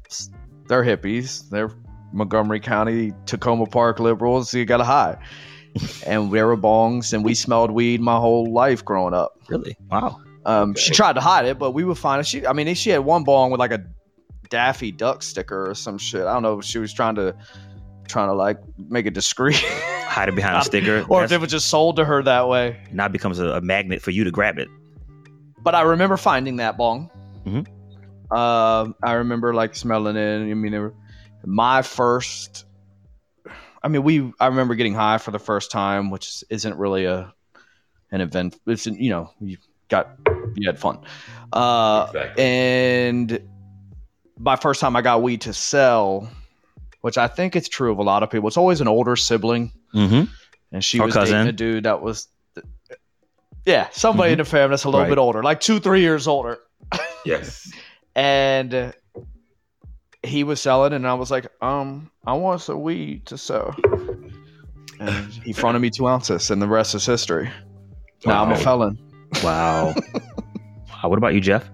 They're 0.68 0.84
hippies. 0.84 1.50
They're 1.50 1.72
Montgomery 2.16 2.60
County, 2.60 3.12
Takoma 3.26 3.70
Park 3.70 4.00
liberals. 4.00 4.50
So 4.50 4.58
you 4.58 4.66
got 4.66 4.78
to 4.78 4.84
high. 4.84 5.18
and 6.08 6.32
we 6.32 6.42
were 6.42 6.56
bongs, 6.56 7.14
and 7.14 7.24
we 7.24 7.36
smelled 7.36 7.70
weed 7.70 8.02
my 8.02 8.16
whole 8.16 8.52
life 8.52 8.84
growing 8.84 9.14
up. 9.14 9.38
Really? 9.50 9.76
Wow. 9.92 10.22
Um, 10.46 10.72
okay. 10.72 10.82
She 10.82 10.94
tried 10.94 11.14
to 11.14 11.22
hide 11.22 11.46
it, 11.46 11.60
but 11.60 11.72
we 11.72 11.84
would 11.84 11.98
find 11.98 12.22
it. 12.22 12.26
She, 12.26 12.48
I 12.48 12.54
mean, 12.54 12.74
she 12.76 12.92
had 12.92 13.00
one 13.00 13.24
bong 13.24 13.52
with 13.52 13.60
like 13.60 13.72
a 13.72 13.84
Daffy 14.50 14.92
Duck 14.92 15.22
sticker 15.22 15.70
or 15.70 15.76
some 15.76 15.98
shit. 15.98 16.22
I 16.22 16.34
don't 16.34 16.44
know 16.44 16.60
if 16.60 16.66
she 16.66 16.80
was 16.80 16.94
trying 16.94 17.16
to 17.16 17.36
trying 18.08 18.30
to 18.30 18.36
like 18.36 18.60
make 18.78 19.06
it 19.06 19.14
discreet, 19.14 19.56
hide 20.06 20.30
it 20.30 20.36
behind 20.36 20.58
a 20.58 20.64
sticker, 20.64 21.06
or 21.10 21.24
if 21.24 21.32
it 21.32 21.42
was 21.42 21.52
just 21.52 21.68
sold 21.68 21.98
to 21.98 22.06
her 22.06 22.24
that 22.24 22.48
way. 22.48 22.80
Now 22.92 23.08
it 23.08 23.12
becomes 23.12 23.40
a, 23.40 23.48
a 23.48 23.62
magnet 23.62 24.02
for 24.02 24.12
you 24.12 24.24
to 24.24 24.32
grab 24.32 24.60
it. 24.60 24.70
But 25.62 25.76
I 25.76 25.82
remember 25.82 26.16
finding 26.16 26.58
that 26.58 26.78
bong. 26.78 27.10
Mm-hmm. 27.46 27.62
Uh, 28.32 28.92
I 29.04 29.14
remember 29.14 29.54
like 29.54 29.76
smelling 29.76 30.16
it. 30.16 30.52
I 30.52 30.54
mean, 30.54 30.74
it, 30.74 30.94
my 31.46 31.82
first. 31.82 32.66
I 33.84 33.88
mean, 33.88 34.04
we. 34.04 34.34
I 34.40 34.48
remember 34.48 34.76
getting 34.76 34.96
high 34.96 35.18
for 35.18 35.32
the 35.32 35.40
first 35.40 35.72
time, 35.72 36.10
which 36.10 36.44
isn't 36.50 36.78
really 36.78 37.06
a 37.06 37.34
an 38.12 38.22
event. 38.22 38.60
It's 38.66 38.86
you 38.88 39.10
know 39.10 39.32
you 39.40 39.58
got 39.90 40.18
you 40.56 40.68
had 40.68 40.80
fun. 40.80 41.00
Uh, 41.54 42.08
exactly. 42.10 42.44
And 42.44 43.40
my 44.38 44.56
first 44.56 44.82
time 44.82 44.96
I 44.96 45.02
got 45.02 45.22
weed 45.22 45.42
to 45.42 45.54
sell, 45.54 46.30
which 47.02 47.18
I 47.18 47.28
think 47.28 47.56
it's 47.56 47.70
true 47.70 47.92
of 47.92 48.00
a 48.00 48.04
lot 48.04 48.24
of 48.24 48.30
people. 48.30 48.48
It's 48.48 48.58
always 48.58 48.82
an 48.82 48.88
older 48.88 49.16
sibling, 49.16 49.72
mm-hmm. 49.94 50.32
and 50.72 50.84
she 50.84 51.00
Our 51.00 51.08
was 51.08 51.16
cousin. 51.16 51.38
dating 51.38 51.50
a 51.50 51.52
dude 51.54 51.84
that 51.86 52.02
was, 52.02 52.28
yeah, 53.66 53.88
somebody 53.92 54.28
mm-hmm. 54.28 54.34
in 54.34 54.38
the 54.40 54.46
family 54.46 54.70
that's 54.72 54.84
a 54.84 54.90
little 54.90 55.02
right. 55.02 55.10
bit 55.10 55.18
older, 55.18 55.44
like 55.44 55.60
two, 55.60 55.80
three 55.80 56.02
years 56.02 56.28
older. 56.28 56.60
yes. 57.26 57.72
and 58.16 58.94
he 60.26 60.44
was 60.44 60.62
selling, 60.62 60.94
and 60.94 61.08
I 61.08 61.14
was 61.14 61.32
like, 61.32 61.48
um, 61.62 62.12
I 62.26 62.34
want 62.34 62.62
some 62.62 62.82
weed 62.82 63.26
to 63.28 63.38
sell. 63.38 63.76
And 65.00 65.32
he 65.34 65.54
fronted 65.54 65.82
me 65.82 65.90
two 65.90 66.08
ounces, 66.08 66.52
and 66.52 66.62
the 66.62 66.68
rest 66.68 66.96
is 66.96 67.06
history. 67.06 67.50
Now 68.26 68.44
I'm 68.44 68.52
a 68.52 68.58
felon. 68.58 68.98
Wow. 69.44 69.94
wow. 70.88 71.10
what 71.10 71.18
about 71.18 71.34
you, 71.34 71.42
Jeff? 71.42 71.70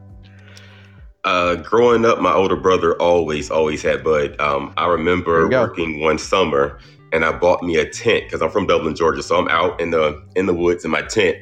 Uh, 1.23 1.55
growing 1.55 2.03
up, 2.03 2.19
my 2.19 2.33
older 2.33 2.55
brother 2.55 2.99
always, 2.99 3.51
always 3.51 3.81
had 3.81 4.03
bud. 4.03 4.39
Um, 4.41 4.73
I 4.75 4.87
remember 4.87 5.47
working 5.47 5.99
one 5.99 6.17
summer, 6.17 6.79
and 7.13 7.23
I 7.23 7.31
bought 7.31 7.61
me 7.61 7.75
a 7.77 7.87
tent 7.87 8.23
because 8.25 8.41
I'm 8.41 8.49
from 8.49 8.65
Dublin, 8.65 8.95
Georgia. 8.95 9.21
So 9.21 9.37
I'm 9.37 9.47
out 9.49 9.79
in 9.79 9.91
the 9.91 10.23
in 10.35 10.47
the 10.47 10.53
woods 10.53 10.83
in 10.83 10.89
my 10.89 11.03
tent, 11.03 11.37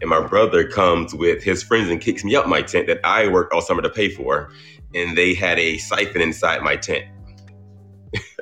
and 0.00 0.08
my 0.08 0.24
brother 0.24 0.68
comes 0.68 1.12
with 1.12 1.42
his 1.42 1.62
friends 1.62 1.90
and 1.90 2.00
kicks 2.00 2.22
me 2.22 2.36
out 2.36 2.48
my 2.48 2.62
tent 2.62 2.86
that 2.86 3.00
I 3.02 3.26
worked 3.26 3.52
all 3.52 3.60
summer 3.60 3.82
to 3.82 3.90
pay 3.90 4.10
for, 4.10 4.52
and 4.94 5.16
they 5.16 5.34
had 5.34 5.58
a 5.58 5.78
siphon 5.78 6.20
inside 6.20 6.62
my 6.62 6.76
tent. 6.76 7.04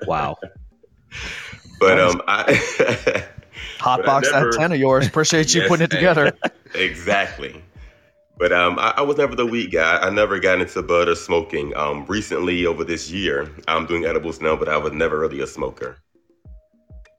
Wow. 0.07 0.37
but 1.81 2.01
um, 2.01 2.23
I 2.27 2.45
hotbox 3.79 4.31
that 4.31 4.55
tent 4.57 4.73
of 4.73 4.79
yours. 4.79 5.07
Appreciate 5.07 5.55
you 5.55 5.61
yes, 5.63 5.69
putting 5.69 5.85
it 5.85 5.91
together. 5.91 6.33
exactly. 6.75 7.63
But 8.39 8.53
um, 8.53 8.79
I, 8.79 8.95
I, 8.99 9.01
was 9.03 9.17
never 9.17 9.35
the 9.35 9.47
weed 9.47 9.73
guy. 9.73 9.99
I 9.99 10.11
never 10.11 10.39
got 10.39 10.61
into 10.61 10.81
bud 10.81 11.09
or 11.09 11.17
smoking. 11.17 11.77
Um, 11.77 12.07
recently, 12.07 12.67
over 12.67 12.85
this 12.85 13.11
year, 13.11 13.51
I'm 13.67 13.85
doing 13.87 14.05
edibles 14.05 14.41
now, 14.41 14.55
but 14.55 14.69
I 14.69 14.77
was 14.77 14.93
never 14.93 15.19
really 15.19 15.41
a 15.41 15.47
smoker. 15.47 15.97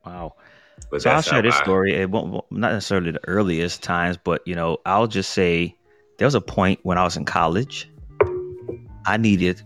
Wow. 0.05 0.35
But 0.89 1.01
so 1.01 1.09
I'll 1.09 1.21
share 1.21 1.41
this 1.41 1.55
I, 1.55 1.63
story. 1.63 1.93
It 1.93 2.09
won't 2.09 2.33
not 2.51 2.71
necessarily 2.71 3.11
the 3.11 3.27
earliest 3.27 3.83
times, 3.83 4.17
but 4.17 4.41
you 4.47 4.55
know, 4.55 4.77
I'll 4.85 5.07
just 5.07 5.31
say 5.31 5.75
there 6.17 6.25
was 6.25 6.35
a 6.35 6.41
point 6.41 6.79
when 6.83 6.97
I 6.97 7.03
was 7.03 7.17
in 7.17 7.25
college. 7.25 7.89
I 9.05 9.17
needed 9.17 9.61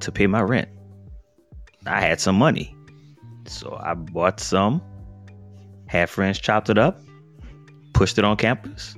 to 0.00 0.12
pay 0.12 0.26
my 0.26 0.42
rent. 0.42 0.68
I 1.86 2.00
had 2.00 2.20
some 2.20 2.36
money, 2.36 2.74
so 3.46 3.78
I 3.82 3.94
bought 3.94 4.40
some. 4.40 4.82
Had 5.86 6.08
friends 6.08 6.38
chopped 6.38 6.70
it 6.70 6.78
up, 6.78 7.00
pushed 7.94 8.18
it 8.18 8.24
on 8.24 8.36
campus, 8.36 8.94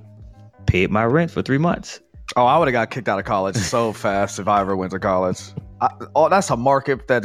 paid 0.66 0.91
my 0.91 1.05
rent 1.05 1.30
for 1.30 1.43
three 1.43 1.59
months. 1.59 2.01
Oh, 2.37 2.47
I 2.47 2.59
would 2.59 2.68
have 2.68 2.72
got 2.72 2.91
kicked 2.91 3.09
out 3.09 3.18
of 3.18 3.24
college 3.24 3.57
so 3.57 3.93
fast 3.93 4.39
if 4.39 4.49
I 4.49 4.61
ever 4.61 4.76
went 4.76 4.93
to 4.93 4.99
college. 4.99 5.41
I, 5.80 5.89
oh, 6.14 6.28
that's 6.28 6.51
a 6.51 6.57
market 6.57 7.09
that. 7.09 7.24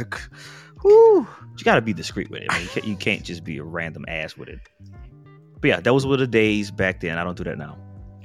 Whew, 0.82 1.26
you 1.58 1.64
got 1.64 1.74
to 1.74 1.82
be 1.82 1.92
discreet 1.92 2.30
with 2.30 2.42
it. 2.42 2.48
Man. 2.48 2.62
You, 2.62 2.68
can't, 2.68 2.86
you 2.86 2.96
can't 2.96 3.24
just 3.24 3.42
be 3.42 3.58
a 3.58 3.64
random 3.64 4.04
ass 4.06 4.36
with 4.36 4.48
it. 4.48 4.60
But 5.60 5.68
yeah, 5.68 5.80
those 5.80 6.06
were 6.06 6.16
the 6.16 6.26
days 6.26 6.70
back 6.70 7.00
then. 7.00 7.18
I 7.18 7.24
don't 7.24 7.36
do 7.36 7.44
that 7.44 7.58
now. 7.58 7.76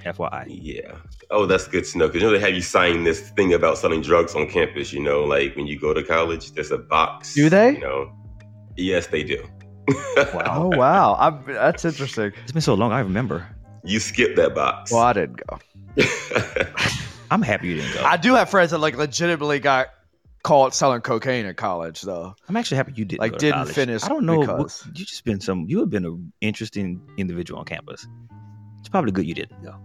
FYI. 0.03 0.45
Yeah. 0.47 0.95
Oh, 1.31 1.45
that's 1.45 1.67
good 1.67 1.85
to 1.85 1.97
know 1.97 2.07
because 2.07 2.21
you 2.21 2.27
know 2.27 2.33
they 2.33 2.39
have 2.39 2.53
you 2.53 2.61
sign 2.61 3.03
this 3.03 3.29
thing 3.31 3.53
about 3.53 3.77
selling 3.77 4.01
drugs 4.01 4.35
on 4.35 4.47
campus. 4.47 4.93
You 4.93 5.01
know, 5.01 5.23
like 5.23 5.55
when 5.55 5.67
you 5.67 5.79
go 5.79 5.93
to 5.93 6.03
college, 6.03 6.51
there's 6.51 6.71
a 6.71 6.77
box. 6.77 7.33
Do 7.33 7.49
they? 7.49 7.71
You 7.71 7.79
know. 7.79 8.11
Yes, 8.75 9.07
they 9.07 9.23
do. 9.23 9.43
wow. 9.87 10.43
Oh 10.47 10.77
wow, 10.77 11.13
I, 11.15 11.51
that's 11.51 11.85
interesting. 11.85 12.31
It's 12.43 12.51
been 12.51 12.61
so 12.61 12.73
long. 12.73 12.91
I 12.91 12.99
remember. 12.99 13.47
You 13.83 13.99
skipped 13.99 14.37
that 14.37 14.55
box. 14.55 14.91
Well, 14.91 15.01
I 15.01 15.13
didn't 15.13 15.41
go. 15.45 15.59
I'm 17.31 17.41
happy 17.41 17.67
you 17.67 17.75
didn't 17.77 17.93
go. 17.95 18.03
I 18.03 18.17
do 18.17 18.33
have 18.35 18.49
friends 18.49 18.71
that 18.71 18.77
like 18.77 18.95
legitimately 18.95 19.59
got 19.59 19.87
caught 20.43 20.75
selling 20.75 21.01
cocaine 21.01 21.45
in 21.45 21.55
college, 21.55 22.01
though. 22.01 22.35
I'm 22.47 22.55
actually 22.55 22.77
happy 22.77 22.93
you 22.95 23.05
didn't. 23.05 23.21
Like, 23.21 23.37
didn't 23.37 23.55
college. 23.55 23.73
finish. 23.73 24.03
I 24.03 24.09
don't 24.09 24.25
know. 24.25 24.39
What, 24.39 24.81
you 24.93 25.05
just 25.05 25.25
been 25.25 25.39
some. 25.39 25.65
You 25.67 25.79
have 25.79 25.89
been 25.89 26.05
an 26.05 26.31
interesting 26.41 27.01
individual 27.17 27.59
on 27.59 27.65
campus. 27.65 28.07
It's 28.79 28.89
probably 28.89 29.11
good 29.11 29.25
you 29.25 29.33
didn't 29.33 29.63
go. 29.63 29.75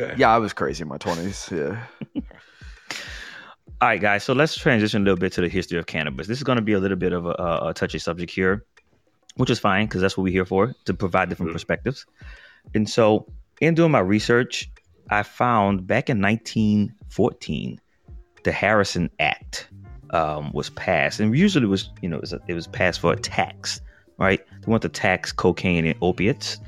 Okay. 0.00 0.14
Yeah, 0.16 0.34
I 0.34 0.38
was 0.38 0.52
crazy 0.52 0.82
in 0.82 0.88
my 0.88 0.98
20s. 0.98 1.50
Yeah. 1.50 1.84
All 3.82 3.88
right, 3.88 4.00
guys. 4.00 4.24
So 4.24 4.32
let's 4.32 4.56
transition 4.56 5.02
a 5.02 5.04
little 5.04 5.18
bit 5.18 5.32
to 5.34 5.40
the 5.40 5.48
history 5.48 5.78
of 5.78 5.86
cannabis. 5.86 6.26
This 6.26 6.38
is 6.38 6.44
going 6.44 6.56
to 6.56 6.62
be 6.62 6.72
a 6.72 6.78
little 6.78 6.96
bit 6.96 7.12
of 7.12 7.26
a, 7.26 7.60
a 7.62 7.72
touchy 7.74 7.98
subject 7.98 8.30
here, 8.30 8.64
which 9.36 9.50
is 9.50 9.58
fine 9.58 9.86
because 9.86 10.00
that's 10.00 10.16
what 10.16 10.24
we're 10.24 10.32
here 10.32 10.44
for 10.44 10.72
to 10.86 10.94
provide 10.94 11.28
different 11.28 11.48
mm-hmm. 11.48 11.56
perspectives. 11.56 12.06
And 12.74 12.88
so, 12.88 13.26
in 13.60 13.74
doing 13.74 13.90
my 13.90 13.98
research, 13.98 14.70
I 15.10 15.24
found 15.24 15.86
back 15.86 16.08
in 16.08 16.22
1914, 16.22 17.80
the 18.44 18.52
Harrison 18.52 19.10
Act 19.18 19.68
um, 20.10 20.52
was 20.52 20.70
passed, 20.70 21.20
and 21.20 21.36
usually 21.36 21.66
it 21.66 21.68
was 21.68 21.90
you 22.02 22.08
know 22.08 22.16
it 22.16 22.22
was, 22.22 22.32
a, 22.32 22.40
it 22.46 22.54
was 22.54 22.66
passed 22.66 23.00
for 23.00 23.12
a 23.12 23.16
tax, 23.16 23.80
right? 24.16 24.40
They 24.46 24.70
want 24.70 24.82
to 24.82 24.88
tax 24.88 25.32
cocaine 25.32 25.86
and 25.86 25.98
opiates, 26.02 26.58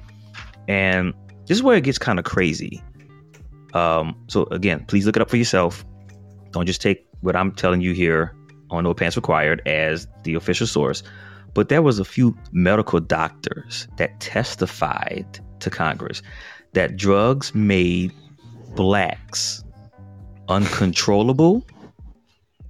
and 0.67 1.15
this 1.47 1.57
is 1.57 1.63
where 1.63 1.77
it 1.77 1.85
gets 1.85 1.99
kind 1.99 2.19
of 2.19 2.25
crazy. 2.25 2.83
Um, 3.75 4.17
so 4.29 4.45
again, 4.51 4.85
please 4.87 5.07
look 5.07 5.17
it 5.17 5.23
up 5.23 5.31
for 5.31 5.37
yourself. 5.37 5.85
Don't 6.53 6.67
just 6.67 6.81
take 6.81 7.07
what 7.21 7.37
I'm 7.37 7.53
telling 7.53 7.81
you 7.81 7.93
here 7.93 8.35
on 8.71 8.85
No 8.85 8.95
Pants 8.95 9.17
Required 9.17 9.61
as 9.67 10.07
the 10.23 10.35
official 10.35 10.67
source. 10.67 11.03
But 11.53 11.69
there 11.69 11.83
was 11.83 11.99
a 11.99 12.05
few 12.05 12.37
medical 12.53 13.01
doctors 13.01 13.87
that 13.97 14.19
testified 14.21 15.39
to 15.61 15.71
Congress 15.71 16.23
that 16.73 16.97
drugs 16.97 17.55
made 17.55 18.13
blacks 18.75 19.65
uncontrollable 20.49 21.65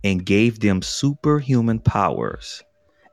and 0.04 0.24
gave 0.24 0.60
them 0.60 0.82
superhuman 0.82 1.78
powers 1.78 2.62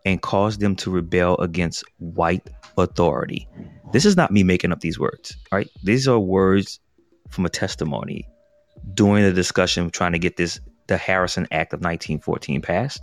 and 0.05 0.21
caused 0.21 0.59
them 0.59 0.75
to 0.75 0.91
rebel 0.91 1.37
against 1.37 1.83
white 1.99 2.49
authority. 2.77 3.47
This 3.93 4.05
is 4.05 4.17
not 4.17 4.31
me 4.31 4.43
making 4.43 4.71
up 4.71 4.81
these 4.81 4.99
words, 4.99 5.37
right? 5.51 5.69
These 5.83 6.07
are 6.07 6.19
words 6.19 6.79
from 7.31 7.45
a 7.45 7.49
testimony 7.49 8.27
during 8.93 9.23
the 9.23 9.33
discussion 9.33 9.89
trying 9.89 10.11
to 10.11 10.19
get 10.19 10.37
this 10.37 10.59
the 10.87 10.97
Harrison 10.97 11.47
Act 11.51 11.73
of 11.73 11.79
1914 11.79 12.61
passed. 12.61 13.01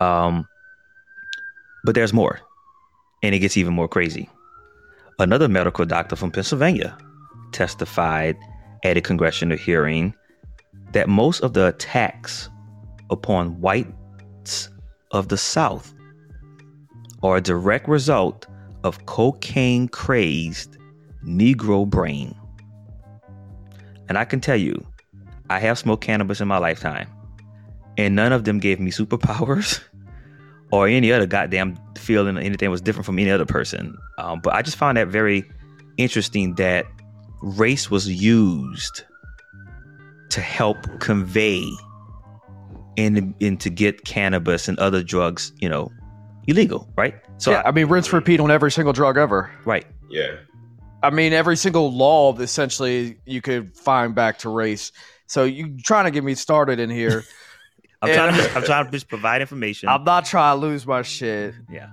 Um, 0.00 0.46
but 1.84 1.94
there's 1.94 2.12
more, 2.12 2.40
and 3.22 3.34
it 3.34 3.38
gets 3.38 3.56
even 3.56 3.72
more 3.72 3.88
crazy. 3.88 4.28
Another 5.18 5.48
medical 5.48 5.84
doctor 5.84 6.16
from 6.16 6.30
Pennsylvania 6.30 6.96
testified 7.52 8.36
at 8.84 8.96
a 8.96 9.00
congressional 9.00 9.56
hearing 9.56 10.14
that 10.92 11.08
most 11.08 11.40
of 11.40 11.54
the 11.54 11.68
attacks 11.68 12.50
upon 13.10 13.60
whites 13.60 14.68
of 15.12 15.28
the 15.28 15.38
South 15.38 15.94
are 17.22 17.36
a 17.36 17.40
direct 17.40 17.88
result 17.88 18.46
of 18.82 19.06
cocaine 19.06 19.88
crazed 19.88 20.76
Negro 21.24 21.88
brain. 21.88 22.34
And 24.08 24.18
I 24.18 24.24
can 24.24 24.40
tell 24.40 24.56
you, 24.56 24.84
I 25.50 25.58
have 25.60 25.78
smoked 25.78 26.04
cannabis 26.04 26.40
in 26.40 26.48
my 26.48 26.58
lifetime, 26.58 27.08
and 27.96 28.14
none 28.14 28.32
of 28.32 28.44
them 28.44 28.58
gave 28.58 28.80
me 28.80 28.90
superpowers 28.90 29.82
or 30.72 30.88
any 30.88 31.12
other 31.12 31.26
goddamn 31.26 31.78
feeling 31.96 32.36
or 32.36 32.40
anything 32.40 32.70
was 32.70 32.80
different 32.80 33.06
from 33.06 33.18
any 33.18 33.30
other 33.30 33.46
person. 33.46 33.96
Um, 34.18 34.40
but 34.40 34.54
I 34.54 34.62
just 34.62 34.76
found 34.76 34.96
that 34.96 35.08
very 35.08 35.44
interesting 35.96 36.54
that 36.56 36.86
race 37.42 37.90
was 37.90 38.08
used 38.08 39.04
to 40.30 40.40
help 40.40 41.00
convey 41.00 41.64
and, 42.96 43.34
and 43.40 43.60
to 43.60 43.70
get 43.70 44.04
cannabis 44.04 44.68
and 44.68 44.78
other 44.78 45.02
drugs, 45.02 45.52
you 45.60 45.68
know, 45.68 45.90
illegal, 46.46 46.88
right? 46.96 47.14
So 47.38 47.52
yeah, 47.52 47.62
I, 47.64 47.68
I 47.68 47.72
mean, 47.72 47.86
rinse 47.86 48.12
repeat 48.12 48.40
on 48.40 48.50
every 48.50 48.70
single 48.70 48.92
drug 48.92 49.16
ever. 49.16 49.50
Right. 49.64 49.86
Yeah. 50.10 50.36
I 51.04 51.10
mean, 51.10 51.34
every 51.34 51.56
single 51.56 51.92
law 51.92 52.34
essentially 52.38 53.18
you 53.26 53.42
could 53.42 53.76
find 53.76 54.14
back 54.14 54.38
to 54.38 54.48
race. 54.48 54.90
So 55.26 55.44
you 55.44 55.76
trying 55.78 56.06
to 56.06 56.10
get 56.10 56.24
me 56.24 56.34
started 56.34 56.80
in 56.80 56.88
here? 56.88 57.24
I'm 58.02 58.14
trying 58.14 58.34
to. 58.34 58.56
I'm 58.56 58.64
trying 58.64 58.84
to 58.86 58.90
just 58.90 59.08
provide 59.08 59.40
information. 59.42 59.88
I'm 59.88 60.04
not 60.04 60.24
trying 60.24 60.58
to 60.58 60.66
lose 60.66 60.86
my 60.86 61.02
shit. 61.02 61.54
Yeah. 61.70 61.90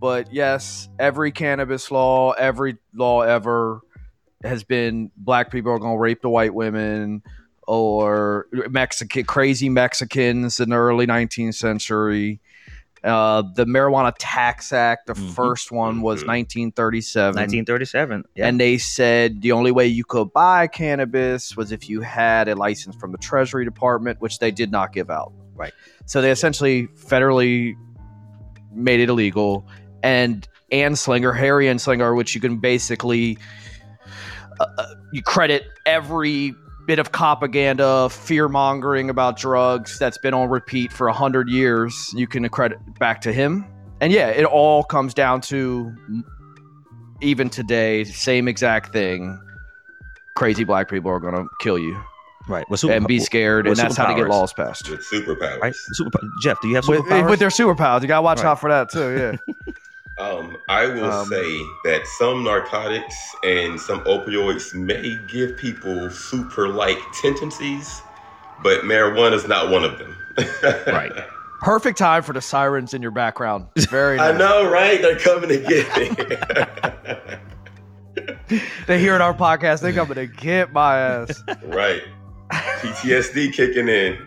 But 0.00 0.32
yes, 0.32 0.88
every 0.98 1.32
cannabis 1.32 1.90
law, 1.90 2.32
every 2.32 2.76
law 2.92 3.22
ever 3.22 3.80
has 4.44 4.62
been 4.62 5.10
black 5.16 5.50
people 5.50 5.72
are 5.72 5.78
going 5.78 5.94
to 5.94 5.98
rape 5.98 6.22
the 6.22 6.28
white 6.28 6.54
women 6.54 7.22
or 7.66 8.46
Mexican 8.70 9.24
crazy 9.24 9.68
Mexicans 9.68 10.60
in 10.60 10.70
the 10.70 10.76
early 10.76 11.06
19th 11.06 11.54
century. 11.54 12.40
Uh, 13.04 13.42
the 13.54 13.66
Marijuana 13.66 14.14
Tax 14.18 14.72
Act, 14.72 15.06
the 15.06 15.12
mm-hmm. 15.12 15.28
first 15.32 15.70
one 15.70 16.00
was 16.00 16.24
1937. 16.24 17.36
1937. 17.36 18.24
Yeah. 18.34 18.48
And 18.48 18.58
they 18.58 18.78
said 18.78 19.42
the 19.42 19.52
only 19.52 19.72
way 19.72 19.86
you 19.86 20.04
could 20.04 20.32
buy 20.32 20.66
cannabis 20.68 21.54
was 21.54 21.70
if 21.70 21.86
you 21.88 22.00
had 22.00 22.48
a 22.48 22.54
license 22.54 22.96
from 22.96 23.12
the 23.12 23.18
Treasury 23.18 23.66
Department, 23.66 24.22
which 24.22 24.38
they 24.38 24.50
did 24.50 24.70
not 24.70 24.94
give 24.94 25.10
out. 25.10 25.34
Right. 25.54 25.74
So 26.06 26.22
they 26.22 26.30
essentially 26.30 26.86
federally 26.86 27.74
made 28.72 29.00
it 29.00 29.10
illegal. 29.10 29.68
And 30.02 30.48
Anslinger, 30.72 31.36
Harry 31.36 31.66
Anslinger, 31.66 32.16
which 32.16 32.34
you 32.34 32.40
can 32.40 32.56
basically 32.58 33.36
uh, 34.60 34.66
uh 34.78 34.94
you 35.12 35.22
credit 35.22 35.64
every 35.84 36.54
bit 36.86 36.98
of 36.98 37.10
propaganda, 37.12 38.08
fear 38.10 38.48
mongering 38.48 39.10
about 39.10 39.36
drugs 39.36 39.98
that's 39.98 40.18
been 40.18 40.34
on 40.34 40.48
repeat 40.48 40.92
for 40.92 41.08
a 41.08 41.12
hundred 41.12 41.48
years, 41.48 42.12
you 42.14 42.26
can 42.26 42.48
credit 42.48 42.78
back 42.98 43.20
to 43.22 43.32
him. 43.32 43.66
And 44.00 44.12
yeah, 44.12 44.28
it 44.28 44.44
all 44.44 44.84
comes 44.84 45.14
down 45.14 45.40
to 45.42 45.94
even 47.20 47.48
today, 47.48 48.04
same 48.04 48.48
exact 48.48 48.92
thing. 48.92 49.40
Crazy 50.36 50.64
black 50.64 50.90
people 50.90 51.10
are 51.10 51.20
going 51.20 51.34
to 51.34 51.48
kill 51.60 51.78
you. 51.78 51.98
Right. 52.46 52.68
Well, 52.68 52.76
super, 52.76 52.92
and 52.92 53.06
be 53.06 53.20
scared, 53.20 53.66
and 53.66 53.76
that's 53.76 53.96
how 53.96 54.06
to 54.06 54.14
get 54.14 54.28
laws 54.28 54.52
passed. 54.52 54.90
With 54.90 55.00
superpowers. 55.00 55.60
Right. 55.60 55.74
Super, 55.74 56.20
Jeff, 56.42 56.60
do 56.60 56.68
you 56.68 56.74
have 56.74 56.84
eh, 56.84 56.92
superpowers? 56.92 57.22
With, 57.22 57.30
with 57.30 57.38
their 57.38 57.48
superpowers. 57.48 58.02
You 58.02 58.08
got 58.08 58.18
to 58.18 58.22
watch 58.22 58.38
right. 58.38 58.46
out 58.46 58.60
for 58.60 58.68
that, 58.68 58.90
too. 58.90 59.38
Yeah. 59.38 59.72
Um, 60.18 60.56
I 60.68 60.86
will 60.86 61.10
um, 61.10 61.26
say 61.26 61.60
that 61.84 62.06
some 62.06 62.44
narcotics 62.44 63.16
and 63.42 63.80
some 63.80 64.00
opioids 64.04 64.72
may 64.72 65.18
give 65.28 65.56
people 65.56 66.08
super 66.10 66.68
like 66.68 66.98
tendencies, 67.20 68.00
but 68.62 68.82
marijuana 68.82 69.32
is 69.32 69.48
not 69.48 69.70
one 69.70 69.84
of 69.84 69.98
them. 69.98 70.16
right. 70.86 71.12
Perfect 71.60 71.96
time 71.96 72.22
for 72.22 72.32
the 72.34 72.42
sirens 72.42 72.92
in 72.92 73.00
your 73.00 73.10
background. 73.10 73.66
Very 73.88 74.16
nice. 74.18 74.34
I 74.34 74.38
know, 74.38 74.70
right? 74.70 75.00
They're 75.00 75.18
coming 75.18 75.48
to 75.48 75.58
get 75.58 75.96
me. 75.96 76.10
they 78.86 79.00
hear 79.00 79.16
in 79.16 79.22
our 79.22 79.32
podcast, 79.34 79.80
they're 79.80 79.94
coming 79.94 80.16
to 80.16 80.26
get 80.26 80.72
my 80.72 80.98
ass. 80.98 81.42
Right. 81.64 82.02
PTSD 82.50 83.52
kicking 83.52 83.88
in. 83.88 84.18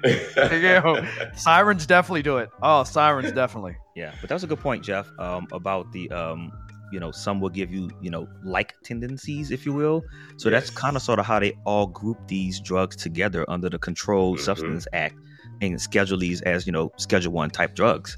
sirens 1.37 1.85
definitely 1.85 2.23
do 2.23 2.37
it. 2.37 2.49
Oh, 2.61 2.83
sirens 2.83 3.31
definitely. 3.31 3.77
Yeah, 3.95 4.13
but 4.21 4.29
that 4.29 4.35
was 4.35 4.43
a 4.43 4.47
good 4.47 4.59
point, 4.59 4.83
Jeff, 4.83 5.09
um, 5.19 5.47
about 5.51 5.91
the 5.91 6.09
um, 6.11 6.51
you 6.91 6.99
know, 6.99 7.11
some 7.11 7.39
will 7.39 7.49
give 7.49 7.71
you, 7.73 7.89
you 8.01 8.09
know, 8.09 8.27
like 8.43 8.73
tendencies, 8.83 9.51
if 9.51 9.65
you 9.65 9.73
will. 9.73 10.03
So 10.37 10.49
yes. 10.49 10.63
that's 10.63 10.77
kind 10.77 10.95
of 10.95 11.01
sort 11.01 11.19
of 11.19 11.25
how 11.25 11.39
they 11.39 11.53
all 11.65 11.87
group 11.87 12.17
these 12.27 12.59
drugs 12.59 12.95
together 12.95 13.45
under 13.49 13.69
the 13.69 13.79
Controlled 13.79 14.37
mm-hmm. 14.37 14.45
Substance 14.45 14.87
Act 14.93 15.15
and 15.61 15.81
schedule 15.81 16.17
these 16.17 16.41
as, 16.41 16.65
you 16.65 16.71
know, 16.71 16.91
Schedule 16.97 17.33
One 17.33 17.49
type 17.49 17.75
drugs. 17.75 18.17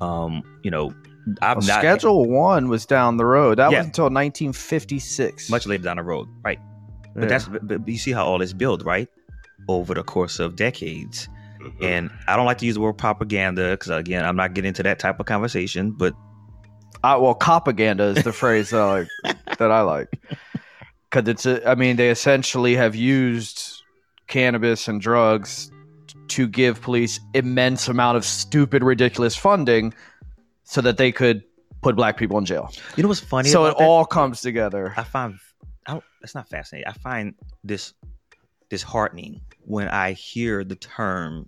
Um, 0.00 0.42
you 0.62 0.70
know, 0.70 0.92
I've 1.40 1.58
well, 1.58 1.66
not 1.66 1.80
Schedule 1.80 2.28
One 2.28 2.68
was 2.68 2.86
down 2.86 3.16
the 3.16 3.24
road. 3.24 3.58
That 3.58 3.70
yeah. 3.70 3.78
was 3.78 3.86
until 3.86 4.04
1956. 4.04 5.50
Much 5.50 5.66
later 5.66 5.84
down 5.84 5.96
the 5.96 6.02
road, 6.02 6.28
right? 6.44 6.58
But 7.14 7.22
yeah. 7.22 7.28
that's 7.28 7.48
but 7.62 7.86
you 7.86 7.98
see 7.98 8.12
how 8.12 8.24
all 8.24 8.38
this 8.38 8.52
built, 8.52 8.84
right? 8.84 9.08
Over 9.68 9.94
the 9.94 10.02
course 10.02 10.38
of 10.38 10.56
decades. 10.56 11.28
Mm-hmm. 11.60 11.84
And 11.84 12.10
I 12.26 12.36
don't 12.36 12.46
like 12.46 12.58
to 12.58 12.66
use 12.66 12.74
the 12.74 12.80
word 12.80 12.94
propaganda 12.94 13.70
because 13.72 13.90
again, 13.90 14.24
I'm 14.24 14.36
not 14.36 14.54
getting 14.54 14.68
into 14.68 14.82
that 14.82 14.98
type 14.98 15.20
of 15.20 15.26
conversation. 15.26 15.92
But 15.92 16.14
I, 17.04 17.16
well, 17.16 17.34
propaganda 17.34 18.04
is 18.04 18.24
the 18.24 18.32
phrase 18.32 18.70
that 18.70 18.80
I 18.80 18.98
like, 18.98 19.08
that 19.58 19.70
I 19.70 19.80
like 19.82 20.08
because 21.12 21.28
it's. 21.28 21.46
A, 21.46 21.68
I 21.68 21.74
mean, 21.74 21.96
they 21.96 22.10
essentially 22.10 22.74
have 22.74 22.96
used 22.96 23.82
cannabis 24.26 24.88
and 24.88 25.00
drugs 25.00 25.70
to 26.28 26.48
give 26.48 26.80
police 26.80 27.20
immense 27.34 27.88
amount 27.88 28.16
of 28.16 28.24
stupid, 28.24 28.82
ridiculous 28.82 29.36
funding 29.36 29.92
so 30.64 30.80
that 30.80 30.96
they 30.96 31.12
could 31.12 31.44
put 31.82 31.96
black 31.96 32.16
people 32.16 32.38
in 32.38 32.44
jail. 32.44 32.72
You 32.96 33.02
know 33.02 33.08
what's 33.08 33.20
funny? 33.20 33.48
So 33.48 33.66
it 33.66 33.76
that? 33.76 33.84
all 33.84 34.04
comes 34.04 34.40
together. 34.40 34.94
I 34.96 35.04
find 35.04 35.38
I 35.86 35.92
don't, 35.92 36.04
it's 36.22 36.34
not 36.34 36.48
fascinating. 36.48 36.88
I 36.88 36.92
find 36.92 37.34
this 37.62 37.92
disheartening 38.72 39.38
when 39.66 39.86
I 39.88 40.12
hear 40.12 40.64
the 40.64 40.76
term 40.76 41.46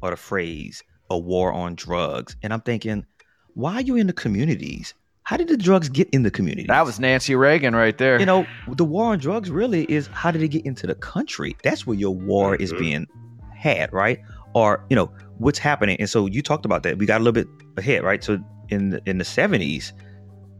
or 0.00 0.08
the 0.08 0.16
phrase 0.16 0.82
"a 1.10 1.18
war 1.18 1.52
on 1.52 1.74
drugs," 1.74 2.34
and 2.42 2.50
I'm 2.50 2.62
thinking, 2.62 3.04
why 3.52 3.74
are 3.74 3.80
you 3.82 3.96
in 3.96 4.06
the 4.06 4.14
communities? 4.14 4.94
How 5.24 5.36
did 5.36 5.48
the 5.48 5.58
drugs 5.58 5.90
get 5.90 6.08
in 6.10 6.22
the 6.22 6.30
community? 6.30 6.66
That 6.66 6.86
was 6.86 6.98
Nancy 6.98 7.34
Reagan 7.34 7.76
right 7.76 7.96
there. 7.98 8.18
You 8.18 8.24
know, 8.24 8.46
the 8.68 8.86
war 8.86 9.12
on 9.12 9.18
drugs 9.18 9.50
really 9.50 9.84
is 9.92 10.06
how 10.14 10.30
did 10.30 10.42
it 10.42 10.48
get 10.48 10.64
into 10.64 10.86
the 10.86 10.94
country? 10.94 11.54
That's 11.62 11.86
where 11.86 11.96
your 11.96 12.14
war 12.14 12.54
mm-hmm. 12.54 12.62
is 12.62 12.72
being 12.72 13.06
had, 13.54 13.92
right? 13.92 14.18
Or 14.54 14.82
you 14.88 14.96
know 14.96 15.12
what's 15.36 15.58
happening. 15.58 15.98
And 16.00 16.08
so 16.08 16.24
you 16.24 16.40
talked 16.40 16.64
about 16.64 16.84
that. 16.84 16.96
We 16.96 17.04
got 17.04 17.20
a 17.20 17.24
little 17.24 17.44
bit 17.44 17.48
ahead, 17.76 18.02
right? 18.02 18.24
So 18.24 18.38
in 18.70 18.90
the, 18.90 19.02
in 19.04 19.18
the 19.18 19.24
70s, 19.24 19.92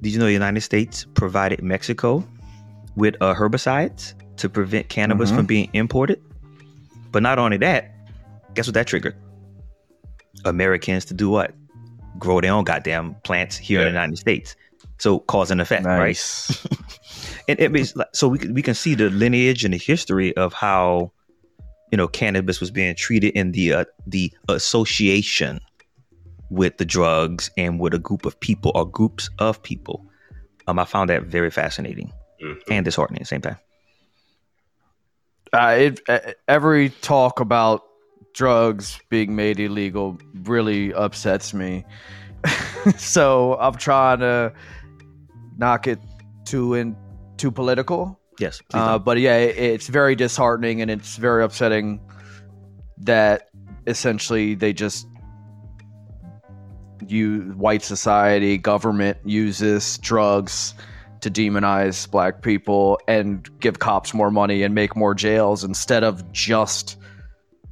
did 0.03 0.13
you 0.13 0.19
know 0.19 0.27
the 0.27 0.33
United 0.33 0.61
States 0.61 1.07
provided 1.15 1.63
Mexico 1.63 2.23
with 2.97 3.17
uh, 3.23 3.35
herbicides 3.35 4.13
to 4.41 4.49
prevent 4.49 4.89
cannabis 4.89 5.29
mm-hmm. 5.29 5.39
from 5.39 5.47
being 5.47 5.71
imported? 5.73 6.21
But 7.13 7.23
not 7.23 7.39
only 7.39 7.57
that, 7.59 7.93
guess 8.55 8.67
what 8.67 8.75
that 8.75 8.87
triggered? 8.87 9.17
Americans 10.45 11.05
to 11.07 11.15
do 11.15 11.31
what? 11.31 11.55
Grow 12.19 12.41
their 12.41 12.53
own 12.53 12.65
goddamn 12.65 13.15
plants 13.25 13.57
here 13.57 13.81
yeah. 13.81 13.87
in 13.87 13.95
the 13.95 14.01
United 14.01 14.19
States. 14.19 14.57
So 14.99 15.21
cause 15.21 15.51
and 15.51 15.61
effect, 15.61 15.85
nice. 15.85 16.67
right? 16.67 16.79
and 17.49 17.61
it 17.61 17.73
means 17.73 17.95
so 18.13 18.29
we 18.29 18.39
can, 18.39 18.55
we 18.55 18.63
can 18.63 18.75
see 18.75 18.95
the 18.95 19.09
lineage 19.11 19.65
and 19.65 19.73
the 19.73 19.79
history 19.79 20.37
of 20.37 20.53
how 20.53 21.11
you 21.91 21.97
know 21.97 22.07
cannabis 22.07 22.61
was 22.61 22.71
being 22.71 22.95
treated 22.95 23.33
in 23.35 23.53
the 23.53 23.73
uh, 23.73 23.85
the 24.07 24.31
association 24.49 25.61
with 26.51 26.77
the 26.77 26.85
drugs 26.85 27.51
and 27.57 27.81
with 27.81 27.95
a 27.95 27.99
group 27.99 28.27
of 28.27 28.39
people 28.41 28.73
or 28.75 28.87
groups 28.87 29.31
of 29.39 29.63
people. 29.63 30.05
Um, 30.67 30.79
I 30.79 30.85
found 30.85 31.09
that 31.11 31.23
very 31.23 31.51
fascinating 31.51 32.13
mm-hmm. 32.43 32.73
and 32.73 32.85
disheartening 32.85 33.21
at 33.21 33.25
the 33.25 33.29
same 33.29 33.41
time. 33.41 33.57
Uh, 35.53 35.77
it, 35.79 36.01
uh, 36.09 36.19
every 36.47 36.91
talk 36.91 37.41
about 37.41 37.85
drugs 38.35 39.01
being 39.09 39.35
made 39.35 39.59
illegal 39.59 40.19
really 40.43 40.95
upsets 40.95 41.53
me. 41.53 41.85
so 42.97 43.57
I'm 43.61 43.75
trying 43.75 44.21
to 44.21 44.53
knock 45.57 45.87
it 45.87 45.99
too 46.45 46.75
in 46.75 46.97
too 47.37 47.51
political. 47.51 48.19
Yes. 48.39 48.63
Uh, 48.73 48.99
but 48.99 49.19
yeah, 49.19 49.37
it, 49.37 49.57
it's 49.59 49.89
very 49.89 50.15
disheartening 50.15 50.81
and 50.81 50.91
it's 50.91 51.17
very 51.17 51.45
upsetting 51.45 52.01
that 52.99 53.51
essentially 53.87 54.55
they 54.55 54.73
just 54.73 55.07
you 57.07 57.55
white 57.57 57.83
society 57.83 58.59
government 58.59 59.19
uses 59.25 59.99
drugs 59.99 60.75
to 61.21 61.31
demonize 61.31 62.11
black 62.11 62.43
people 62.43 62.99
and 63.07 63.49
give 63.61 63.79
cops 63.79 64.15
more 64.15 64.31
money 64.31 64.63
and 64.63 64.75
make 64.75 64.97
more 64.97 65.15
jails 65.15 65.65
instead 65.65 66.05
of 66.05 66.31
just 66.33 66.97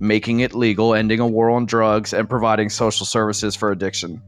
making 0.01 0.41
it 0.41 0.55
legal, 0.55 0.95
ending 0.95 1.21
a 1.21 1.27
war 1.27 1.51
on 1.51 1.67
drugs, 1.67 2.13
and 2.13 2.29
providing 2.29 2.69
social 2.69 3.05
services 3.05 3.57
for 3.57 3.71
addiction. 3.73 4.23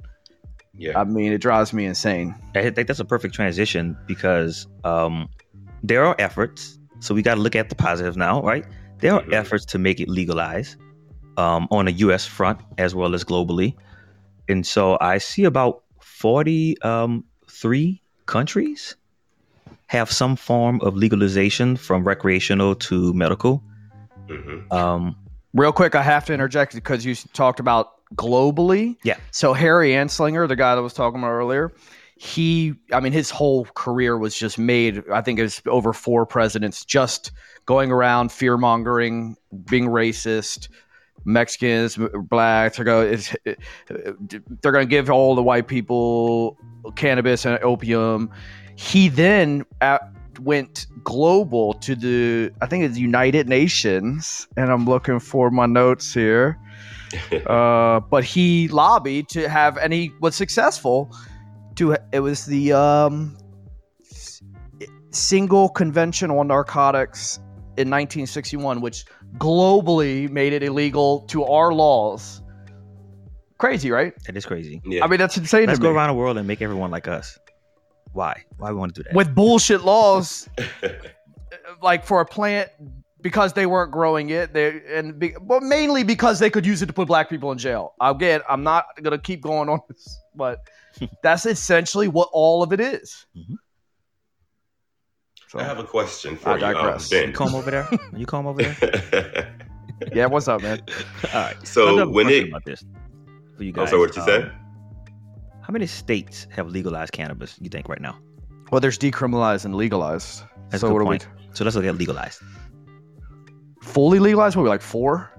Yeah. 0.74 0.98
I 0.98 1.04
mean, 1.04 1.32
it 1.32 1.38
drives 1.38 1.72
me 1.72 1.84
insane. 1.84 2.34
I 2.54 2.70
think 2.70 2.88
that's 2.88 3.00
a 3.00 3.04
perfect 3.04 3.34
transition 3.34 3.96
because 4.06 4.66
um, 4.84 5.28
there 5.82 6.04
are 6.04 6.16
efforts. 6.18 6.78
So 7.00 7.14
we 7.14 7.22
got 7.22 7.34
to 7.34 7.40
look 7.40 7.54
at 7.54 7.68
the 7.68 7.74
positive 7.74 8.16
now, 8.16 8.42
right? 8.42 8.64
There 8.98 9.14
are 9.14 9.20
mm-hmm. 9.20 9.34
efforts 9.34 9.64
to 9.66 9.78
make 9.78 10.00
it 10.00 10.08
legalized 10.08 10.76
um, 11.36 11.68
on 11.70 11.88
a 11.88 11.90
U.S. 11.92 12.26
front 12.26 12.60
as 12.78 12.94
well 12.94 13.14
as 13.14 13.24
globally. 13.24 13.74
And 14.48 14.66
so 14.66 14.98
I 15.00 15.18
see 15.18 15.44
about 15.44 15.82
43 16.00 16.76
um, 16.82 17.24
countries 18.26 18.96
have 19.90 20.08
some 20.08 20.36
form 20.36 20.80
of 20.82 20.94
legalization 20.94 21.76
from 21.76 22.04
recreational 22.04 22.76
to 22.76 23.12
medical. 23.12 23.60
Mm-hmm. 24.28 24.72
Um, 24.72 25.16
Real 25.52 25.72
quick, 25.72 25.96
I 25.96 26.02
have 26.02 26.24
to 26.26 26.32
interject 26.32 26.76
because 26.76 27.04
you 27.04 27.16
talked 27.32 27.58
about 27.58 28.06
globally. 28.14 28.96
Yeah. 29.02 29.16
So 29.32 29.52
Harry 29.52 29.90
Anslinger, 29.90 30.46
the 30.46 30.54
guy 30.54 30.76
that 30.76 30.82
was 30.82 30.94
talking 30.94 31.18
about 31.18 31.32
earlier, 31.32 31.72
he, 32.14 32.74
I 32.92 33.00
mean, 33.00 33.12
his 33.12 33.30
whole 33.30 33.64
career 33.64 34.16
was 34.16 34.38
just 34.38 34.58
made. 34.58 35.02
I 35.10 35.22
think 35.22 35.40
it 35.40 35.42
was 35.42 35.60
over 35.66 35.92
four 35.92 36.24
presidents, 36.24 36.84
just 36.84 37.32
going 37.66 37.90
around 37.90 38.30
fear 38.30 38.56
mongering, 38.56 39.36
being 39.68 39.86
racist, 39.86 40.68
Mexicans, 41.24 41.98
blacks 42.28 42.78
are 42.78 42.84
going 42.84 43.18
they're 44.62 44.72
going 44.72 44.86
to 44.86 44.90
give 44.90 45.10
all 45.10 45.34
the 45.34 45.42
white 45.42 45.66
people 45.66 46.56
cannabis 46.94 47.44
and 47.44 47.62
opium. 47.62 48.30
He 48.80 49.10
then 49.10 49.66
at, 49.82 50.00
went 50.40 50.86
global 51.04 51.74
to 51.74 51.94
the 51.94 52.50
I 52.62 52.66
think 52.66 52.82
it's 52.82 52.96
United 52.96 53.46
Nations, 53.46 54.48
and 54.56 54.72
I'm 54.72 54.86
looking 54.86 55.20
for 55.20 55.50
my 55.50 55.66
notes 55.66 56.14
here. 56.14 56.58
uh, 57.46 58.00
but 58.00 58.24
he 58.24 58.68
lobbied 58.68 59.28
to 59.28 59.50
have, 59.50 59.76
and 59.76 59.92
he 59.92 60.12
was 60.20 60.34
successful. 60.34 61.14
To 61.76 61.94
it 62.10 62.20
was 62.20 62.46
the 62.46 62.72
um, 62.72 63.36
single 65.10 65.68
convention 65.68 66.30
on 66.30 66.48
narcotics 66.48 67.36
in 67.76 67.90
1961, 67.90 68.80
which 68.80 69.04
globally 69.36 70.30
made 70.30 70.54
it 70.54 70.62
illegal 70.62 71.20
to 71.28 71.44
our 71.44 71.74
laws. 71.74 72.40
Crazy, 73.58 73.90
right? 73.90 74.14
That 74.24 74.38
is 74.38 74.46
crazy. 74.46 74.80
Yeah. 74.86 75.04
I 75.04 75.06
mean, 75.06 75.18
that's 75.18 75.36
insane. 75.36 75.66
Let's 75.66 75.78
go 75.78 75.92
around 75.92 76.08
the 76.08 76.14
world 76.14 76.38
and 76.38 76.48
make 76.48 76.62
everyone 76.62 76.90
like 76.90 77.06
us. 77.06 77.38
Why? 78.12 78.44
Why 78.58 78.70
we 78.70 78.78
want 78.78 78.94
to 78.94 79.02
do 79.02 79.04
that? 79.04 79.14
With 79.14 79.34
bullshit 79.34 79.82
laws, 79.82 80.48
like 81.82 82.04
for 82.04 82.20
a 82.20 82.26
plant 82.26 82.70
because 83.22 83.52
they 83.52 83.66
weren't 83.66 83.92
growing 83.92 84.30
it, 84.30 84.52
they 84.52 84.80
and 84.88 85.18
be, 85.18 85.34
but 85.42 85.62
mainly 85.62 86.02
because 86.02 86.38
they 86.38 86.50
could 86.50 86.66
use 86.66 86.82
it 86.82 86.86
to 86.86 86.92
put 86.92 87.06
black 87.06 87.28
people 87.28 87.52
in 87.52 87.58
jail. 87.58 87.94
Again, 88.00 88.40
I'm 88.48 88.62
not 88.62 88.86
gonna 89.02 89.18
keep 89.18 89.42
going 89.42 89.68
on 89.68 89.80
this, 89.88 90.18
but 90.34 90.68
that's 91.22 91.46
essentially 91.46 92.08
what 92.08 92.28
all 92.32 92.62
of 92.62 92.72
it 92.72 92.80
is. 92.80 93.26
Mm-hmm. 93.36 93.54
So, 95.48 95.58
I 95.58 95.64
have 95.64 95.78
a 95.78 95.84
question 95.84 96.36
for 96.36 96.50
I 96.50 96.58
you, 96.58 96.78
um, 96.78 97.00
Ben. 97.10 97.28
You 97.28 97.34
come 97.34 97.54
over 97.56 97.70
there. 97.70 97.88
You 98.16 98.24
come 98.24 98.46
over 98.46 98.62
there. 98.62 99.56
yeah, 100.14 100.26
what's 100.26 100.46
up, 100.46 100.62
man? 100.62 100.80
All 101.34 101.40
right. 101.40 101.66
So 101.66 102.08
when 102.08 102.28
it 102.28 102.48
about 102.48 102.64
this 102.64 102.84
for 103.56 103.64
you 103.64 103.72
guys. 103.72 103.88
Oh, 103.88 103.90
so 103.90 103.98
what 103.98 104.14
you 104.14 104.22
um, 104.22 104.28
said? 104.28 104.52
How 105.70 105.72
many 105.72 105.86
states 105.86 106.48
have 106.50 106.66
legalized 106.66 107.12
cannabis? 107.12 107.56
You 107.60 107.70
think 107.70 107.88
right 107.88 108.00
now? 108.00 108.18
Well, 108.72 108.80
there's 108.80 108.98
decriminalized 108.98 109.64
and 109.64 109.76
legalized. 109.76 110.42
That's 110.68 110.80
so 110.80 110.92
what 110.92 111.04
point. 111.04 111.26
are 111.26 111.30
we? 111.36 111.54
So 111.54 111.62
let's 111.62 111.76
look 111.76 111.84
at 111.84 111.94
legalized. 111.94 112.40
Fully 113.80 114.18
legalized? 114.18 114.56
What 114.56 114.62
are 114.62 114.64
we 114.64 114.68
like 114.68 114.82
four? 114.82 115.30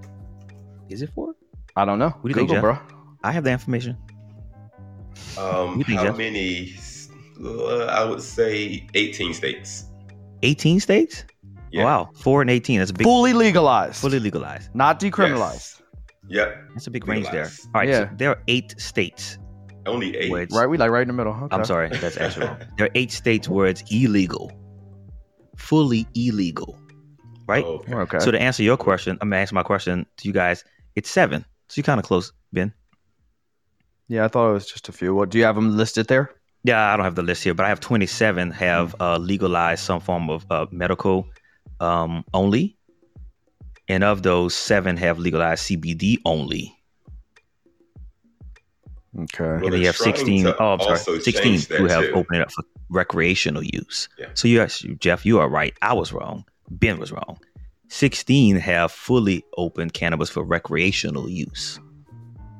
Is 0.88 1.02
it 1.02 1.10
four? 1.14 1.34
I 1.76 1.84
don't 1.84 1.98
know. 1.98 2.08
What 2.08 2.22
do 2.22 2.28
you 2.30 2.34
Google, 2.34 2.46
think, 2.46 2.64
Jeff? 2.78 2.88
bro? 2.88 2.96
I 3.22 3.30
have 3.30 3.44
the 3.44 3.50
information. 3.50 3.98
Um, 5.36 5.82
think, 5.84 5.98
how 5.98 6.04
Jeff? 6.04 6.16
many? 6.16 6.76
Uh, 7.44 7.84
I 7.84 8.02
would 8.02 8.22
say 8.22 8.88
18 8.94 9.34
states. 9.34 9.84
18 10.42 10.80
states? 10.80 11.26
Yeah. 11.72 11.84
Wow, 11.84 12.10
four 12.14 12.40
and 12.40 12.48
18. 12.50 12.78
That's 12.78 12.90
a 12.90 12.94
big. 12.94 13.04
Fully 13.06 13.34
legalized. 13.34 13.96
Fully 13.96 14.18
legalized. 14.18 14.74
Not 14.74 14.98
decriminalized. 14.98 15.82
Yes. 16.26 16.48
Yep. 16.48 16.68
That's 16.72 16.86
a 16.86 16.90
big 16.90 17.06
legalized. 17.06 17.34
range 17.34 17.50
there. 17.50 17.70
All 17.74 17.80
right. 17.82 17.88
Yeah. 17.90 18.08
So 18.08 18.16
there 18.16 18.30
are 18.30 18.42
eight 18.48 18.74
states. 18.80 19.36
Only 19.86 20.16
eight. 20.16 20.30
Words, 20.30 20.54
right, 20.54 20.66
we 20.66 20.78
like 20.78 20.90
right 20.90 21.02
in 21.02 21.08
the 21.08 21.14
middle. 21.14 21.32
Okay. 21.32 21.56
I'm 21.56 21.64
sorry, 21.64 21.88
that's 21.88 22.16
actually 22.18 22.46
wrong. 22.46 22.58
There 22.78 22.86
are 22.86 22.90
eight 22.94 23.10
states 23.12 23.48
where 23.48 23.66
it's 23.66 23.82
illegal 23.90 24.52
fully 25.62 26.06
illegal. 26.14 26.78
Right? 27.46 27.64
Oh, 27.64 27.82
okay. 27.90 28.18
So 28.20 28.30
to 28.30 28.40
answer 28.40 28.62
your 28.62 28.76
question, 28.76 29.18
I'm 29.20 29.30
gonna 29.30 29.40
answer 29.40 29.54
my 29.54 29.62
question 29.62 30.06
to 30.18 30.28
you 30.28 30.34
guys. 30.34 30.64
It's 30.94 31.10
seven. 31.10 31.44
So 31.68 31.78
you're 31.78 31.84
kind 31.84 32.00
of 32.00 32.06
close, 32.06 32.32
Ben. 32.52 32.72
Yeah, 34.08 34.24
I 34.24 34.28
thought 34.28 34.50
it 34.50 34.52
was 34.52 34.66
just 34.66 34.88
a 34.88 34.92
few. 34.92 35.14
What 35.14 35.30
do 35.30 35.38
you 35.38 35.44
have 35.44 35.54
them 35.54 35.76
listed 35.76 36.06
there? 36.08 36.30
Yeah, 36.64 36.92
I 36.92 36.96
don't 36.96 37.04
have 37.04 37.14
the 37.14 37.22
list 37.22 37.42
here, 37.42 37.54
but 37.54 37.66
I 37.66 37.68
have 37.68 37.80
27 37.80 38.50
have 38.52 38.94
uh, 39.00 39.16
legalized 39.16 39.82
some 39.82 40.00
form 40.00 40.30
of 40.30 40.46
uh, 40.50 40.66
medical 40.70 41.26
um, 41.80 42.24
only, 42.34 42.76
and 43.88 44.04
of 44.04 44.22
those, 44.22 44.54
seven 44.54 44.96
have 44.98 45.18
legalized 45.18 45.64
CBD 45.64 46.18
only. 46.24 46.76
Okay. 49.18 49.44
Well, 49.44 49.54
and 49.54 49.64
then 49.64 49.70
they're 49.72 49.80
you 49.80 49.86
have 49.86 49.96
16. 49.96 50.46
Oh, 50.46 50.54
I'm 50.58 50.80
sorry, 50.98 51.20
16 51.20 51.78
who 51.78 51.86
have 51.86 52.04
too. 52.04 52.12
opened 52.12 52.40
it 52.40 52.42
up 52.42 52.52
for 52.52 52.64
recreational 52.88 53.62
use. 53.62 54.08
Yeah. 54.18 54.28
So 54.34 54.48
you 54.48 54.60
actually, 54.60 54.94
Jeff, 54.96 55.26
you 55.26 55.38
are 55.38 55.48
right. 55.48 55.74
I 55.82 55.92
was 55.92 56.12
wrong. 56.12 56.44
Ben 56.70 56.98
was 56.98 57.12
wrong. 57.12 57.38
16 57.88 58.56
have 58.56 58.90
fully 58.90 59.44
opened 59.58 59.92
cannabis 59.92 60.30
for 60.30 60.42
recreational 60.42 61.28
use. 61.28 61.78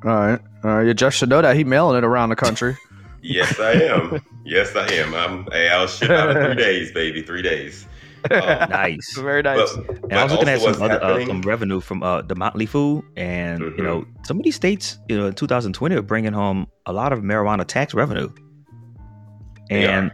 All 0.05 0.11
right. 0.11 0.41
All 0.65 0.71
right. 0.77 0.87
Yeah, 0.87 0.93
Jeff 0.93 1.15
should 1.15 1.31
know 1.31 1.41
that. 1.41 1.57
He 1.57 1.65
mailing 1.65 1.97
it 1.97 2.05
around 2.05 2.29
the 2.29 2.37
country. 2.37 2.77
Yes, 3.25 3.61
I 3.61 3.75
am. 3.75 4.21
yes, 4.45 4.75
I 4.75 4.85
am. 4.95 5.15
I'm. 5.15 5.47
Hey, 5.53 5.69
I'll 5.69 5.87
ship 5.87 6.11
out 6.11 6.37
in 6.37 6.45
three 6.45 6.55
days, 6.65 6.91
baby. 6.91 7.23
Three 7.23 7.41
days. 7.41 7.87
Um, 8.31 8.39
Nice. 8.71 9.17
Very 9.19 9.43
nice. 9.43 9.75
But, 9.77 9.99
And 10.11 10.15
I 10.15 10.23
was 10.23 10.33
looking 10.33 10.49
at 10.49 10.61
some 10.61 10.81
other 10.83 11.03
uh, 11.03 11.25
some 11.27 11.43
revenue 11.43 11.81
from 11.81 12.03
uh, 12.03 12.23
the 12.23 12.35
Motley 12.35 12.67
Fool, 12.67 13.05
and 13.17 13.61
you 13.61 13.71
Mhm. 13.71 13.83
know 13.85 14.05
some 14.25 14.39
of 14.39 14.45
these 14.45 14.57
states, 14.57 14.99
you 15.09 15.17
know, 15.19 15.27
in 15.27 15.35
2020 15.35 15.95
are 15.97 16.03
bringing 16.03 16.33
home 16.33 16.67
a 16.87 16.93
lot 16.93 17.13
of 17.13 17.21
marijuana 17.21 17.65
tax 17.67 17.95
revenue. 17.95 18.31
And 19.71 20.13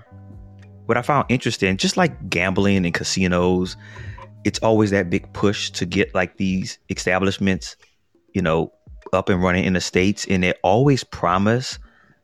what 0.86 0.96
I 0.96 1.02
found 1.02 1.26
interesting, 1.28 1.76
just 1.76 1.96
like 1.96 2.30
gambling 2.30 2.84
and 2.86 2.94
casinos, 2.94 3.76
it's 4.44 4.58
always 4.60 4.90
that 4.90 5.10
big 5.10 5.30
push 5.32 5.70
to 5.72 5.84
get 5.84 6.14
like 6.14 6.36
these 6.36 6.78
establishments, 6.88 7.76
you 8.34 8.40
know, 8.42 8.72
up 9.12 9.28
and 9.28 9.42
running 9.42 9.64
in 9.64 9.72
the 9.72 9.80
states, 9.80 10.26
and 10.30 10.42
they 10.42 10.52
always 10.62 11.02
promise 11.04 11.78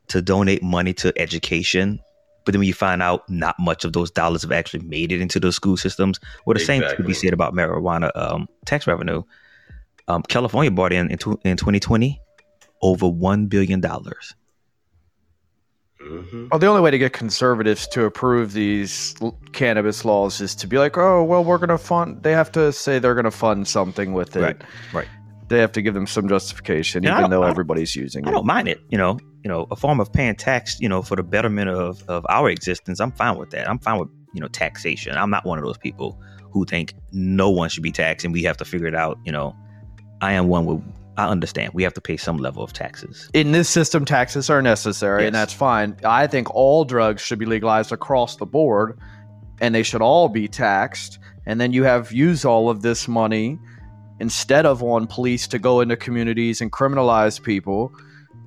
to 0.09 0.22
donate 0.22 0.62
money 0.62 0.93
to 0.95 1.12
education. 1.20 1.99
But 2.45 2.53
then 2.53 2.61
when 2.61 2.69
you 2.69 2.75
find 2.75 3.03
out 3.03 3.29
not 3.31 3.57
much 3.59 3.85
of 3.85 3.93
those 3.95 4.11
dollars 4.11 4.43
have 4.43 4.53
actually 4.53 4.85
made 4.85 5.13
it 5.13 5.21
into 5.21 5.41
those 5.41 5.57
school 5.57 5.77
systems, 5.77 6.21
well, 6.45 6.55
the 6.55 6.61
same 6.61 6.83
could 6.97 7.07
be 7.07 7.15
said 7.15 7.33
about 7.33 7.55
marijuana 7.55 8.11
um, 8.15 8.49
tax 8.67 8.87
revenue. 8.87 9.23
Um, 10.09 10.23
California 10.23 10.71
brought 10.71 10.93
in 10.93 11.11
in, 11.11 11.17
tw- 11.19 11.41
in 11.45 11.57
2020 11.57 12.21
over 12.83 13.09
one 13.09 13.47
billion 13.47 13.81
dollars. 13.81 14.35
Mhm. 16.03 16.51
Well, 16.51 16.59
the 16.59 16.67
only 16.67 16.83
way 16.83 16.91
to 16.91 16.99
get 16.99 17.15
conservatives 17.15 17.87
to 17.89 18.05
approve 18.05 18.53
these 18.53 19.15
l- 19.23 19.39
cannabis 19.53 20.05
laws 20.05 20.41
is 20.43 20.55
to 20.57 20.67
be 20.67 20.77
like, 20.79 20.99
oh, 20.99 21.25
well, 21.25 21.43
we're 21.43 21.57
going 21.57 21.71
to 21.71 21.79
fund. 21.79 22.23
They 22.23 22.33
have 22.33 22.53
to 22.53 22.73
say 22.73 22.99
they're 22.99 23.15
going 23.15 23.25
to 23.25 23.31
fund 23.31 23.67
something 23.67 24.13
with 24.13 24.37
it. 24.37 24.43
Right, 24.43 24.63
right. 24.93 25.09
They 25.49 25.59
have 25.59 25.73
to 25.73 25.83
give 25.83 25.95
them 25.95 26.07
some 26.07 26.29
justification, 26.29 27.07
And 27.07 27.19
even 27.19 27.31
though 27.31 27.43
everybody's 27.43 27.95
using 27.95 28.27
I 28.27 28.31
it. 28.31 28.33
don't 28.33 28.47
mind 28.47 28.67
it. 28.69 28.81
You 28.89 28.99
know, 28.99 29.19
you 29.43 29.49
know, 29.51 29.67
a 29.71 29.77
form 29.77 30.01
of 30.01 30.13
paying 30.13 30.37
tax. 30.37 30.81
You 30.81 30.89
know, 30.89 31.03
for 31.03 31.17
the 31.17 31.23
betterment 31.23 31.69
of 31.71 32.03
of 32.09 32.25
our 32.29 32.49
existence. 32.49 33.01
I'm 33.01 33.13
fine 33.13 33.37
with 33.37 33.51
that. 33.51 33.69
I'm 33.69 33.79
fine 33.79 33.99
with 33.99 34.09
you 34.33 34.41
know 34.41 34.49
taxation. 34.49 35.17
I'm 35.17 35.31
not 35.31 35.45
one 35.45 35.59
of 35.59 35.65
those 35.65 35.79
people 35.79 36.21
who 36.51 36.65
think 36.65 36.95
no 37.13 37.51
one 37.51 37.69
should 37.69 37.83
be 37.83 37.93
taxed 37.93 38.25
and 38.25 38.33
we 38.33 38.43
have 38.45 38.57
to 38.57 38.65
figure 38.65 38.87
it 38.87 38.95
out. 38.95 39.19
You 39.25 39.33
know, 39.33 39.55
I 40.21 40.33
am 40.33 40.49
one 40.49 40.65
with. 40.67 40.83
I 41.17 41.29
understand 41.29 41.73
we 41.75 41.85
have 41.85 41.95
to 41.95 42.01
pay 42.01 42.17
some 42.17 42.39
level 42.39 42.65
of 42.65 42.73
taxes. 42.73 43.31
In 43.35 43.53
this 43.53 43.69
system, 43.69 44.05
taxes 44.05 44.51
are 44.51 44.61
necessary, 44.61 45.27
and 45.27 45.35
that's 45.35 45.53
fine. 45.53 45.97
I 46.05 46.27
think 46.27 46.53
all 46.53 46.85
drugs 46.85 47.23
should 47.23 47.39
be 47.39 47.47
legalized 47.47 47.93
across 47.93 48.35
the 48.37 48.47
board, 48.47 48.99
and 49.61 49.75
they 49.75 49.85
should 49.85 50.03
all 50.03 50.29
be 50.29 50.49
taxed. 50.49 51.21
And 51.47 51.61
then 51.61 51.73
you 51.73 51.85
have 51.85 52.11
use 52.11 52.45
all 52.45 52.69
of 52.69 52.83
this 52.83 53.07
money 53.07 53.59
instead 54.21 54.67
of 54.67 54.83
on 54.83 55.07
police 55.07 55.47
to 55.49 55.59
go 55.59 55.81
into 55.81 55.97
communities 55.97 56.61
and 56.61 56.71
criminalize 56.73 57.43
people. 57.43 57.93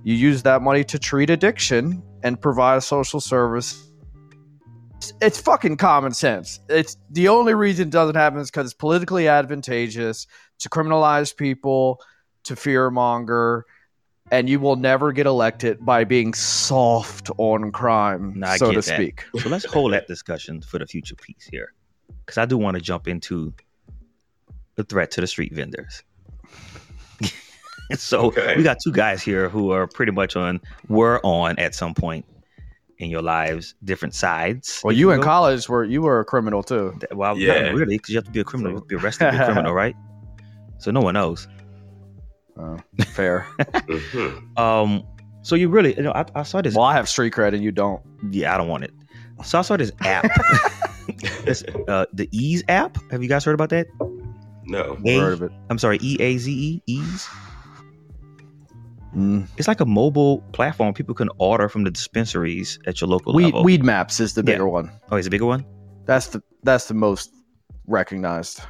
You 0.04 0.14
use 0.16 0.44
that 0.44 0.62
money 0.62 0.84
to 0.86 0.98
treat 1.00 1.30
addiction 1.30 2.02
and 2.24 2.40
provide 2.40 2.78
a 2.78 2.82
social 2.82 3.20
service. 3.20 3.84
It's- 4.98 5.14
It's 5.22 5.40
fucking 5.42 5.78
common 5.78 6.12
sense. 6.14 6.60
It's 6.70 6.98
the 7.12 7.28
only 7.28 7.54
reason 7.54 7.90
it 7.90 7.92
doesn't 7.92 8.16
happen 8.16 8.40
is 8.40 8.50
because 8.50 8.66
it's 8.68 8.74
politically 8.74 9.28
advantageous 9.28 10.26
to 10.60 10.70
criminalize 10.70 11.36
people, 11.36 12.02
to 12.46 12.56
fear 12.56 12.90
monger, 12.90 13.66
and 14.32 14.50
you 14.50 14.60
will 14.60 14.76
never 14.76 15.12
get 15.12 15.26
elected 15.26 15.86
by 15.86 16.04
being 16.04 16.34
soft 16.34 17.30
on 17.38 17.72
crime, 17.72 18.34
No, 18.38 18.56
so 18.58 18.72
to 18.72 18.78
that. 18.82 18.84
speak. 18.84 19.26
So 19.40 19.50
let's 19.50 19.66
hold 19.66 19.94
that 19.94 20.08
discussion 20.08 20.62
for 20.62 20.80
the 20.80 20.88
future 20.88 21.16
piece 21.16 21.48
here, 21.52 21.74
because 22.26 22.38
I 22.38 22.46
do 22.46 22.58
want 22.58 22.76
to 22.76 22.82
jump 22.82 23.08
into 23.08 23.54
the 24.78 24.84
threat 24.86 25.12
to 25.12 25.22
the 25.22 25.28
street 25.28 25.54
vendors. 25.54 26.04
so 27.96 28.22
Okay. 28.28 28.56
we 28.56 28.64
got 28.64 28.78
two 28.84 28.92
guys 28.92 29.22
here 29.22 29.50
who 29.50 29.72
are 29.72 29.88
pretty 29.88 30.12
much 30.12 30.36
on 30.36 30.62
were 30.88 31.20
on 31.24 31.58
at 31.60 31.76
some 31.76 31.94
point 31.94 32.26
in 33.00 33.10
your 33.10 33.22
lives 33.22 33.76
different 33.84 34.14
sides. 34.16 34.82
Well, 34.84 34.92
if 34.92 34.98
you 34.98 35.12
in 35.12 35.20
will. 35.20 35.24
college 35.26 35.68
were 35.70 35.84
you 35.84 36.02
were 36.02 36.20
a 36.20 36.26
criminal 36.26 36.64
too. 36.64 36.98
Well, 37.12 37.38
Yeah. 37.38 37.64
not 37.70 37.74
really, 37.76 37.98
because 37.98 38.10
you 38.10 38.16
have 38.18 38.26
to 38.26 38.32
be 38.32 38.40
a 38.40 38.44
criminal, 38.44 38.72
you 38.72 38.78
have 38.78 38.84
to 38.88 38.88
be 38.88 39.04
arrested 39.04 39.26
to 39.26 39.32
be 39.32 39.38
a 39.38 39.46
criminal, 39.46 39.74
right? 39.84 39.96
So 40.80 40.92
no 40.92 41.02
one 41.02 41.14
knows. 41.16 41.48
Oh, 42.60 42.78
fair. 43.08 43.48
Um, 44.58 45.04
so 45.44 45.56
you 45.56 45.70
really, 45.70 45.96
you 45.96 46.02
know, 46.04 46.12
I, 46.14 46.26
I 46.36 46.42
saw 46.44 46.62
this. 46.62 46.74
well, 46.76 46.86
I 46.86 46.94
have 46.94 47.08
street 47.08 47.34
cred 47.34 47.54
and 47.54 47.64
you 47.64 47.72
don't. 47.72 48.02
Yeah, 48.32 48.54
I 48.54 48.58
don't 48.58 48.68
want 48.68 48.84
it. 48.84 48.92
So 49.46 49.60
I 49.60 49.62
saw 49.62 49.78
this 49.78 49.92
app, 50.02 50.26
this, 51.46 51.64
uh, 51.88 52.06
the 52.12 52.28
Eaze 52.32 52.64
app. 52.68 52.98
Have 53.12 53.22
you 53.22 53.30
guys 53.30 53.46
heard 53.46 53.54
about 53.54 53.70
that? 53.70 53.86
No. 54.68 54.98
A- 55.06 55.18
Heard 55.20 55.34
of 55.34 55.42
it? 55.44 55.52
I'm 55.70 55.78
sorry, 55.80 55.98
E 56.02 56.18
A 56.20 56.38
Z 56.38 56.52
E 56.52 56.82
Eaze. 56.88 57.28
Mm. 59.16 59.48
It's 59.58 59.68
like 59.68 59.80
a 59.80 59.86
mobile 59.86 60.42
platform. 60.52 60.94
People 60.94 61.16
can 61.16 61.30
order 61.40 61.70
from 61.70 61.84
the 61.84 61.92
dispensaries 61.92 62.78
at 62.86 63.02
your 63.02 63.08
local 63.10 63.34
Weed, 63.34 63.46
level. 63.46 63.64
Weed 63.64 63.84
Maps 63.84 64.20
is 64.20 64.34
the 64.34 64.42
Yeah. 64.42 64.54
bigger 64.54 64.68
one. 64.68 64.92
Oh, 65.12 65.16
it's 65.16 65.28
a 65.28 65.30
bigger 65.32 65.46
one. 65.46 65.66
That's 66.06 66.28
the 66.28 66.42
that's 66.64 66.88
the 66.88 66.94
most 66.94 67.34
recognized. 67.88 68.62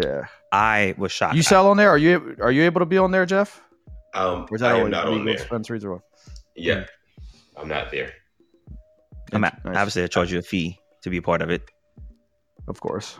Yeah. 0.00 0.22
I 0.52 0.94
was 0.98 1.10
shocked. 1.10 1.34
You 1.36 1.42
sell 1.42 1.68
on 1.68 1.76
there? 1.78 1.88
Are 1.90 1.98
you 1.98 2.36
are 2.40 2.52
you 2.52 2.62
able 2.64 2.80
to 2.80 2.86
be 2.86 2.98
on 2.98 3.10
there, 3.10 3.26
Jeff? 3.26 3.60
Um, 4.14 4.46
Or 4.50 4.54
is 4.56 4.60
that 4.60 4.72
I 4.72 4.74
am 4.76 4.80
only 4.80 4.90
not 4.92 5.06
on 5.08 5.24
there. 5.24 5.34
dispensaries 5.36 5.84
or 5.84 5.94
what? 5.94 6.02
Yeah, 6.54 6.84
I'm 7.56 7.68
not 7.68 7.90
there. 7.90 8.12
I'm 9.32 9.42
at, 9.44 9.62
Nice. 9.64 9.76
obviously 9.76 10.02
I 10.04 10.06
charge 10.06 10.32
you 10.32 10.38
a 10.38 10.42
fee 10.42 10.78
to 11.02 11.10
be 11.10 11.16
a 11.18 11.22
part 11.22 11.42
of 11.42 11.50
it. 11.50 11.62
Of 12.68 12.80
course. 12.80 13.18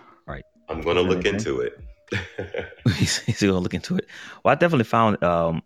I'm 0.69 0.81
going 0.81 0.97
to 0.97 1.03
look 1.03 1.25
Anything? 1.25 1.35
into 1.35 1.61
it. 1.61 1.81
he's, 2.97 3.19
he's 3.19 3.41
gonna 3.41 3.59
look 3.59 3.75
into 3.75 3.97
it. 3.97 4.07
Well, 4.45 4.53
I 4.53 4.55
definitely 4.55 4.85
found 4.85 5.23
um, 5.23 5.63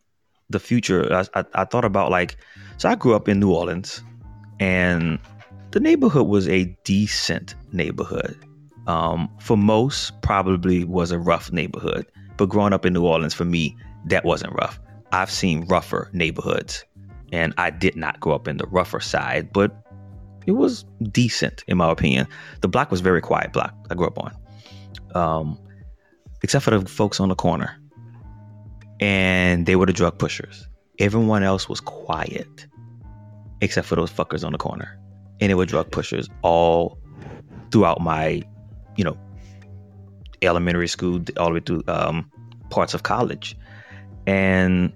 the 0.49 0.59
future. 0.59 1.13
I, 1.13 1.41
I, 1.41 1.45
I 1.55 1.65
thought 1.65 1.85
about 1.85 2.11
like, 2.11 2.37
so 2.79 2.89
I 2.89 2.95
grew 2.95 3.15
up 3.15 3.29
in 3.29 3.41
New 3.41 3.53
Orleans, 3.53 4.03
and 4.59 5.19
the 5.73 5.81
neighborhood 5.81 6.27
was 6.27 6.49
a 6.49 6.65
decent 6.85 7.55
neighborhood. 7.73 8.37
Um, 8.87 9.29
for 9.39 9.57
most, 9.57 10.21
probably 10.23 10.85
was 10.85 11.11
a 11.11 11.19
rough 11.19 11.53
neighborhood. 11.53 12.07
But 12.39 12.49
growing 12.49 12.73
up 12.73 12.87
in 12.87 12.95
New 12.95 13.05
Orleans, 13.05 13.35
for 13.35 13.45
me, 13.45 13.77
that 14.07 14.25
wasn't 14.25 14.55
rough. 14.55 14.81
I've 15.13 15.31
seen 15.31 15.67
rougher 15.67 16.09
neighborhoods, 16.15 16.85
and 17.33 17.53
I 17.59 17.69
did 17.71 17.97
not 17.97 18.19
grow 18.21 18.35
up 18.35 18.49
in 18.49 18.57
the 18.57 18.67
rougher 18.69 19.01
side, 19.01 19.53
but 19.53 19.77
it 20.47 20.53
was 20.53 20.85
decent 21.13 21.63
in 21.67 21.77
my 21.77 21.91
opinion. 21.91 22.27
The 22.63 22.69
block 22.69 22.91
was 22.91 23.01
very 23.03 23.21
quiet 23.21 23.53
block 23.53 23.75
I 23.91 23.95
grew 23.95 24.07
up 24.07 24.19
on. 24.19 24.35
Um, 25.15 25.59
except 26.43 26.65
for 26.65 26.71
the 26.71 26.89
folks 26.89 27.21
on 27.21 27.29
the 27.29 27.35
corner. 27.35 27.77
And 29.01 29.67
they 29.67 29.77
were 29.77 29.87
the 29.87 29.93
drug 29.93 30.19
pushers. 30.19 30.69
Everyone 30.99 31.43
else 31.43 31.69
was 31.69 31.81
quiet, 31.81 32.67
except 33.61 33.87
for 33.87 33.97
those 33.97 34.11
fuckers 34.11 34.45
on 34.45 34.53
the 34.53 34.59
corner. 34.59 34.99
And 35.41 35.51
they 35.51 35.55
were 35.55 35.67
drug 35.67 35.91
pushers 35.91 36.29
all 36.43 36.99
throughout 37.71 38.01
my, 38.01 38.43
you 38.97 39.05
know, 39.05 39.17
elementary 40.43 40.89
school, 40.89 41.21
all 41.39 41.49
the 41.49 41.55
way 41.55 41.61
through 41.61 41.83
um, 41.89 42.31
parts 42.69 42.93
of 42.93 43.03
college. 43.03 43.57
And 44.27 44.93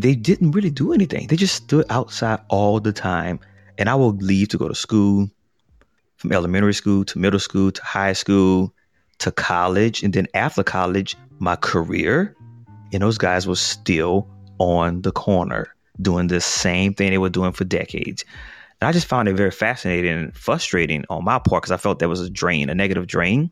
they 0.00 0.14
didn't 0.14 0.52
really 0.52 0.70
do 0.70 0.92
anything. 0.92 1.26
They 1.26 1.36
just 1.36 1.54
stood 1.54 1.84
outside 1.90 2.40
all 2.48 2.80
the 2.80 2.92
time. 2.92 3.38
And 3.78 3.90
I 3.90 3.94
would 3.94 4.22
leave 4.22 4.48
to 4.48 4.58
go 4.58 4.68
to 4.68 4.74
school, 4.74 5.28
from 6.16 6.32
elementary 6.32 6.72
school 6.72 7.04
to 7.04 7.18
middle 7.18 7.40
school 7.40 7.70
to 7.70 7.84
high 7.84 8.14
school 8.14 8.72
to 9.18 9.32
college 9.32 10.02
and 10.02 10.12
then 10.12 10.26
after 10.34 10.62
college 10.62 11.16
my 11.38 11.56
career 11.56 12.34
and 12.92 13.02
those 13.02 13.18
guys 13.18 13.46
were 13.46 13.56
still 13.56 14.28
on 14.58 15.02
the 15.02 15.12
corner 15.12 15.68
doing 16.00 16.26
the 16.28 16.40
same 16.40 16.94
thing 16.94 17.10
they 17.10 17.18
were 17.18 17.28
doing 17.30 17.52
for 17.52 17.64
decades. 17.64 18.24
And 18.80 18.88
i 18.88 18.92
just 18.92 19.06
found 19.06 19.28
it 19.28 19.34
very 19.34 19.50
fascinating 19.50 20.12
and 20.12 20.36
frustrating 20.36 21.04
on 21.08 21.24
my 21.24 21.38
part 21.38 21.62
because 21.62 21.72
i 21.72 21.76
felt 21.76 21.98
there 21.98 22.08
was 22.08 22.20
a 22.20 22.30
drain 22.30 22.70
a 22.70 22.74
negative 22.74 23.06
drain. 23.06 23.50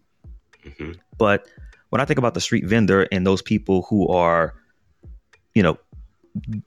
Hmm 0.78 0.92
but 1.18 1.46
when 1.90 2.00
i 2.00 2.04
think 2.04 2.18
about 2.18 2.34
the 2.34 2.40
street 2.40 2.64
vendor 2.66 3.06
and 3.12 3.26
those 3.26 3.42
people 3.42 3.82
who 3.82 4.08
are 4.08 4.54
you 5.54 5.62
know 5.62 5.78
d- 6.48 6.62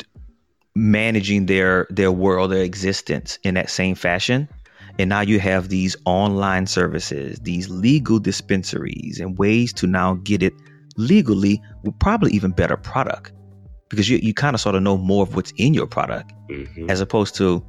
managing 0.76 1.48
their 1.48 1.88
their 1.90 2.12
world 2.12 2.52
their 2.52 2.64
existence 2.64 3.40
in 3.44 3.56
that 3.56 3.70
same 3.70 3.96
fashion 3.96 4.48
And 5.00 5.10
now 5.10 5.22
you 5.22 5.40
have 5.40 5.70
these 5.70 5.96
online 6.06 6.66
services, 6.66 7.40
these 7.40 7.70
legal 7.70 8.20
dispensaries, 8.20 9.20
and 9.20 9.38
ways 9.38 9.72
to 9.74 9.88
now 9.88 10.16
get 10.16 10.42
it 10.42 10.54
legally 10.98 11.62
with 11.84 11.98
probably 12.00 12.32
even 12.32 12.52
better 12.52 12.76
product 12.76 13.32
because 13.90 14.10
you, 14.10 14.18
you 14.18 14.34
kind 14.34 14.54
of 14.54 14.60
sort 14.60 14.76
of 14.76 14.84
know 14.84 14.98
more 14.98 15.24
of 15.24 15.36
what's 15.36 15.54
in 15.58 15.74
your 15.74 15.88
product 15.88 16.34
mm-hmm. 16.50 16.90
as 16.90 17.00
opposed 17.02 17.36
to 17.36 17.64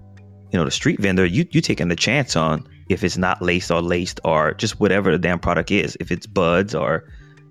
you 0.51 0.59
know 0.59 0.65
the 0.65 0.71
street 0.71 0.99
vendor 0.99 1.27
you 1.27 1.47
you 1.51 1.61
taking 1.61 1.89
the 1.89 1.97
chance 1.97 2.37
on 2.37 2.67
if 2.89 3.05
it's 3.05 3.19
not 3.19 3.41
laced 3.43 3.71
or 3.71 3.83
laced 3.83 4.21
or 4.25 4.55
just 4.55 4.81
whatever 4.81 5.13
the 5.13 5.19
damn 5.19 5.39
product 5.39 5.71
is 5.71 5.97
if 6.01 6.11
it's 6.11 6.27
buds 6.27 6.75
or 6.75 7.05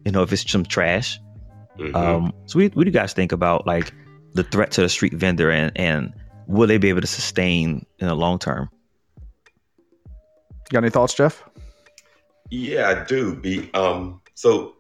you 0.03 0.11
know 0.11 0.23
if 0.23 0.34
it's 0.34 0.49
some 0.49 0.65
trash 0.65 1.19
mm-hmm. 1.78 1.95
um 1.95 2.34
so 2.45 2.59
what, 2.59 2.75
what 2.75 2.84
do 2.84 2.89
you 2.89 2.93
guys 2.93 3.13
think 3.13 3.32
about 3.32 3.67
like 3.67 3.93
the 4.34 4.43
threat 4.43 4.71
to 4.71 4.82
the 4.82 4.89
street 4.89 5.13
vendor 5.13 5.51
and 5.51 5.71
and 5.75 6.13
will 6.47 6.67
they 6.67 6.78
be 6.78 6.89
able 6.89 7.01
to 7.01 7.07
sustain 7.07 7.86
in 7.99 8.07
the 8.07 8.15
long 8.15 8.39
term 8.39 8.69
got 10.70 10.84
any 10.84 10.89
thoughts 10.89 11.13
jeff 11.13 11.43
yeah 12.49 12.89
i 12.89 13.03
do 13.05 13.36
be 13.36 13.74
um 13.74 14.22
so 14.34 14.74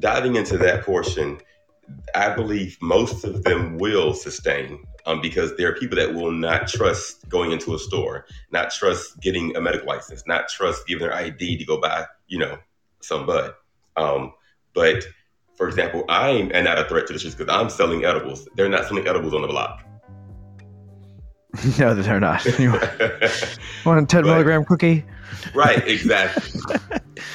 diving 0.00 0.36
into 0.36 0.56
that 0.56 0.84
portion 0.84 1.38
I 2.14 2.34
believe 2.34 2.78
most 2.80 3.24
of 3.24 3.44
them 3.44 3.78
will 3.78 4.14
sustain 4.14 4.84
um, 5.06 5.20
because 5.20 5.56
there 5.56 5.68
are 5.68 5.74
people 5.74 5.96
that 5.96 6.14
will 6.14 6.30
not 6.30 6.68
trust 6.68 7.28
going 7.28 7.52
into 7.52 7.74
a 7.74 7.78
store, 7.78 8.26
not 8.50 8.70
trust 8.70 9.20
getting 9.20 9.56
a 9.56 9.60
medical 9.60 9.88
license, 9.88 10.24
not 10.26 10.48
trust 10.48 10.86
giving 10.86 11.02
their 11.02 11.14
ID 11.14 11.58
to 11.58 11.64
go 11.64 11.80
buy, 11.80 12.06
you 12.28 12.38
know, 12.38 12.58
some 13.00 13.26
bud. 13.26 13.54
Um, 13.96 14.32
but 14.74 15.04
for 15.56 15.68
example, 15.68 16.04
I 16.08 16.30
am 16.30 16.64
not 16.64 16.78
a 16.78 16.84
threat 16.84 17.06
to 17.08 17.12
the 17.12 17.18
streets 17.18 17.36
because 17.36 17.52
I'm 17.52 17.70
selling 17.70 18.04
edibles. 18.04 18.48
They're 18.54 18.68
not 18.68 18.86
selling 18.86 19.06
edibles 19.06 19.34
on 19.34 19.42
the 19.42 19.48
block. 19.48 19.84
no, 21.78 21.94
they're 21.94 22.20
not. 22.20 22.44
Want 23.84 24.02
a 24.02 24.06
10 24.06 24.24
milligram 24.24 24.64
cookie? 24.64 25.04
Right, 25.54 25.86
exactly. 25.88 26.60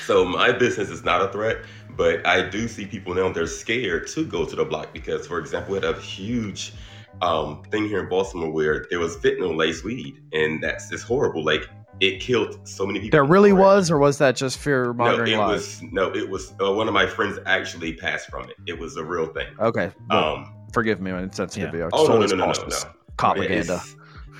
so 0.06 0.26
my 0.26 0.52
business 0.52 0.90
is 0.90 1.04
not 1.04 1.22
a 1.22 1.32
threat. 1.32 1.58
But 1.98 2.26
I 2.28 2.48
do 2.50 2.68
see 2.68 2.86
people 2.86 3.14
now 3.14 3.32
they're 3.32 3.48
scared 3.48 4.08
to 4.08 4.26
go 4.26 4.46
to 4.46 4.56
the 4.56 4.66
block 4.66 4.92
because, 4.94 5.28
for 5.28 5.40
example, 5.40 5.74
we 5.74 5.80
had 5.80 5.96
a 5.96 6.00
huge 6.02 6.74
um, 7.22 7.64
thing 7.72 7.88
here 7.88 8.02
in 8.02 8.10
Baltimore 8.10 8.52
where 8.52 8.86
there 8.90 9.00
was 9.00 9.16
fentanyl 9.18 9.56
laced 9.56 9.86
weed, 9.86 10.22
and 10.34 10.62
that's 10.62 10.90
just 10.90 11.06
horrible. 11.06 11.44
Like 11.44 11.70
it 12.02 12.20
killed 12.20 12.68
so 12.68 12.86
many 12.86 13.00
people. 13.00 13.16
There 13.16 13.24
really 13.24 13.54
was, 13.54 13.90
or 13.90 13.98
was 13.98 14.18
that 14.18 14.36
just 14.36 14.58
fear 14.58 14.94
mongering? 14.94 15.32
No, 15.32 15.44
it 15.44 15.48
lies? 15.48 15.52
was. 15.52 15.84
No, 15.92 16.14
it 16.14 16.30
was. 16.30 16.54
Uh, 16.62 16.74
one 16.74 16.88
of 16.88 16.94
my 16.94 17.08
friends 17.08 17.40
actually 17.46 17.94
passed 17.94 18.30
from 18.30 18.50
it. 18.50 18.56
It 18.68 18.78
was 18.78 18.98
a 18.98 19.04
real 19.04 19.28
thing. 19.28 19.48
Okay. 19.60 19.92
Well, 20.10 20.36
um, 20.36 20.56
forgive 20.74 21.00
me 21.00 21.14
when 21.14 21.32
sensitivity. 21.32 21.78
Yeah. 21.78 21.90
Oh 21.94 22.08
no, 22.08 22.20
no, 22.20 22.26
no, 22.26 22.36
no, 22.36 22.52
no, 22.52 22.68
no. 22.68 22.78
Propaganda. 23.18 23.82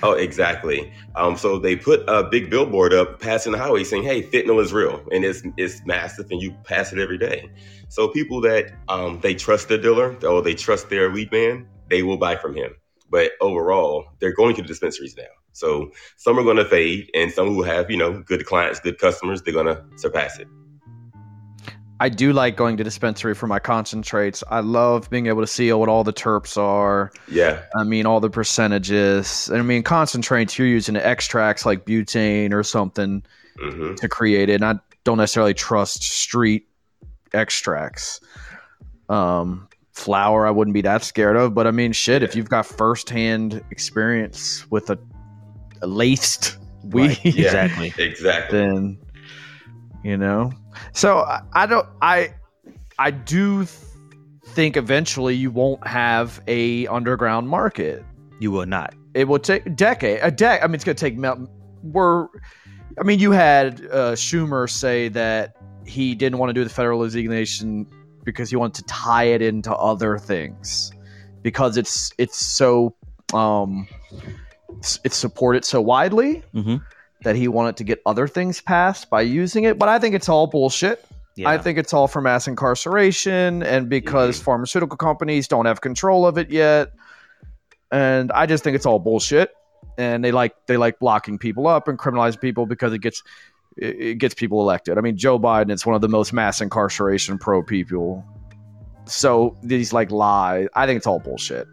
Oh, 0.04 0.12
exactly. 0.14 0.92
Um, 1.16 1.38
so 1.38 1.58
they 1.58 1.76
put 1.76 2.04
a 2.08 2.24
big 2.24 2.50
billboard 2.50 2.94
up 2.94 3.20
passing 3.20 3.54
the 3.54 3.58
highway 3.58 3.84
saying, 3.84 4.04
"Hey, 4.04 4.22
fentanyl 4.24 4.62
is 4.62 4.74
real 4.74 5.02
and 5.12 5.24
it's 5.24 5.42
it's 5.58 5.86
massive, 5.86 6.28
and 6.32 6.42
you 6.42 6.54
pass 6.64 6.92
it 6.92 7.00
every 7.00 7.18
day." 7.18 7.50
So 7.90 8.10
people 8.10 8.42
that 8.42 8.72
um, 8.90 9.20
they 9.22 9.36
trust 9.36 9.70
the 9.70 9.78
dealer 9.78 10.18
or 10.28 10.42
they 10.42 10.54
trust 10.54 10.90
their 10.90 11.10
weed 11.10 11.32
man, 11.32 11.68
they 11.90 12.04
will 12.04 12.18
buy 12.18 12.36
from 12.36 12.56
him. 12.56 12.72
But 13.10 13.32
overall, 13.40 14.06
they're 14.20 14.34
going 14.34 14.56
to 14.56 14.62
the 14.62 14.68
dispensaries 14.68 15.16
now. 15.18 15.24
So 15.54 15.92
some 16.18 16.38
are 16.38 16.44
going 16.44 16.58
to 16.58 16.66
fade, 16.66 17.10
and 17.14 17.32
some 17.32 17.48
who 17.48 17.64
have 17.64 17.90
you 17.90 17.98
know 17.98 18.22
good 18.22 18.46
clients, 18.46 18.80
good 18.82 19.00
customers, 19.00 19.42
they're 19.42 19.54
going 19.54 19.68
to 19.68 19.84
surpass 19.96 20.40
it. 20.40 20.48
I 22.00 22.10
do 22.10 22.34
like 22.34 22.58
going 22.58 22.76
to 22.78 22.84
dispensary 22.84 23.34
for 23.36 23.48
my 23.48 23.60
concentrates. 23.60 24.44
I 24.50 24.60
love 24.60 25.10
being 25.10 25.28
able 25.28 25.42
to 25.42 25.48
see 25.48 25.72
what 25.72 25.88
all 25.88 26.04
the 26.04 26.12
terps 26.12 26.58
are. 26.58 27.12
Yeah. 27.30 27.64
I 27.76 27.84
mean, 27.84 28.06
all 28.06 28.20
the 28.20 28.30
percentages. 28.30 29.48
And 29.50 29.60
I 29.60 29.62
mean, 29.62 29.82
concentrates, 29.82 30.60
you're 30.60 30.68
using 30.68 30.98
extracts 30.98 31.66
like 31.66 31.86
butane 31.86 32.52
or 32.52 32.64
something 32.64 33.24
mm-hmm. 33.58 33.96
to 33.96 34.10
create 34.10 34.50
it. 34.50 34.56
And 34.56 34.66
I 34.66 34.80
don't 35.06 35.18
necessarily 35.18 35.54
trust 35.54 36.04
street 36.04 36.68
extracts. 37.34 38.20
Um, 39.08 39.70
flour, 39.94 40.46
I 40.46 40.52
wouldn't 40.52 40.74
be 40.74 40.82
that 40.82 41.02
scared 41.02 41.38
of. 41.38 41.54
But 41.54 41.66
I 41.66 41.72
mean, 41.72 41.94
shit, 41.94 42.22
yeah. 42.22 42.28
if 42.28 42.36
you've 42.36 42.50
got 42.50 42.66
firsthand 42.66 43.64
experience 43.72 44.70
with 44.70 44.90
a, 44.90 45.00
a 45.82 45.88
laced 45.88 46.58
weed, 46.84 47.08
right. 47.08 47.26
yeah, 47.26 47.46
exactly, 47.46 47.94
exactly, 47.98 48.60
then 48.60 48.98
you 50.06 50.18
know 50.18 50.52
so 50.94 51.26
I 51.54 51.66
don't 51.66 51.88
I 52.02 52.34
I 52.98 53.12
do 53.12 53.66
think 54.46 54.78
eventually 54.78 55.36
you 55.36 55.52
won't 55.52 55.86
have 55.86 56.42
a 56.48 56.88
underground 56.88 57.50
market. 57.50 58.04
You 58.40 58.52
will 58.52 58.66
not. 58.66 58.94
It 59.14 59.28
will 59.28 59.40
take 59.40 59.66
a 59.66 59.70
decade. 59.70 60.20
A 60.22 60.32
dec. 60.32 60.64
I 60.64 60.68
mean, 60.68 60.76
it's 60.76 60.84
going 60.84 60.96
to 60.96 61.10
take. 61.10 61.18
We're. 61.84 62.28
I 62.98 63.04
mean, 63.04 63.20
you 63.20 63.32
had 63.32 63.82
uh, 63.92 64.14
Schumer 64.14 64.70
say 64.70 65.10
that 65.10 65.56
he 65.86 66.16
didn't 66.16 66.40
want 66.40 66.50
to 66.50 66.54
do 66.54 66.64
the 66.64 66.70
federal 66.70 67.04
designation 67.04 67.86
because 68.24 68.50
he 68.50 68.56
wanted 68.56 68.76
to 68.76 68.84
tie 68.86 69.26
it 69.26 69.42
into 69.42 69.74
other 69.76 70.18
things 70.18 70.92
because 71.44 71.78
it's 71.78 72.12
it's 72.18 72.38
so 72.38 72.96
um 73.34 73.88
it's 75.04 75.16
supported 75.16 75.66
so 75.66 75.82
widely. 75.82 76.44
Mm-hmm 76.54 76.78
that 77.26 77.36
he 77.36 77.48
wanted 77.48 77.76
to 77.76 77.84
get 77.84 78.02
other 78.06 78.28
things 78.28 78.62
passed 78.62 79.10
by 79.10 79.22
using 79.22 79.64
it, 79.64 79.80
but 79.80 79.90
I 79.90 79.98
think 79.98 80.14
it's 80.14 80.30
all 80.30 80.46
bullshit. 80.46 81.04
Yeah. 81.36 81.50
I 81.50 81.58
think 81.58 81.80
it's 81.80 81.92
all 81.92 82.08
for 82.08 82.22
mass 82.22 82.48
incarceration 82.48 83.64
and 83.64 83.90
because 83.90 84.38
mm-hmm. 84.38 84.46
pharmaceutical 84.46 84.96
companies 84.96 85.48
don't 85.48 85.66
have 85.66 85.82
control 85.82 86.26
of 86.26 86.38
it 86.38 86.52
yet. 86.52 86.94
And 87.92 88.32
I 88.32 88.46
just 88.46 88.64
think 88.64 88.76
it's 88.76 88.86
all 88.86 89.00
bullshit. 89.00 89.52
And 89.98 90.24
they 90.24 90.32
like 90.32 90.54
they 90.68 90.78
like 90.78 91.00
blocking 91.00 91.38
people 91.38 91.68
up 91.68 91.88
and 91.88 91.98
criminalizing 91.98 92.42
people 92.42 92.68
because 92.68 92.94
it 92.94 93.00
gets 93.00 93.24
it 93.76 94.20
gets 94.20 94.36
people 94.36 94.62
elected. 94.62 94.98
I 94.98 95.02
mean, 95.02 95.18
Joe 95.18 95.40
Biden 95.40 95.72
is 95.72 95.86
one 95.86 95.96
of 95.96 96.02
the 96.02 96.08
most 96.08 96.32
mass 96.32 96.62
incarceration 96.62 97.38
pro 97.38 97.64
people. 97.64 98.24
So 99.06 99.58
these 99.64 99.94
like 99.94 100.12
lies, 100.12 100.68
I 100.76 100.86
think 100.86 100.98
it's 100.98 101.08
all 101.08 101.20
bullshit. 101.20 101.68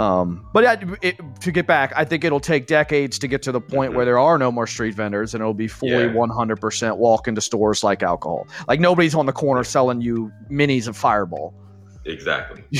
Um, 0.00 0.46
but 0.54 0.82
it, 1.02 1.20
to 1.42 1.52
get 1.52 1.66
back, 1.66 1.92
I 1.94 2.06
think 2.06 2.24
it'll 2.24 2.40
take 2.40 2.66
decades 2.66 3.18
to 3.18 3.28
get 3.28 3.42
to 3.42 3.52
the 3.52 3.60
point 3.60 3.90
mm-hmm. 3.90 3.96
where 3.96 4.06
there 4.06 4.18
are 4.18 4.38
no 4.38 4.50
more 4.50 4.66
street 4.66 4.94
vendors 4.94 5.34
and 5.34 5.42
it'll 5.42 5.52
be 5.52 5.68
fully 5.68 5.92
yeah. 5.92 6.12
100% 6.12 6.96
walk 6.96 7.28
into 7.28 7.42
stores 7.42 7.84
like 7.84 8.02
alcohol. 8.02 8.48
Like 8.66 8.80
nobody's 8.80 9.14
on 9.14 9.26
the 9.26 9.32
corner 9.34 9.62
selling 9.62 10.00
you 10.00 10.32
minis 10.50 10.88
of 10.88 10.96
Fireball. 10.96 11.52
Exactly. 12.06 12.64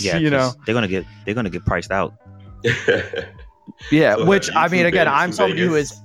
yeah, 0.00 0.18
you 0.18 0.28
know 0.28 0.52
they're 0.66 0.74
gonna 0.74 0.86
get 0.86 1.06
they're 1.24 1.34
gonna 1.34 1.48
get 1.48 1.64
priced 1.64 1.90
out. 1.90 2.12
yeah, 3.90 4.16
so 4.16 4.26
which 4.26 4.54
I 4.54 4.68
mean, 4.68 4.84
again, 4.84 5.08
I'm 5.08 5.32
somebody 5.32 5.62
who 5.62 5.76
is. 5.76 5.98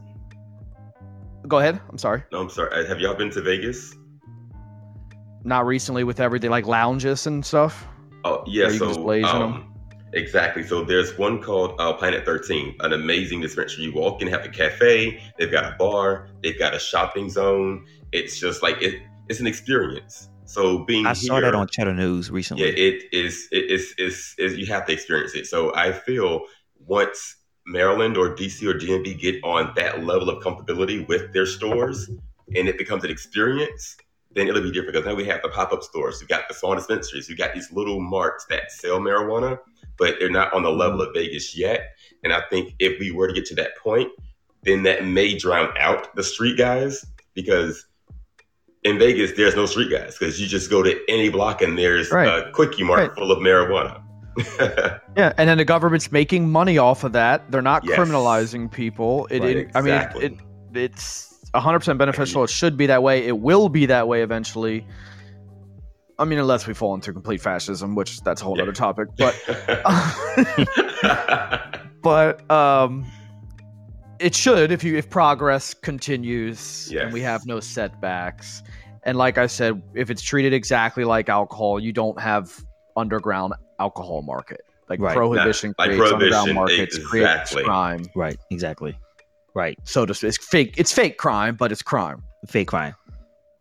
Go 1.50 1.60
ahead. 1.60 1.82
I'm 1.90 1.98
sorry. 1.98 2.24
No, 2.32 2.40
I'm 2.40 2.50
sorry. 2.50 2.88
Have 2.88 3.02
y'all 3.02 3.14
been 3.14 3.30
to 3.32 3.42
Vegas? 3.42 3.94
Not 5.44 5.66
recently, 5.66 6.06
with 6.06 6.22
everything 6.22 6.50
like 6.50 6.66
lounges 6.66 7.28
and 7.28 7.46
stuff. 7.46 7.86
Oh 8.24 8.42
yeah, 8.48 8.70
so 8.70 9.12
um, 9.26 9.75
Exactly. 10.16 10.64
So 10.64 10.84
there's 10.84 11.18
one 11.18 11.42
called 11.42 11.76
uh, 11.78 11.92
Planet 11.94 12.26
13, 12.26 12.78
an 12.80 12.94
amazing 12.94 13.42
dispensary. 13.42 13.84
You 13.84 13.94
walk 13.94 14.22
in, 14.22 14.30
have 14.30 14.46
a 14.46 14.50
cafe, 14.50 15.22
they've 15.38 15.52
got 15.52 15.66
a 15.66 15.76
bar, 15.78 16.30
they've 16.42 16.58
got 16.58 16.74
a 16.74 16.80
shopping 16.80 17.30
zone. 17.30 17.86
It's 18.14 18.40
just 18.40 18.64
like 18.64 18.82
it, 18.82 19.02
it's 19.28 19.42
an 19.42 19.48
experience. 19.48 20.30
So 20.46 20.80
being 20.80 21.06
I 21.06 21.14
saw 21.14 21.42
that 21.42 21.54
on 21.54 21.68
Cheddar 21.68 21.94
News 21.94 22.32
recently. 22.32 22.64
Yeah, 22.64 22.70
it 22.70 23.04
is. 23.12 23.50
It 23.52 23.70
is. 23.70 23.94
Is 23.98 24.36
is 24.38 24.58
you 24.58 24.68
have 24.68 24.86
to 24.86 24.94
experience 24.94 25.36
it. 25.36 25.48
So 25.48 25.76
I 25.76 25.92
feel 25.92 26.42
once 26.86 27.36
Maryland 27.66 28.16
or 28.16 28.34
DC 28.34 28.64
or 28.64 28.78
DMV 28.78 29.20
get 29.20 29.44
on 29.44 29.74
that 29.76 30.06
level 30.06 30.30
of 30.30 30.42
comfortability 30.42 31.06
with 31.08 31.34
their 31.34 31.48
stores, 31.48 32.10
and 32.56 32.70
it 32.70 32.78
becomes 32.78 33.04
an 33.04 33.10
experience, 33.10 33.98
then 34.34 34.48
it'll 34.48 34.62
be 34.62 34.72
different. 34.72 34.94
Because 34.94 35.06
now 35.08 35.16
we 35.16 35.26
have 35.26 35.42
the 35.42 35.50
pop 35.50 35.74
up 35.74 35.84
stores, 35.84 36.22
you 36.22 36.28
got 36.28 36.48
the 36.48 36.54
small 36.54 36.76
dispensaries, 36.76 37.28
you 37.28 37.36
got 37.36 37.54
these 37.54 37.72
little 37.72 38.00
marts 38.00 38.46
that 38.50 38.72
sell 38.72 39.00
marijuana 39.00 39.58
but 39.98 40.16
they're 40.20 40.30
not 40.30 40.54
on 40.54 40.64
the 40.64 40.70
level 40.70 41.00
mm-hmm. 41.00 41.10
of 41.10 41.16
Vegas 41.16 41.58
yet. 41.58 41.96
And 42.24 42.34
I 42.34 42.42
think 42.50 42.74
if 42.80 43.00
we 43.00 43.12
were 43.12 43.28
to 43.28 43.34
get 43.34 43.46
to 43.48 43.56
that 43.56 43.78
point, 43.78 44.10
then 44.64 44.84
that 44.84 45.06
may 45.06 45.38
drown 45.38 45.74
out 45.78 46.16
the 46.16 46.24
street 46.24 46.58
guys 46.58 47.06
because 47.34 47.86
in 48.84 48.98
Vegas 49.00 49.34
there's 49.34 49.56
no 49.56 49.66
street 49.66 49.92
guys 49.92 50.18
because 50.18 50.40
you 50.40 50.48
just 50.48 50.70
go 50.70 50.82
to 50.82 51.00
any 51.08 51.30
block 51.30 51.62
and 51.62 51.78
there's 51.78 52.12
right. 52.12 52.28
a 52.28 52.52
quickie 52.52 52.84
mart 52.84 53.00
right. 53.00 53.14
full 53.16 53.32
of 53.32 53.40
marijuana. 53.40 54.02
yeah, 55.18 55.32
and 55.38 55.48
then 55.48 55.58
the 55.58 55.66
government's 55.66 56.12
making 56.12 56.50
money 56.50 56.78
off 56.78 57.04
of 57.04 57.14
that. 57.14 57.50
They're 57.52 57.62
not 57.62 57.86
yes. 57.86 57.98
criminalizing 57.98 58.70
people. 58.70 59.28
It, 59.28 59.42
right, 59.42 59.56
it 59.56 59.58
exactly. 59.76 60.26
I 60.26 60.30
mean, 60.30 60.40
it, 60.74 60.78
it 60.78 60.92
it's 60.92 61.40
100% 61.54 61.98
beneficial. 61.98 62.44
It 62.44 62.50
should 62.50 62.76
be 62.76 62.88
that 62.88 63.02
way. 63.02 63.26
It 63.26 63.40
will 63.40 63.70
be 63.70 63.86
that 63.86 64.08
way 64.08 64.24
eventually. 64.24 64.86
I 66.18 66.26
mean, 66.26 66.40
unless 66.40 66.66
we 66.66 66.74
fall 66.74 66.94
into 66.96 67.12
complete 67.12 67.42
fascism, 67.42 67.96
which 67.96 68.22
that's 68.22 68.42
a 68.42 68.46
whole 68.46 68.58
yeah. 68.58 68.64
other 68.64 68.72
topic. 68.72 69.10
But, 69.18 69.36
but 72.02 72.52
um, 72.52 73.06
it 74.20 74.36
should 74.36 74.72
if 74.72 74.84
you 74.84 74.96
if 74.96 75.10
progress 75.10 75.74
continues 75.74 76.90
yes. 76.92 77.04
and 77.04 77.14
we 77.14 77.22
have 77.22 77.46
no 77.46 77.60
setbacks. 77.60 78.64
And 79.04 79.18
like 79.18 79.38
I 79.38 79.48
said, 79.48 79.82
if 79.94 80.10
it's 80.10 80.22
treated 80.22 80.54
exactly 80.54 81.04
like 81.04 81.30
alcohol, 81.30 81.80
you 81.80 81.92
don't 81.92 82.20
have 82.20 82.52
underground 82.96 83.54
alcohol 83.80 84.22
market. 84.22 84.62
Like 84.90 85.00
right. 85.00 85.16
prohibition 85.16 85.74
creates 85.74 86.00
like 86.00 86.10
prohibition, 86.10 86.34
underground 86.34 86.56
markets, 86.56 86.98
exactly. 86.98 87.10
creates 87.10 87.54
crime. 87.54 88.06
Right, 88.16 88.38
exactly. 88.52 88.98
Right. 89.54 89.78
So 89.84 90.06
to 90.06 90.28
it's 90.28 90.38
fake. 90.38 90.76
It's 90.78 90.92
fake 90.92 91.18
crime, 91.18 91.56
but 91.56 91.72
it's 91.72 91.82
crime. 91.82 92.24
Fake 92.48 92.68
crime. 92.68 92.94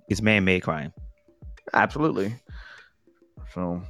It's 0.08 0.20
man-made 0.20 0.62
crime. 0.62 0.92
Absolutely. 1.72 2.34
So. 3.54 3.82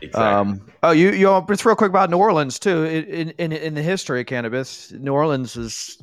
Exactly. 0.00 0.22
Um, 0.22 0.66
oh, 0.82 0.90
you 0.90 1.12
you 1.12 1.44
it's 1.48 1.64
real 1.64 1.76
quick 1.76 1.90
about 1.90 2.10
New 2.10 2.18
Orleans 2.18 2.58
too. 2.58 2.84
In, 2.84 3.30
in 3.38 3.52
in 3.52 3.74
the 3.74 3.82
history 3.82 4.20
of 4.20 4.26
cannabis, 4.26 4.92
New 4.92 5.12
Orleans 5.12 5.56
is 5.56 6.02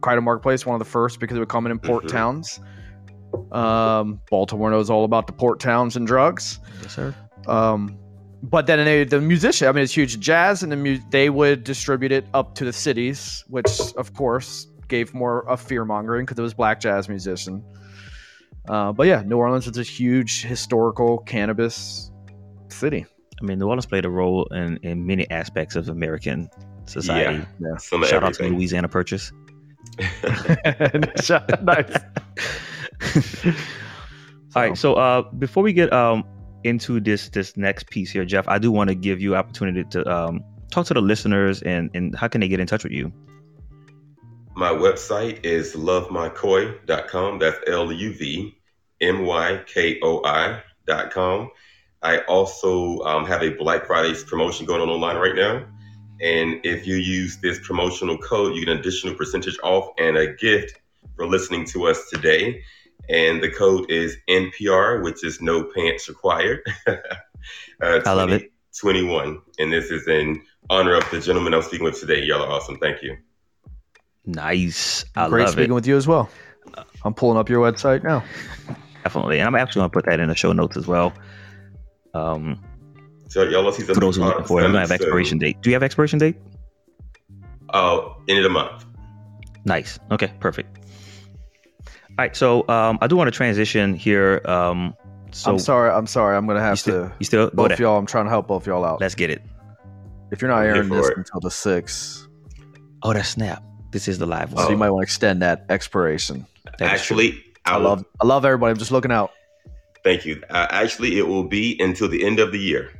quite 0.00 0.18
a 0.18 0.20
marketplace, 0.20 0.64
one 0.64 0.74
of 0.74 0.78
the 0.78 0.90
first 0.90 1.18
because 1.18 1.36
it 1.36 1.40
would 1.40 1.48
come 1.48 1.66
in 1.66 1.78
port 1.78 2.04
mm-hmm. 2.04 2.16
towns. 2.16 2.60
Um, 3.50 4.20
Baltimore 4.30 4.70
knows 4.70 4.88
all 4.88 5.04
about 5.04 5.26
the 5.26 5.32
port 5.32 5.58
towns 5.58 5.96
and 5.96 6.06
drugs. 6.06 6.60
Yes, 6.82 6.94
sir. 6.94 7.14
Um, 7.48 7.98
but 8.42 8.66
then 8.66 8.84
they, 8.84 9.04
the 9.04 9.20
musician, 9.20 9.68
I 9.68 9.72
mean, 9.72 9.82
it's 9.82 9.94
huge 9.94 10.20
jazz, 10.20 10.62
and 10.62 10.70
the 10.70 10.76
mu- 10.76 11.00
they 11.10 11.30
would 11.30 11.64
distribute 11.64 12.12
it 12.12 12.26
up 12.34 12.54
to 12.56 12.64
the 12.64 12.72
cities, 12.72 13.42
which 13.48 13.80
of 13.96 14.14
course 14.14 14.68
gave 14.88 15.14
more 15.14 15.48
of 15.48 15.60
fear 15.60 15.84
mongering 15.84 16.24
because 16.26 16.38
it 16.38 16.42
was 16.42 16.54
black 16.54 16.78
jazz 16.80 17.08
musician. 17.08 17.64
Uh, 18.68 18.92
but 18.92 19.06
yeah, 19.06 19.22
New 19.22 19.36
Orleans 19.36 19.66
is 19.66 19.76
a 19.76 19.82
huge 19.82 20.42
historical 20.42 21.18
cannabis 21.18 22.10
city. 22.68 23.06
I 23.40 23.44
mean, 23.44 23.58
New 23.58 23.66
Orleans 23.66 23.86
played 23.86 24.04
a 24.04 24.10
role 24.10 24.46
in, 24.46 24.78
in 24.82 25.06
many 25.06 25.28
aspects 25.30 25.76
of 25.76 25.88
American 25.88 26.48
society. 26.86 27.44
Yeah, 27.60 27.76
yeah. 27.92 28.04
Shout 28.06 28.22
out 28.22 28.34
to 28.34 28.48
Louisiana 28.48 28.88
Purchase. 28.88 29.32
nice. 30.62 31.30
All 34.56 34.62
right. 34.62 34.76
So 34.76 34.94
uh, 34.94 35.22
before 35.32 35.62
we 35.62 35.72
get 35.72 35.92
um, 35.92 36.24
into 36.64 37.00
this 37.00 37.28
this 37.28 37.56
next 37.56 37.90
piece 37.90 38.10
here, 38.10 38.24
Jeff, 38.24 38.48
I 38.48 38.58
do 38.58 38.70
want 38.70 38.88
to 38.88 38.94
give 38.94 39.20
you 39.20 39.36
opportunity 39.36 39.84
to 39.90 40.10
um, 40.10 40.42
talk 40.70 40.86
to 40.86 40.94
the 40.94 41.02
listeners 41.02 41.62
and 41.62 41.90
and 41.94 42.14
how 42.14 42.28
can 42.28 42.40
they 42.40 42.48
get 42.48 42.60
in 42.60 42.66
touch 42.66 42.84
with 42.84 42.92
you? 42.92 43.12
My 44.56 44.70
website 44.70 45.44
is 45.44 45.74
luvmykoi.com. 45.74 47.38
That's 47.40 47.58
L 47.66 47.90
U 47.90 48.14
V 48.14 48.56
M 49.00 49.26
Y 49.26 49.60
K 49.66 49.98
O 50.00 50.24
I.com. 50.24 51.50
I 52.02 52.18
also 52.20 53.00
um, 53.00 53.24
have 53.26 53.42
a 53.42 53.50
Black 53.50 53.86
Friday's 53.86 54.22
promotion 54.22 54.64
going 54.64 54.80
on 54.80 54.88
online 54.88 55.16
right 55.16 55.34
now. 55.34 55.66
And 56.20 56.60
if 56.64 56.86
you 56.86 56.96
use 56.96 57.38
this 57.38 57.58
promotional 57.66 58.16
code, 58.18 58.54
you 58.54 58.64
get 58.64 58.72
an 58.72 58.78
additional 58.78 59.14
percentage 59.16 59.58
off 59.64 59.88
and 59.98 60.16
a 60.16 60.34
gift 60.34 60.80
for 61.16 61.26
listening 61.26 61.64
to 61.66 61.88
us 61.88 62.08
today. 62.08 62.62
And 63.08 63.42
the 63.42 63.50
code 63.50 63.90
is 63.90 64.16
NPR, 64.28 65.02
which 65.02 65.24
is 65.24 65.40
no 65.40 65.64
pants 65.64 66.08
required. 66.08 66.60
uh, 66.86 66.94
20, 67.80 68.06
I 68.06 68.12
love 68.12 68.30
it. 68.30 68.52
21. 68.78 69.40
And 69.58 69.72
this 69.72 69.90
is 69.90 70.06
in 70.06 70.42
honor 70.70 70.94
of 70.94 71.10
the 71.10 71.20
gentleman 71.20 71.54
I'm 71.54 71.62
speaking 71.62 71.84
with 71.84 71.98
today. 71.98 72.22
Y'all 72.22 72.42
are 72.42 72.50
awesome. 72.50 72.78
Thank 72.78 73.02
you. 73.02 73.16
Nice. 74.26 75.04
I 75.16 75.28
Great 75.28 75.48
speaking 75.48 75.72
it. 75.72 75.74
with 75.74 75.86
you 75.86 75.96
as 75.96 76.06
well. 76.06 76.30
I'm 77.04 77.14
pulling 77.14 77.38
up 77.38 77.48
your 77.48 77.60
website 77.60 78.02
now. 78.02 78.24
Definitely. 79.02 79.38
And 79.38 79.46
I'm 79.46 79.54
actually 79.54 79.80
going 79.80 79.90
to 79.90 79.94
put 79.94 80.06
that 80.06 80.20
in 80.20 80.28
the 80.28 80.34
show 80.34 80.52
notes 80.52 80.76
as 80.76 80.86
well. 80.86 81.12
Um, 82.14 82.62
so 83.28 83.42
y'all 83.42 83.70
see 83.72 83.82
for 83.82 83.94
those 83.94 84.16
who 84.16 84.22
are 84.22 84.28
looking 84.28 84.44
for 84.44 84.60
it, 84.60 84.66
we 84.66 84.72
don't 84.72 84.80
have 84.80 84.90
expiration 84.90 85.38
date. 85.38 85.60
Do 85.60 85.70
you 85.70 85.74
have 85.74 85.82
expiration 85.82 86.18
date? 86.18 86.36
Oh, 87.72 88.16
end 88.28 88.38
of 88.38 88.44
the 88.44 88.50
month. 88.50 88.84
Nice. 89.64 89.98
Okay, 90.10 90.32
perfect. 90.40 90.78
All 91.86 92.16
right, 92.18 92.36
so 92.36 92.66
um, 92.68 92.98
I 93.00 93.08
do 93.08 93.16
want 93.16 93.26
to 93.26 93.32
transition 93.32 93.94
here. 93.94 94.40
Um, 94.44 94.94
so 95.32 95.50
I'm 95.50 95.58
sorry. 95.58 95.90
I'm 95.90 96.06
sorry. 96.06 96.36
I'm 96.36 96.46
gonna 96.46 96.60
have 96.60 96.74
you 96.74 96.76
still, 96.76 97.08
to. 97.08 97.14
You 97.18 97.26
still 97.26 97.50
both 97.52 97.78
y'all. 97.80 97.98
I'm 97.98 98.06
trying 98.06 98.26
to 98.26 98.30
help 98.30 98.46
both 98.46 98.66
y'all 98.68 98.84
out. 98.84 99.00
Let's 99.00 99.16
get 99.16 99.30
it. 99.30 99.42
If 100.30 100.40
you're 100.40 100.50
not 100.50 100.64
airing 100.64 100.88
this 100.88 101.08
it. 101.08 101.16
until 101.16 101.40
the 101.40 101.50
sixth, 101.50 102.28
oh, 103.02 103.12
that 103.12 103.26
snap! 103.26 103.64
This 103.94 104.08
is 104.08 104.18
the 104.18 104.26
live 104.26 104.52
one. 104.52 104.64
So 104.64 104.70
you 104.72 104.76
might 104.76 104.90
want 104.90 105.02
to 105.02 105.04
extend 105.04 105.40
that 105.42 105.66
expiration. 105.68 106.46
That 106.80 106.90
actually, 106.90 107.40
I, 107.64 107.74
I 107.74 107.76
love. 107.76 108.04
I 108.20 108.26
love 108.26 108.44
everybody. 108.44 108.72
I'm 108.72 108.76
just 108.76 108.90
looking 108.90 109.12
out. 109.12 109.30
Thank 110.02 110.24
you. 110.24 110.42
Uh, 110.50 110.66
actually, 110.68 111.16
it 111.16 111.28
will 111.28 111.44
be 111.44 111.80
until 111.80 112.08
the 112.08 112.24
end 112.24 112.40
of 112.40 112.50
the 112.50 112.58
year. 112.58 112.90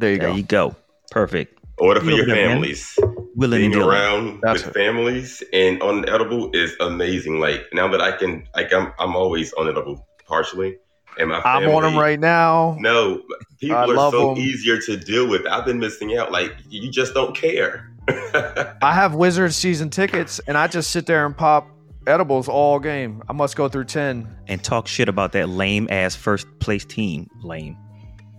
There 0.00 0.10
you 0.10 0.18
there 0.18 0.30
go. 0.30 0.34
you 0.34 0.42
go. 0.42 0.76
Perfect. 1.12 1.60
Order 1.78 2.00
for 2.00 2.10
your 2.10 2.26
families. 2.26 2.98
Willing 3.36 3.70
Being 3.70 3.80
around 3.80 4.40
That's 4.42 4.64
with 4.64 4.74
families 4.74 5.44
and 5.52 5.80
on 5.80 6.08
edible 6.08 6.50
is 6.54 6.74
amazing. 6.80 7.38
Like 7.38 7.62
now 7.72 7.86
that 7.86 8.00
I 8.00 8.10
can, 8.16 8.48
like 8.56 8.72
I'm, 8.72 8.92
I'm 8.98 9.14
always 9.14 9.52
on 9.52 9.68
edible 9.68 10.08
partially. 10.26 10.76
And 11.20 11.28
my 11.28 11.40
family, 11.40 11.66
I'm 11.68 11.74
on 11.76 11.82
them 11.84 11.96
right 11.96 12.18
now. 12.18 12.76
No, 12.80 13.22
people 13.60 13.76
I 13.76 13.84
are 13.84 14.10
so 14.10 14.34
them. 14.34 14.38
easier 14.38 14.80
to 14.80 14.96
deal 14.96 15.28
with. 15.28 15.46
I've 15.46 15.64
been 15.64 15.78
missing 15.78 16.16
out. 16.18 16.32
Like 16.32 16.56
you 16.68 16.90
just 16.90 17.14
don't 17.14 17.36
care. 17.36 17.87
I 18.08 18.92
have 18.94 19.14
Wizards 19.14 19.56
season 19.56 19.90
tickets, 19.90 20.40
and 20.46 20.56
I 20.56 20.66
just 20.66 20.90
sit 20.90 21.06
there 21.06 21.26
and 21.26 21.36
pop 21.36 21.68
edibles 22.06 22.48
all 22.48 22.78
game. 22.78 23.22
I 23.28 23.32
must 23.32 23.56
go 23.56 23.68
through 23.68 23.84
ten 23.84 24.36
and 24.46 24.62
talk 24.62 24.86
shit 24.86 25.08
about 25.08 25.32
that 25.32 25.48
lame 25.48 25.88
ass 25.90 26.14
first 26.14 26.46
place 26.58 26.84
team. 26.84 27.28
Lame. 27.42 27.76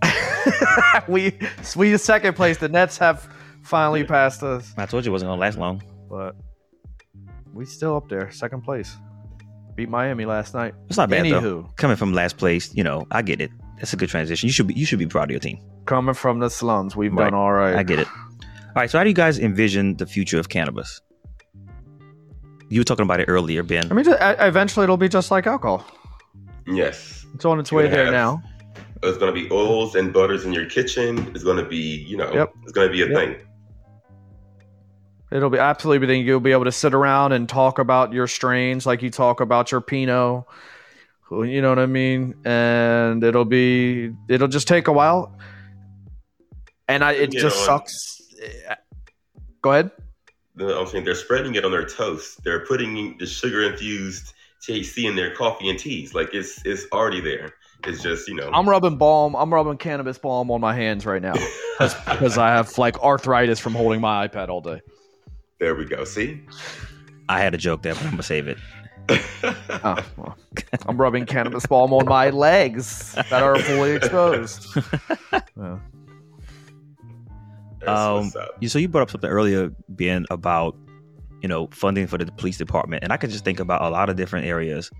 we 1.07 1.37
we 1.75 1.97
second 1.97 2.35
place. 2.35 2.57
The 2.57 2.69
Nets 2.69 2.97
have 2.97 3.29
finally 3.61 4.03
passed 4.03 4.43
us. 4.43 4.73
I 4.77 4.85
told 4.85 5.05
you 5.05 5.11
it 5.11 5.13
wasn't 5.13 5.29
gonna 5.29 5.41
last 5.41 5.57
long. 5.57 5.83
But 6.09 6.35
we 7.53 7.65
still 7.65 7.95
up 7.95 8.09
there, 8.09 8.31
second 8.31 8.61
place. 8.61 8.95
Beat 9.75 9.89
Miami 9.89 10.25
last 10.25 10.53
night. 10.53 10.73
It's 10.87 10.97
not 10.97 11.09
bad 11.09 11.25
Anywho. 11.25 11.41
though. 11.41 11.69
Coming 11.75 11.95
from 11.95 12.13
last 12.13 12.37
place, 12.37 12.73
you 12.73 12.83
know, 12.83 13.05
I 13.11 13.21
get 13.21 13.39
it. 13.39 13.51
That's 13.77 13.93
a 13.93 13.97
good 13.97 14.09
transition. 14.09 14.47
You 14.47 14.53
should 14.53 14.67
be 14.67 14.73
you 14.73 14.85
should 14.85 14.99
be 14.99 15.07
proud 15.07 15.25
of 15.25 15.31
your 15.31 15.39
team. 15.39 15.61
Coming 15.85 16.15
from 16.15 16.39
the 16.39 16.49
slums, 16.49 16.95
we've 16.95 17.13
right. 17.13 17.25
done 17.25 17.33
all 17.33 17.51
right. 17.51 17.75
I 17.75 17.83
get 17.83 17.99
it. 17.99 18.07
All 18.69 18.75
right. 18.75 18.89
So 18.89 18.97
how 18.97 19.03
do 19.03 19.09
you 19.09 19.15
guys 19.15 19.39
envision 19.39 19.97
the 19.97 20.05
future 20.05 20.39
of 20.39 20.49
cannabis? 20.49 21.01
You 22.69 22.81
were 22.81 22.85
talking 22.85 23.03
about 23.03 23.19
it 23.19 23.25
earlier, 23.25 23.63
Ben. 23.63 23.91
I 23.91 23.95
mean, 23.95 24.05
eventually 24.07 24.83
it'll 24.83 24.97
be 24.97 25.09
just 25.09 25.31
like 25.31 25.47
alcohol. 25.47 25.85
Yes. 26.67 27.25
It's 27.33 27.45
on 27.45 27.59
its 27.59 27.71
way 27.71 27.87
there 27.87 28.11
now. 28.11 28.43
It's 29.01 29.17
going 29.17 29.33
to 29.33 29.41
be 29.41 29.51
oils 29.51 29.95
and 29.95 30.13
butters 30.13 30.45
in 30.45 30.53
your 30.53 30.65
kitchen. 30.65 31.31
It's 31.33 31.43
going 31.43 31.57
to 31.57 31.65
be, 31.65 31.77
you 31.77 32.15
know, 32.15 32.31
yep. 32.31 32.53
it's 32.63 32.71
going 32.71 32.87
to 32.87 32.91
be 32.91 33.01
a 33.01 33.07
yep. 33.07 33.15
thing. 33.15 33.35
It'll 35.31 35.49
be 35.49 35.57
absolutely 35.57 35.97
everything. 35.97 36.25
You'll 36.25 36.39
be 36.39 36.51
able 36.51 36.65
to 36.65 36.71
sit 36.71 36.93
around 36.93 37.31
and 37.31 37.47
talk 37.47 37.79
about 37.79 38.13
your 38.13 38.27
strains 38.27 38.85
like 38.85 39.01
you 39.01 39.09
talk 39.09 39.41
about 39.41 39.71
your 39.71 39.79
Pinot. 39.79 40.43
You 41.31 41.61
know 41.61 41.69
what 41.69 41.79
I 41.79 41.85
mean? 41.85 42.35
And 42.45 43.23
it'll 43.23 43.45
be, 43.45 44.11
it'll 44.27 44.47
just 44.47 44.67
take 44.67 44.87
a 44.87 44.91
while. 44.91 45.35
And 46.87 47.03
I, 47.03 47.13
it 47.13 47.31
just 47.31 47.63
sucks. 47.65 48.18
Go 49.61 49.71
ahead. 49.71 49.91
I'm 50.59 50.87
saying 50.87 51.05
they're 51.05 51.15
spreading 51.15 51.55
it 51.55 51.63
on 51.63 51.71
their 51.71 51.85
toast. 51.85 52.43
They're 52.43 52.65
putting 52.65 53.17
the 53.17 53.25
sugar 53.25 53.63
infused 53.63 54.33
THC 54.61 55.07
in 55.07 55.15
their 55.15 55.33
coffee 55.33 55.69
and 55.69 55.79
teas. 55.79 56.13
Like 56.13 56.33
it's 56.33 56.65
it's 56.65 56.85
already 56.91 57.21
there. 57.21 57.53
It's 57.85 58.01
just 58.01 58.27
you 58.27 58.35
know. 58.35 58.49
I'm 58.53 58.67
rubbing 58.67 58.97
balm. 58.97 59.35
I'm 59.35 59.53
rubbing 59.53 59.77
cannabis 59.77 60.17
balm 60.17 60.51
on 60.51 60.59
my 60.59 60.73
hands 60.73 61.05
right 61.05 61.21
now 61.21 61.33
because 61.79 62.37
I 62.37 62.49
have 62.49 62.77
like 62.77 62.99
arthritis 62.99 63.59
from 63.59 63.73
holding 63.73 64.01
my 64.01 64.27
iPad 64.27 64.49
all 64.49 64.61
day. 64.61 64.81
There 65.59 65.75
we 65.75 65.85
go. 65.85 66.03
See, 66.03 66.41
I 67.29 67.39
had 67.39 67.53
a 67.53 67.57
joke 67.57 67.81
there, 67.81 67.93
but 67.93 68.03
I'm 68.03 68.11
gonna 68.11 68.23
save 68.23 68.47
it. 68.47 68.57
oh, 69.83 69.97
well, 70.17 70.37
I'm 70.85 70.97
rubbing 70.97 71.25
cannabis 71.25 71.65
balm 71.65 71.93
on 71.93 72.05
my 72.05 72.29
legs 72.29 73.13
that 73.13 73.43
are 73.43 73.57
fully 73.59 73.91
exposed. 73.91 74.67
Yeah. 75.57 75.77
Um, 77.87 78.31
so 78.65 78.79
you 78.79 78.87
brought 78.87 79.03
up 79.03 79.11
something 79.11 79.29
earlier, 79.29 79.71
Ben, 79.89 80.25
about 80.29 80.75
you 81.41 81.47
know 81.47 81.67
funding 81.71 82.07
for 82.07 82.17
the 82.17 82.25
police 82.33 82.57
department, 82.57 83.03
and 83.03 83.13
I 83.13 83.17
could 83.17 83.29
just 83.29 83.45
think 83.45 83.59
about 83.59 83.81
a 83.81 83.89
lot 83.89 84.09
of 84.09 84.15
different 84.15 84.45
areas, 84.45 84.91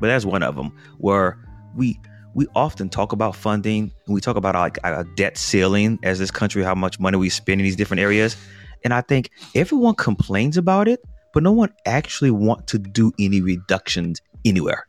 but 0.00 0.08
that's 0.08 0.24
one 0.24 0.42
of 0.42 0.56
them 0.56 0.72
where 0.98 1.38
we 1.74 1.98
we 2.34 2.46
often 2.54 2.90
talk 2.90 3.12
about 3.12 3.34
funding 3.34 3.90
and 4.06 4.14
we 4.14 4.20
talk 4.20 4.36
about 4.36 4.54
like 4.54 4.78
a 4.84 5.04
debt 5.16 5.38
ceiling 5.38 5.98
as 6.02 6.18
this 6.18 6.30
country, 6.30 6.62
how 6.62 6.74
much 6.74 7.00
money 7.00 7.16
we 7.16 7.30
spend 7.30 7.60
in 7.60 7.64
these 7.64 7.76
different 7.76 8.00
areas. 8.00 8.36
And 8.84 8.92
I 8.92 9.00
think 9.00 9.30
everyone 9.54 9.94
complains 9.94 10.58
about 10.58 10.86
it, 10.86 11.00
but 11.32 11.42
no 11.42 11.52
one 11.52 11.72
actually 11.86 12.30
want 12.30 12.66
to 12.66 12.78
do 12.78 13.10
any 13.18 13.40
reductions 13.40 14.20
anywhere. 14.44 14.86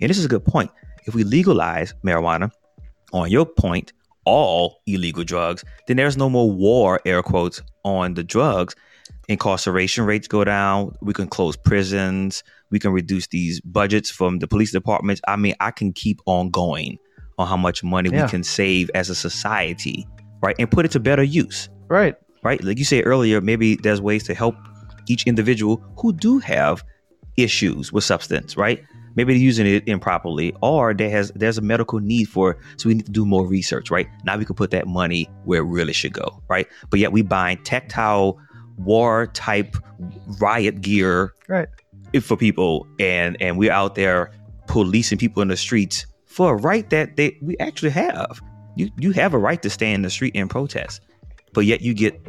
And 0.00 0.10
this 0.10 0.18
is 0.18 0.24
a 0.24 0.28
good 0.28 0.44
point. 0.44 0.72
If 1.06 1.14
we 1.14 1.22
legalize 1.22 1.94
marijuana, 2.04 2.50
on 3.12 3.30
your 3.30 3.46
point, 3.46 3.92
all 4.24 4.80
illegal 4.86 5.24
drugs, 5.24 5.64
then 5.86 5.96
there's 5.96 6.16
no 6.16 6.28
more 6.28 6.50
war, 6.50 7.00
air 7.04 7.22
quotes, 7.22 7.62
on 7.84 8.14
the 8.14 8.22
drugs. 8.24 8.74
Incarceration 9.28 10.04
rates 10.04 10.26
go 10.28 10.44
down. 10.44 10.94
We 11.00 11.12
can 11.12 11.28
close 11.28 11.56
prisons. 11.56 12.42
We 12.70 12.78
can 12.78 12.92
reduce 12.92 13.26
these 13.28 13.60
budgets 13.60 14.10
from 14.10 14.38
the 14.38 14.48
police 14.48 14.72
departments. 14.72 15.20
I 15.28 15.36
mean, 15.36 15.54
I 15.60 15.70
can 15.70 15.92
keep 15.92 16.20
on 16.26 16.50
going 16.50 16.98
on 17.38 17.46
how 17.46 17.56
much 17.56 17.82
money 17.82 18.10
yeah. 18.10 18.24
we 18.24 18.30
can 18.30 18.44
save 18.44 18.90
as 18.94 19.08
a 19.08 19.14
society, 19.14 20.06
right? 20.42 20.56
And 20.58 20.70
put 20.70 20.84
it 20.84 20.90
to 20.92 21.00
better 21.00 21.22
use. 21.22 21.68
Right. 21.88 22.14
Right. 22.42 22.62
Like 22.62 22.78
you 22.78 22.84
said 22.84 23.06
earlier, 23.06 23.40
maybe 23.40 23.76
there's 23.76 24.00
ways 24.00 24.24
to 24.24 24.34
help 24.34 24.54
each 25.08 25.26
individual 25.26 25.82
who 25.98 26.12
do 26.12 26.38
have 26.38 26.82
issues 27.36 27.92
with 27.92 28.04
substance, 28.04 28.56
right? 28.56 28.82
Maybe 29.16 29.32
they're 29.32 29.42
using 29.42 29.66
it 29.66 29.86
improperly 29.86 30.54
or 30.62 30.94
there 30.94 31.10
has 31.10 31.30
there's 31.34 31.58
a 31.58 31.60
medical 31.60 31.98
need 32.00 32.24
for 32.24 32.52
it 32.52 32.58
so 32.76 32.88
we 32.88 32.94
need 32.94 33.06
to 33.06 33.12
do 33.12 33.26
more 33.26 33.46
research 33.46 33.90
right? 33.90 34.08
Now 34.24 34.36
we 34.36 34.44
can 34.44 34.54
put 34.54 34.70
that 34.70 34.86
money 34.86 35.28
where 35.44 35.60
it 35.60 35.66
really 35.66 35.92
should 35.92 36.12
go 36.12 36.42
right? 36.48 36.66
But 36.90 37.00
yet 37.00 37.12
we 37.12 37.22
buying 37.22 37.62
tactile 37.64 38.38
war 38.78 39.26
type 39.28 39.76
riot 40.40 40.80
gear 40.80 41.34
right. 41.48 41.68
for 42.22 42.36
people 42.36 42.86
and 42.98 43.36
and 43.40 43.58
we're 43.58 43.72
out 43.72 43.94
there 43.94 44.32
policing 44.66 45.18
people 45.18 45.42
in 45.42 45.48
the 45.48 45.56
streets 45.56 46.06
for 46.26 46.54
a 46.54 46.56
right 46.56 46.88
that 46.90 47.16
they 47.16 47.36
we 47.42 47.56
actually 47.58 47.90
have. 47.90 48.40
You 48.76 48.90
you 48.98 49.10
have 49.12 49.34
a 49.34 49.38
right 49.38 49.60
to 49.62 49.70
stay 49.70 49.92
in 49.92 50.02
the 50.02 50.10
street 50.10 50.32
and 50.34 50.48
protest 50.48 51.00
but 51.52 51.64
yet 51.64 51.80
you 51.80 51.94
get 51.94 52.20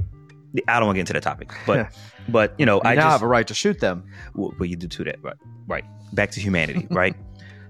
I 0.68 0.80
don't 0.80 0.88
want 0.88 0.96
to 0.96 0.98
get 0.98 1.02
into 1.02 1.14
the 1.14 1.22
topic, 1.22 1.54
but 1.66 1.96
but 2.30 2.54
you 2.58 2.66
know, 2.66 2.78
you 2.78 2.90
I 2.90 2.96
now 2.96 3.02
just, 3.02 3.12
have 3.12 3.22
a 3.22 3.28
right 3.28 3.48
to 3.48 3.54
shoot 3.54 3.80
them. 3.80 4.04
Well, 4.36 4.54
well 4.60 4.66
you 4.66 4.76
do 4.76 4.88
too. 4.88 5.04
that, 5.04 5.22
right? 5.24 5.36
Right. 5.68 5.86
Back 6.14 6.32
to 6.32 6.42
humanity, 6.42 6.88
right? 6.92 7.16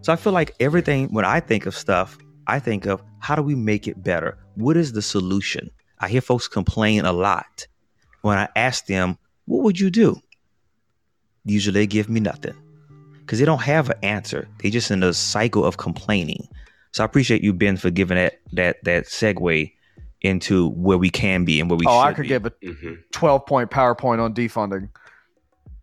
So 0.02 0.12
I 0.12 0.16
feel 0.16 0.34
like 0.34 0.56
everything 0.60 1.10
when 1.10 1.26
I 1.26 1.40
think 1.40 1.66
of 1.66 1.76
stuff, 1.76 2.18
I 2.48 2.60
think 2.60 2.86
of 2.86 3.04
how 3.20 3.36
do 3.36 3.44
we 3.44 3.56
make 3.56 3.88
it 3.88 4.04
better? 4.04 4.38
What 4.56 4.78
is 4.78 4.94
the 4.94 5.02
solution? 5.02 5.70
I 6.00 6.10
hear 6.10 6.22
folks 6.22 6.48
complain 6.48 7.06
a 7.06 7.14
lot. 7.14 7.68
When 8.22 8.38
I 8.38 8.48
ask 8.56 8.86
them, 8.86 9.18
"What 9.46 9.64
would 9.64 9.80
you 9.80 9.90
do?" 9.90 10.20
Usually 11.46 11.82
they 11.82 11.88
give 11.88 12.10
me 12.10 12.20
nothing 12.20 12.56
because 13.20 13.40
they 13.40 13.46
don't 13.46 13.62
have 13.62 13.90
an 13.90 13.98
answer. 14.04 14.48
They 14.60 14.70
just 14.70 14.92
in 14.92 15.04
a 15.04 15.14
cycle 15.14 15.64
of 15.64 15.78
complaining. 15.78 16.48
So 16.92 17.04
I 17.04 17.06
appreciate 17.06 17.44
you, 17.44 17.54
Ben, 17.54 17.78
for 17.78 17.90
giving 17.90 18.18
that 18.18 18.40
that 18.54 18.84
that 18.84 19.06
segue 19.06 19.72
into 20.22 20.70
where 20.70 20.98
we 20.98 21.10
can 21.10 21.46
be 21.46 21.60
and 21.60 21.70
where 21.70 21.78
we 21.78 21.86
oh, 21.88 22.00
I 22.00 22.14
could 22.14 22.24
be. 22.24 22.28
give 22.28 22.46
a 22.46 22.52
mm-hmm. 22.52 22.94
12 23.12 23.46
point 23.46 23.72
PowerPoint 23.72 24.20
on 24.20 24.34
defunding. 24.34 24.90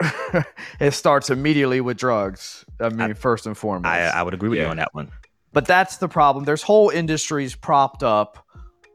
it 0.81 0.93
starts 0.93 1.29
immediately 1.29 1.81
with 1.81 1.97
drugs. 1.97 2.65
I 2.81 2.89
mean, 2.91 3.11
I, 3.11 3.13
first 3.15 3.47
and 3.47 3.57
foremost. 3.57 3.87
I, 3.87 4.07
I 4.07 4.23
would 4.23 4.35
agree 4.35 4.49
with 4.49 4.59
yeah. 4.59 4.65
you 4.65 4.71
on 4.71 4.77
that 4.77 4.95
one. 4.95 5.11
But 5.53 5.67
that's 5.67 5.97
the 5.97 6.09
problem. 6.09 6.45
There's 6.45 6.63
whole 6.63 6.91
industries 6.91 7.57
propped 7.57 8.03
up 8.03 8.47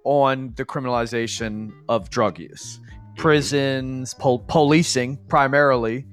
on 0.05 0.53
the 0.55 0.65
criminalization 0.65 1.71
of 1.89 2.09
drug 2.09 2.39
use, 2.39 2.79
mm-hmm. 2.79 3.15
prisons, 3.21 4.13
pol- 4.13 4.39
policing 4.39 5.17
primarily. 5.27 6.05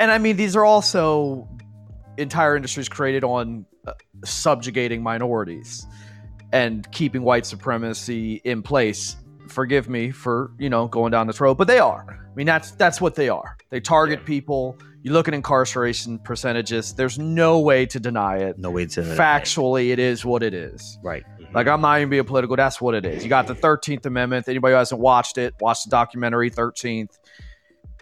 And 0.00 0.10
I 0.10 0.18
mean, 0.18 0.36
these 0.36 0.56
are 0.56 0.64
also 0.64 1.48
entire 2.16 2.56
industries 2.56 2.88
created 2.88 3.22
on 3.22 3.66
uh, 3.86 3.92
subjugating 4.24 5.02
minorities 5.02 5.86
and 6.54 6.90
keeping 6.92 7.22
white 7.22 7.44
supremacy 7.44 8.40
in 8.44 8.62
place. 8.62 9.16
Forgive 9.48 9.90
me 9.90 10.10
for 10.10 10.52
you 10.58 10.70
know 10.70 10.86
going 10.88 11.10
down 11.10 11.26
this 11.26 11.40
road, 11.40 11.58
but 11.58 11.66
they 11.66 11.80
are. 11.80 12.06
I 12.08 12.34
mean, 12.34 12.46
that's 12.46 12.70
that's 12.70 13.00
what 13.00 13.16
they 13.16 13.28
are. 13.28 13.58
They 13.68 13.80
target 13.80 14.20
yeah. 14.20 14.26
people. 14.26 14.78
You 15.02 15.12
look 15.12 15.28
at 15.28 15.34
incarceration 15.34 16.18
percentages. 16.18 16.94
There's 16.94 17.18
no 17.18 17.58
way 17.58 17.84
to 17.86 18.00
deny 18.00 18.38
it. 18.38 18.58
No 18.58 18.70
way 18.70 18.86
to 18.86 19.02
factually, 19.02 19.90
it 19.90 19.98
is 19.98 20.24
what 20.24 20.42
it 20.42 20.54
is. 20.54 20.98
Right. 21.02 21.24
Mm-hmm. 21.24 21.54
Like 21.54 21.66
I'm 21.66 21.82
not 21.82 21.98
even 21.98 22.08
being 22.08 22.24
political. 22.24 22.56
That's 22.56 22.80
what 22.80 22.94
it 22.94 23.04
is. 23.04 23.22
You 23.22 23.28
got 23.28 23.46
the 23.46 23.54
Thirteenth 23.54 24.06
Amendment. 24.06 24.48
Anybody 24.48 24.72
who 24.72 24.78
hasn't 24.78 25.00
watched 25.00 25.36
it, 25.36 25.54
watch 25.60 25.84
the 25.84 25.90
documentary 25.90 26.48
Thirteenth. 26.48 27.18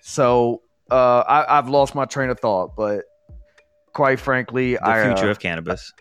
So 0.03 0.63
uh, 0.91 1.25
I, 1.27 1.57
have 1.57 1.69
lost 1.69 1.95
my 1.95 2.05
train 2.05 2.31
of 2.31 2.39
thought, 2.39 2.77
but 2.77 3.05
quite 3.93 4.21
frankly, 4.21 4.79
I. 4.79 4.99
the 4.99 5.05
I, 5.05 5.15
future 5.15 5.29
uh, 5.29 5.33
of 5.33 5.41
cannabis. 5.41 5.93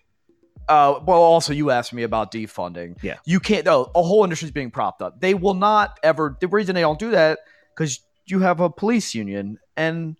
Uh, 0.67 0.99
well, 1.05 1.21
also 1.21 1.53
you 1.53 1.71
asked 1.71 1.93
me 1.93 2.03
about 2.03 2.31
defunding. 2.31 2.97
Yeah, 3.01 3.17
you 3.25 3.39
can't. 3.39 3.65
No, 3.65 3.91
a 3.95 4.01
whole 4.01 4.23
industry 4.23 4.47
is 4.47 4.51
being 4.51 4.71
propped 4.71 5.01
up. 5.01 5.19
They 5.19 5.33
will 5.33 5.53
not 5.53 5.99
ever. 6.03 6.37
The 6.39 6.47
reason 6.47 6.75
they 6.75 6.81
don't 6.81 6.99
do 6.99 7.11
that 7.11 7.39
because 7.75 7.99
you 8.25 8.39
have 8.39 8.59
a 8.59 8.69
police 8.69 9.13
union, 9.13 9.59
and 9.75 10.17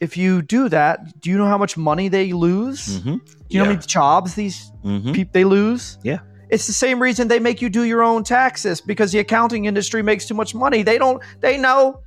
if 0.00 0.16
you 0.16 0.42
do 0.42 0.68
that, 0.68 1.20
do 1.20 1.30
you 1.30 1.38
know 1.38 1.46
how 1.46 1.58
much 1.58 1.76
money 1.76 2.08
they 2.08 2.32
lose? 2.32 2.98
Mm-hmm. 2.98 3.14
Do 3.14 3.14
you 3.14 3.24
yeah. 3.48 3.58
know 3.58 3.64
how 3.64 3.70
many 3.72 3.86
jobs 3.86 4.34
these 4.34 4.70
mm-hmm. 4.84 5.12
people 5.12 5.32
they 5.32 5.44
lose? 5.44 5.98
Yeah. 6.02 6.18
It's 6.50 6.66
the 6.66 6.72
same 6.72 7.00
reason 7.00 7.28
they 7.28 7.40
make 7.40 7.62
you 7.62 7.70
do 7.70 7.84
your 7.84 8.02
own 8.02 8.22
taxes 8.22 8.80
because 8.80 9.12
the 9.12 9.18
accounting 9.18 9.64
industry 9.64 10.02
makes 10.02 10.26
too 10.26 10.34
much 10.34 10.54
money. 10.54 10.82
They 10.82 10.98
don't. 10.98 11.22
They 11.40 11.56
know 11.56 12.02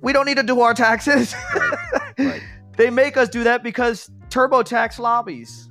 we 0.00 0.12
don't 0.12 0.26
need 0.26 0.36
to 0.36 0.42
do 0.42 0.60
our 0.60 0.74
taxes. 0.74 1.34
Right. 2.20 2.42
they 2.76 2.90
make 2.90 3.16
us 3.16 3.28
do 3.28 3.44
that 3.44 3.62
because 3.62 4.10
TurboTax 4.28 4.98
lobbies 4.98 5.67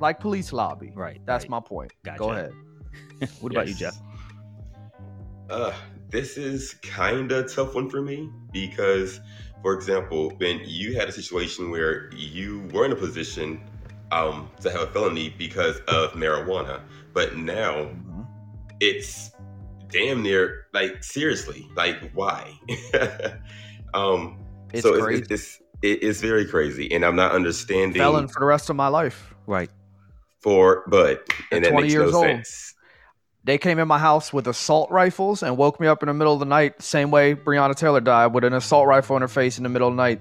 like 0.00 0.20
police 0.20 0.52
lobby. 0.52 0.92
Right. 0.94 1.20
That's 1.24 1.44
right. 1.44 1.50
my 1.50 1.60
point. 1.60 1.92
Gotcha. 2.04 2.18
Go 2.18 2.30
ahead. 2.30 2.52
what 3.40 3.52
yes. 3.52 3.62
about 3.62 3.68
you, 3.68 3.74
Jeff? 3.74 3.96
Uh, 5.50 5.72
this 6.10 6.36
is 6.36 6.74
kind 6.74 7.32
of 7.32 7.52
tough 7.52 7.74
one 7.74 7.90
for 7.90 8.00
me 8.00 8.30
because, 8.52 9.20
for 9.62 9.74
example, 9.74 10.30
Ben, 10.38 10.60
you 10.64 10.94
had 10.94 11.08
a 11.08 11.12
situation 11.12 11.70
where 11.70 12.10
you 12.14 12.68
were 12.72 12.84
in 12.84 12.92
a 12.92 12.96
position 12.96 13.60
um, 14.12 14.50
to 14.60 14.70
have 14.70 14.80
a 14.82 14.86
felony 14.88 15.34
because 15.36 15.78
of 15.88 16.12
marijuana, 16.12 16.80
but 17.12 17.36
now 17.36 17.74
mm-hmm. 17.74 18.22
it's 18.80 19.32
damn 19.88 20.22
near 20.22 20.66
like 20.72 21.02
seriously, 21.02 21.68
like 21.76 22.10
why? 22.12 22.52
um, 23.94 24.38
it's 24.72 24.82
so 24.82 25.00
crazy. 25.02 25.26
It's, 25.30 25.60
it's, 25.82 26.04
it's 26.04 26.20
very 26.20 26.46
crazy, 26.46 26.90
and 26.92 27.04
I'm 27.04 27.16
not 27.16 27.32
understanding. 27.32 28.00
Felon 28.00 28.28
for 28.28 28.40
the 28.40 28.46
rest 28.46 28.70
of 28.70 28.76
my 28.76 28.88
life. 28.88 29.34
Right 29.46 29.70
for 30.44 30.84
Bud, 30.88 31.20
and 31.50 31.64
that 31.64 31.70
20 31.70 31.82
makes 31.82 31.94
years 31.94 32.12
no 32.12 32.18
old. 32.18 32.26
sense. 32.26 32.74
They 33.44 33.56
came 33.56 33.78
in 33.78 33.88
my 33.88 33.98
house 33.98 34.30
with 34.30 34.46
assault 34.46 34.90
rifles 34.90 35.42
and 35.42 35.56
woke 35.56 35.80
me 35.80 35.86
up 35.86 36.02
in 36.02 36.08
the 36.08 36.14
middle 36.14 36.34
of 36.34 36.38
the 36.38 36.44
night, 36.44 36.82
same 36.82 37.10
way 37.10 37.34
Breonna 37.34 37.74
Taylor 37.74 38.02
died, 38.02 38.28
with 38.28 38.44
an 38.44 38.52
assault 38.52 38.86
rifle 38.86 39.16
in 39.16 39.22
her 39.22 39.28
face 39.28 39.56
in 39.56 39.62
the 39.62 39.70
middle 39.70 39.88
of 39.88 39.94
the 39.94 40.02
night. 40.02 40.20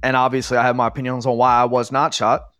And 0.00 0.16
obviously, 0.16 0.58
I 0.58 0.62
have 0.62 0.76
my 0.76 0.86
opinions 0.86 1.26
on 1.26 1.36
why 1.36 1.56
I 1.56 1.64
was 1.64 1.90
not 1.90 2.14
shot. 2.14 2.50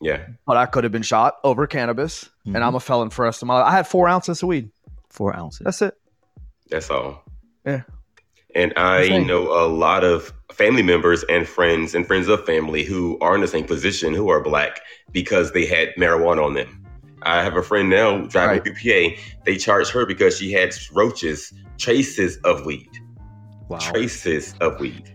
Yeah. 0.00 0.26
But 0.46 0.56
I 0.56 0.64
could 0.64 0.84
have 0.84 0.92
been 0.92 1.02
shot 1.02 1.36
over 1.44 1.66
cannabis, 1.66 2.24
mm-hmm. 2.24 2.56
and 2.56 2.64
I'm 2.64 2.74
a 2.74 2.80
felon 2.80 3.10
for 3.10 3.22
the 3.22 3.26
rest 3.26 3.42
of 3.42 3.48
my 3.48 3.58
life. 3.58 3.66
I 3.66 3.72
had 3.72 3.86
four 3.86 4.08
ounces 4.08 4.42
of 4.42 4.48
weed. 4.48 4.70
Four 5.10 5.36
ounces. 5.36 5.64
That's 5.64 5.82
it. 5.82 5.94
That's 6.70 6.88
all. 6.88 7.22
Yeah. 7.66 7.82
And 8.54 8.72
I 8.78 9.18
know 9.18 9.52
a 9.52 9.68
lot 9.68 10.04
of 10.04 10.32
family 10.54 10.82
members 10.82 11.24
and 11.24 11.48
friends 11.48 11.94
and 11.94 12.06
friends 12.06 12.28
of 12.28 12.44
family 12.46 12.84
who 12.84 13.18
are 13.20 13.34
in 13.34 13.40
the 13.40 13.48
same 13.48 13.64
position 13.64 14.14
who 14.14 14.28
are 14.28 14.42
black 14.42 14.80
because 15.12 15.52
they 15.52 15.66
had 15.66 15.88
marijuana 15.96 16.44
on 16.44 16.54
them. 16.54 16.80
I 17.22 17.42
have 17.42 17.56
a 17.56 17.62
friend 17.62 17.88
now 17.88 18.26
driving 18.26 18.62
right. 18.62 18.74
PPA. 18.74 19.18
They 19.44 19.56
charged 19.56 19.90
her 19.90 20.06
because 20.06 20.38
she 20.38 20.52
had 20.52 20.74
roaches, 20.92 21.52
traces 21.78 22.36
of 22.44 22.64
weed. 22.66 22.90
Wow. 23.68 23.78
Traces 23.78 24.54
of 24.60 24.78
weed. 24.78 25.10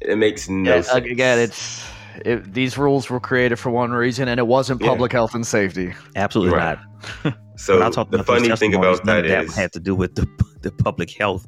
It 0.00 0.16
makes 0.16 0.48
no 0.48 0.76
yeah, 0.76 0.80
sense. 0.80 1.06
Again, 1.06 1.38
it's 1.38 1.86
it, 2.24 2.52
these 2.52 2.76
rules 2.76 3.08
were 3.08 3.20
created 3.20 3.56
for 3.56 3.70
one 3.70 3.92
reason, 3.92 4.28
and 4.28 4.40
it 4.40 4.46
wasn't 4.46 4.80
public 4.80 5.12
yeah. 5.12 5.18
health 5.18 5.34
and 5.34 5.46
safety. 5.46 5.94
Absolutely 6.16 6.56
right. 6.56 6.78
not. 7.24 7.36
so 7.56 7.78
the 7.78 8.24
funny 8.24 8.54
thing 8.56 8.74
about 8.74 9.04
that 9.04 9.24
is 9.24 9.30
that, 9.30 9.38
that 9.38 9.44
is 9.44 9.54
had 9.54 9.72
to 9.72 9.80
do 9.80 9.94
with 9.94 10.14
the, 10.14 10.26
the 10.62 10.72
public 10.72 11.10
health 11.10 11.46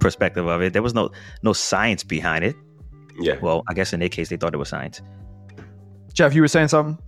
perspective 0.00 0.46
of 0.46 0.62
it. 0.62 0.72
There 0.72 0.82
was 0.82 0.94
no 0.94 1.10
no 1.42 1.52
science 1.52 2.04
behind 2.04 2.44
it. 2.44 2.56
Yeah. 3.18 3.38
Well, 3.40 3.62
I 3.68 3.74
guess 3.74 3.92
in 3.92 4.00
their 4.00 4.08
case, 4.08 4.28
they 4.28 4.36
thought 4.36 4.54
it 4.54 4.58
was 4.58 4.68
science. 4.68 5.00
Jeff, 6.12 6.34
you 6.34 6.40
were 6.40 6.48
saying 6.48 6.68
something. 6.68 7.02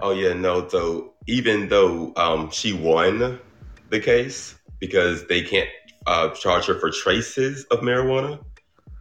Oh 0.00 0.12
yeah, 0.12 0.32
no. 0.32 0.68
So 0.68 1.14
even 1.26 1.68
though 1.68 2.12
um, 2.16 2.50
she 2.50 2.72
won 2.72 3.38
the 3.90 4.00
case 4.00 4.56
because 4.78 5.26
they 5.26 5.42
can't 5.42 5.68
uh, 6.06 6.30
charge 6.30 6.66
her 6.66 6.74
for 6.78 6.90
traces 6.90 7.64
of 7.70 7.80
marijuana, 7.80 8.42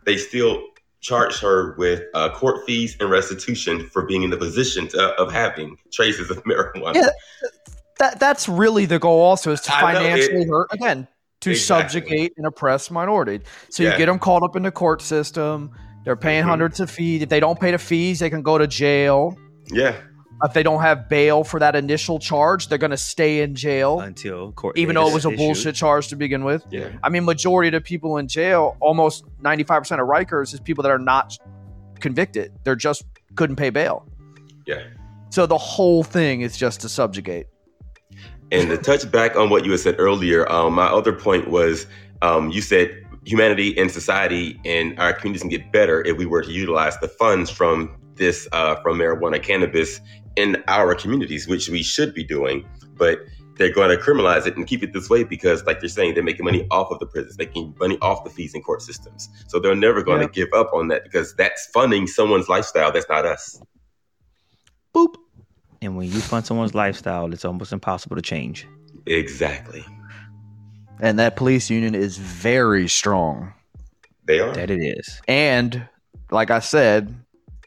they 0.06 0.18
still 0.18 0.64
charge 1.02 1.40
her 1.40 1.76
with 1.78 2.04
uh, 2.14 2.30
court 2.30 2.66
fees 2.66 2.96
and 3.00 3.10
restitution 3.10 3.90
for 3.90 4.06
being 4.06 4.24
in 4.24 4.30
the 4.30 4.38
position 4.38 4.88
to, 4.88 5.10
of 5.16 5.32
having 5.32 5.78
traces 5.92 6.30
of 6.30 6.42
marijuana. 6.46 6.96
Yeah, 6.96 7.10
that 8.00 8.20
that's 8.20 8.48
really 8.48 8.86
the 8.86 9.00
goal. 9.00 9.22
Also, 9.22 9.52
is 9.52 9.62
to 9.62 9.72
financially 9.72 10.46
hurt 10.46 10.68
again 10.72 11.08
to 11.44 11.52
exactly. 11.52 12.02
subjugate 12.02 12.34
and 12.38 12.46
oppress 12.46 12.90
minority. 12.90 13.42
So 13.70 13.84
yeah. 13.84 13.92
you 13.92 13.98
get 13.98 14.06
them 14.08 14.20
caught 14.20 14.44
up 14.44 14.56
in 14.56 14.64
the 14.64 14.72
court 14.72 15.02
system. 15.02 15.72
They're 16.04 16.16
paying 16.16 16.42
mm-hmm. 16.42 16.50
hundreds 16.50 16.80
of 16.80 16.90
fees. 16.90 17.22
If 17.22 17.30
they 17.30 17.40
don't 17.40 17.60
pay 17.60 17.72
the 17.72 17.78
fees, 17.78 18.20
they 18.20 18.30
can 18.30 18.42
go 18.42 18.58
to 18.58 18.68
jail. 18.68 19.38
Yeah. 19.72 19.96
If 20.44 20.54
they 20.54 20.64
don't 20.64 20.82
have 20.82 21.08
bail 21.08 21.46
for 21.46 21.60
that 21.60 21.76
initial 21.76 22.20
charge, 22.20 22.68
they're 22.68 22.78
going 22.78 22.92
to 22.92 22.98
stay 22.98 23.42
in 23.42 23.56
jail 23.56 24.02
until 24.02 24.52
court. 24.52 24.78
Even 24.78 24.96
though 24.96 25.08
it 25.08 25.14
was 25.14 25.26
a 25.26 25.30
issued. 25.30 25.38
bullshit 25.38 25.76
charge 25.76 26.10
to 26.10 26.18
begin 26.18 26.44
with. 26.44 26.66
Yeah. 26.70 26.90
I 27.02 27.08
mean, 27.08 27.24
majority 27.24 27.70
of 27.70 27.74
the 27.74 27.82
people 27.82 28.18
in 28.18 28.28
jail, 28.28 28.76
almost 28.82 29.24
ninety 29.40 29.64
five 29.64 29.84
percent 29.84 30.02
of 30.02 30.08
Rikers, 30.08 30.54
is 30.54 30.60
people 30.60 30.82
that 30.82 30.92
are 30.92 31.00
not 31.00 31.38
convicted. 32.02 32.52
They're 32.66 32.76
just 32.76 33.06
couldn't 33.36 33.56
pay 33.56 33.70
bail. 33.70 34.06
Yeah. 34.66 34.84
So 35.30 35.46
the 35.46 35.58
whole 35.58 36.04
thing 36.04 36.42
is 36.42 36.58
just 36.58 36.82
to 36.82 36.90
subjugate. 36.90 37.48
And 38.52 38.70
to 38.70 38.78
touch 38.78 39.10
back 39.12 39.36
on 39.36 39.50
what 39.50 39.66
you 39.66 39.72
had 39.72 39.80
said 39.80 39.96
earlier, 39.98 40.50
um, 40.52 40.74
my 40.74 40.86
other 40.86 41.14
point 41.14 41.50
was 41.50 41.88
um, 42.22 42.50
you 42.52 42.62
said 42.62 43.04
humanity 43.26 43.78
and 43.78 43.90
society 43.90 44.60
and 44.66 45.00
our 45.00 45.14
communities 45.14 45.42
can 45.42 45.50
get 45.50 45.72
better 45.72 46.06
if 46.06 46.18
we 46.18 46.26
were 46.26 46.42
to 46.42 46.52
utilize 46.52 46.98
the 47.00 47.08
funds 47.08 47.50
from 47.50 47.96
this 48.16 48.48
uh, 48.52 48.76
from 48.82 48.98
marijuana 48.98 49.42
cannabis 49.42 50.00
in 50.36 50.64
our 50.68 50.94
communities, 50.96 51.48
which 51.48 51.70
we 51.70 51.82
should 51.82 52.14
be 52.14 52.24
doing. 52.24 52.68
But 52.96 53.20
they're 53.58 53.74
going 53.74 53.96
to 53.96 54.04
criminalize 54.04 54.48
it 54.48 54.58
and 54.58 54.66
keep 54.66 54.84
it 54.84 54.94
this 54.94 55.10
way 55.10 55.24
because, 55.24 55.64
like 55.66 55.82
you're 55.82 55.90
saying, 55.90 56.16
they're 56.16 56.24
making 56.24 56.46
money 56.46 56.68
off 56.72 56.92
of 56.92 57.00
the 57.00 57.06
prisons, 57.06 57.38
making 57.38 57.76
money 57.80 57.98
off 58.02 58.24
the 58.24 58.30
fees 58.30 58.54
in 58.54 58.62
court 58.62 58.82
systems. 58.82 59.30
So 59.48 59.60
they're 59.60 59.76
never 59.76 60.04
going 60.04 60.22
to 60.22 60.28
give 60.28 60.50
up 60.54 60.72
on 60.74 60.88
that 60.88 61.04
because 61.04 61.36
that's 61.36 61.68
funding 61.68 62.08
someone's 62.08 62.50
lifestyle. 62.50 62.92
That's 62.92 63.10
not 63.10 63.26
us. 63.26 63.62
Boop. 64.96 65.16
And 65.84 65.98
when 65.98 66.08
you 66.10 66.20
fund 66.22 66.46
someone's 66.46 66.74
lifestyle, 66.74 67.32
it's 67.34 67.46
almost 67.46 67.74
impossible 67.74 68.16
to 68.16 68.22
change. 68.22 68.68
Exactly. 69.06 69.86
and 71.00 71.20
that 71.20 71.36
police 71.36 71.70
union 71.70 71.94
is 71.96 72.18
very 72.18 72.88
strong. 72.88 73.54
They 74.26 74.40
are. 74.40 74.54
That 74.54 74.70
it 74.72 74.80
is. 74.82 75.22
And 75.28 75.88
like 76.32 76.50
I 76.52 76.60
said, 76.60 77.14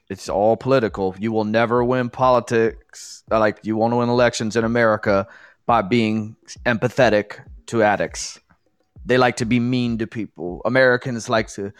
it's 0.08 0.28
all 0.28 0.56
political. 0.56 1.14
You 1.18 1.32
will 1.32 1.44
never 1.44 1.84
win 1.84 2.08
politics, 2.08 3.22
uh, 3.30 3.38
like 3.38 3.58
you 3.62 3.76
won't 3.76 3.94
win 3.94 4.08
elections 4.08 4.56
in 4.56 4.64
America 4.64 5.26
by 5.66 5.82
being 5.82 6.36
empathetic 6.64 7.40
to 7.66 7.82
addicts. 7.82 8.38
They 9.04 9.18
like 9.18 9.36
to 9.36 9.44
be 9.44 9.60
mean 9.60 9.98
to 9.98 10.06
people. 10.06 10.62
Americans 10.64 11.28
like 11.28 11.48
to 11.54 11.72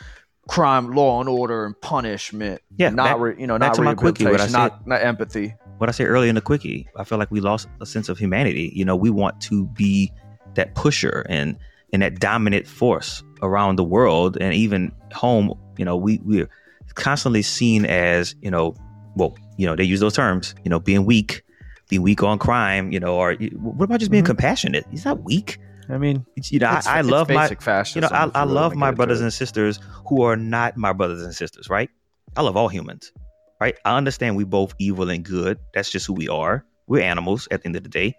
crime, 0.48 0.92
law 0.92 1.20
and 1.20 1.28
order, 1.28 1.64
and 1.64 1.80
punishment. 1.80 2.60
Yeah, 2.76 2.90
not 2.90 3.04
back, 3.04 3.18
re, 3.20 3.36
you 3.38 3.46
know, 3.46 3.56
not 3.56 3.78
rehabilitation, 3.78 4.52
not 4.52 4.86
not 4.86 5.02
empathy. 5.02 5.54
What 5.78 5.88
I 5.88 5.92
said 5.92 6.06
earlier 6.06 6.28
in 6.28 6.34
the 6.34 6.40
quickie, 6.40 6.88
I 6.96 7.04
feel 7.04 7.18
like 7.18 7.30
we 7.30 7.40
lost 7.40 7.68
a 7.80 7.86
sense 7.86 8.08
of 8.08 8.18
humanity. 8.18 8.72
You 8.74 8.84
know, 8.84 8.96
we 8.96 9.10
want 9.10 9.40
to 9.42 9.66
be 9.66 10.12
that 10.54 10.74
pusher 10.74 11.26
and 11.28 11.56
and 11.92 12.02
that 12.02 12.18
dominant 12.18 12.66
force 12.66 13.22
around 13.42 13.76
the 13.76 13.84
world 13.84 14.36
and 14.40 14.54
even 14.54 14.92
home. 15.12 15.52
You 15.76 15.84
know, 15.84 15.96
we 15.96 16.18
we're 16.24 16.48
constantly 16.94 17.42
seen 17.42 17.84
as 17.84 18.34
you 18.40 18.50
know, 18.50 18.74
well, 19.16 19.36
you 19.58 19.66
know, 19.66 19.76
they 19.76 19.84
use 19.84 20.00
those 20.00 20.14
terms. 20.14 20.54
You 20.64 20.70
know, 20.70 20.80
being 20.80 21.04
weak, 21.04 21.42
being 21.88 22.02
weak 22.02 22.22
on 22.22 22.38
crime. 22.38 22.90
You 22.90 23.00
know, 23.00 23.16
or 23.16 23.34
what 23.34 23.84
about 23.84 24.00
just 24.00 24.10
being 24.10 24.24
mm-hmm. 24.24 24.30
compassionate? 24.30 24.86
Is 24.92 25.04
that 25.04 25.22
weak. 25.22 25.58
I 25.88 25.98
mean, 25.98 26.26
you 26.50 26.58
know, 26.58 26.66
I, 26.66 26.82
I 26.86 27.00
love 27.02 27.28
my 27.28 27.48
fascism. 27.48 28.02
You 28.02 28.08
know, 28.08 28.16
I, 28.34 28.40
I 28.40 28.44
love 28.44 28.74
my 28.74 28.90
brothers 28.90 29.20
and 29.20 29.32
sisters 29.32 29.78
who 30.08 30.22
are 30.22 30.36
not 30.36 30.76
my 30.76 30.92
brothers 30.92 31.22
and 31.22 31.34
sisters. 31.34 31.70
Right? 31.70 31.90
I 32.36 32.42
love 32.42 32.56
all 32.56 32.68
humans. 32.68 33.12
Right? 33.60 33.76
I 33.84 33.96
understand 33.96 34.36
we 34.36 34.44
both 34.44 34.74
evil 34.78 35.08
and 35.08 35.24
good. 35.24 35.58
That's 35.72 35.90
just 35.90 36.06
who 36.06 36.12
we 36.12 36.28
are. 36.28 36.64
We're 36.86 37.02
animals 37.02 37.48
at 37.50 37.62
the 37.62 37.66
end 37.66 37.76
of 37.76 37.82
the 37.82 37.88
day. 37.88 38.14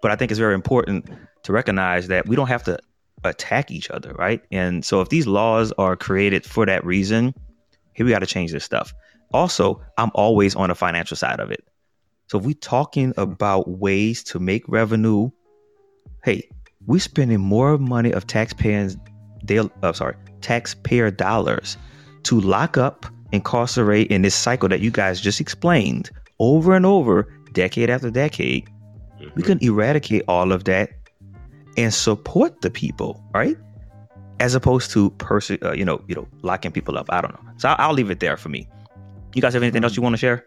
But 0.00 0.10
I 0.10 0.16
think 0.16 0.30
it's 0.30 0.38
very 0.38 0.54
important 0.54 1.08
to 1.42 1.52
recognize 1.52 2.08
that 2.08 2.26
we 2.28 2.36
don't 2.36 2.46
have 2.48 2.62
to 2.64 2.78
attack 3.24 3.70
each 3.70 3.90
other, 3.90 4.12
right? 4.12 4.42
And 4.52 4.84
so 4.84 5.00
if 5.00 5.08
these 5.08 5.26
laws 5.26 5.72
are 5.78 5.96
created 5.96 6.44
for 6.44 6.66
that 6.66 6.84
reason, 6.84 7.34
here 7.94 8.06
we 8.06 8.12
got 8.12 8.20
to 8.20 8.26
change 8.26 8.52
this 8.52 8.64
stuff. 8.64 8.92
Also, 9.32 9.82
I'm 9.98 10.10
always 10.14 10.54
on 10.54 10.68
the 10.68 10.74
financial 10.74 11.16
side 11.16 11.40
of 11.40 11.50
it. 11.50 11.64
So 12.28 12.38
if 12.38 12.44
we're 12.44 12.54
talking 12.54 13.12
about 13.16 13.68
ways 13.68 14.22
to 14.24 14.38
make 14.38 14.68
revenue, 14.68 15.30
hey, 16.24 16.48
we're 16.86 17.00
spending 17.00 17.40
more 17.40 17.78
money 17.78 18.12
of 18.12 18.26
taxpayers, 18.26 18.96
they, 19.42 19.58
uh, 19.58 19.92
sorry, 19.92 20.16
taxpayer 20.40 21.10
dollars 21.10 21.76
to 22.24 22.40
lock 22.40 22.76
up, 22.76 23.06
incarcerate 23.32 24.08
in 24.08 24.22
this 24.22 24.34
cycle 24.34 24.68
that 24.68 24.80
you 24.80 24.90
guys 24.90 25.20
just 25.20 25.40
explained 25.40 26.10
over 26.38 26.74
and 26.74 26.86
over, 26.86 27.32
decade 27.52 27.90
after 27.90 28.10
decade. 28.10 28.68
Mm-hmm. 29.20 29.30
We 29.34 29.42
can 29.42 29.58
eradicate 29.62 30.22
all 30.28 30.52
of 30.52 30.64
that 30.64 30.90
and 31.76 31.92
support 31.92 32.60
the 32.60 32.70
people, 32.70 33.22
right? 33.34 33.56
As 34.40 34.54
opposed 34.54 34.90
to 34.92 35.10
perse- 35.10 35.50
uh, 35.50 35.72
you 35.72 35.84
know, 35.84 36.02
you 36.08 36.14
know, 36.14 36.28
locking 36.42 36.72
people 36.72 36.98
up. 36.98 37.06
I 37.10 37.20
don't 37.20 37.32
know. 37.32 37.50
So 37.56 37.68
I'll, 37.70 37.76
I'll 37.78 37.94
leave 37.94 38.10
it 38.10 38.20
there 38.20 38.36
for 38.36 38.48
me. 38.48 38.68
You 39.34 39.42
guys 39.42 39.54
have 39.54 39.62
anything 39.62 39.84
else 39.84 39.96
you 39.96 40.02
want 40.02 40.14
to 40.14 40.18
share? 40.18 40.46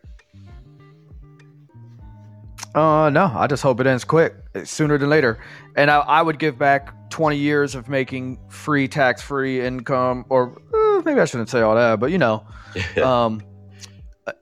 Uh, 2.75 3.09
no. 3.09 3.31
I 3.35 3.47
just 3.47 3.63
hope 3.63 3.79
it 3.79 3.87
ends 3.87 4.03
quick, 4.03 4.35
sooner 4.63 4.97
than 4.97 5.09
later. 5.09 5.39
And 5.75 5.89
I, 5.89 5.99
I 5.99 6.21
would 6.21 6.39
give 6.39 6.57
back 6.57 6.93
20 7.09 7.35
years 7.37 7.73
of 7.75 7.89
making 7.89 8.39
free 8.49 8.87
tax-free 8.87 9.61
income, 9.65 10.25
or 10.29 10.61
uh, 10.73 10.88
maybe 11.05 11.19
I 11.19 11.25
shouldn't 11.25 11.49
say 11.49 11.61
all 11.61 11.75
that, 11.75 11.99
but 11.99 12.11
you 12.11 12.17
know, 12.17 12.45
um, 13.03 13.41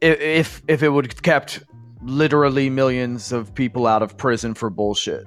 if 0.01 0.61
if 0.67 0.83
it 0.83 0.89
would 0.89 1.21
kept 1.21 1.63
literally 2.01 2.69
millions 2.69 3.31
of 3.31 3.53
people 3.53 3.87
out 3.87 4.01
of 4.01 4.17
prison 4.17 4.53
for 4.53 4.69
bullshit. 4.69 5.25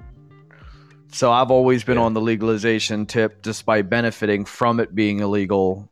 So 1.13 1.33
I've 1.33 1.51
always 1.51 1.83
been 1.83 1.99
yeah. 1.99 2.05
on 2.05 2.15
the 2.15 2.21
legalization 2.21 3.05
tip, 3.07 3.43
despite 3.43 3.91
benefiting 3.91 4.45
from 4.45 4.79
it 4.79 4.95
being 4.95 5.21
illegal. 5.21 5.91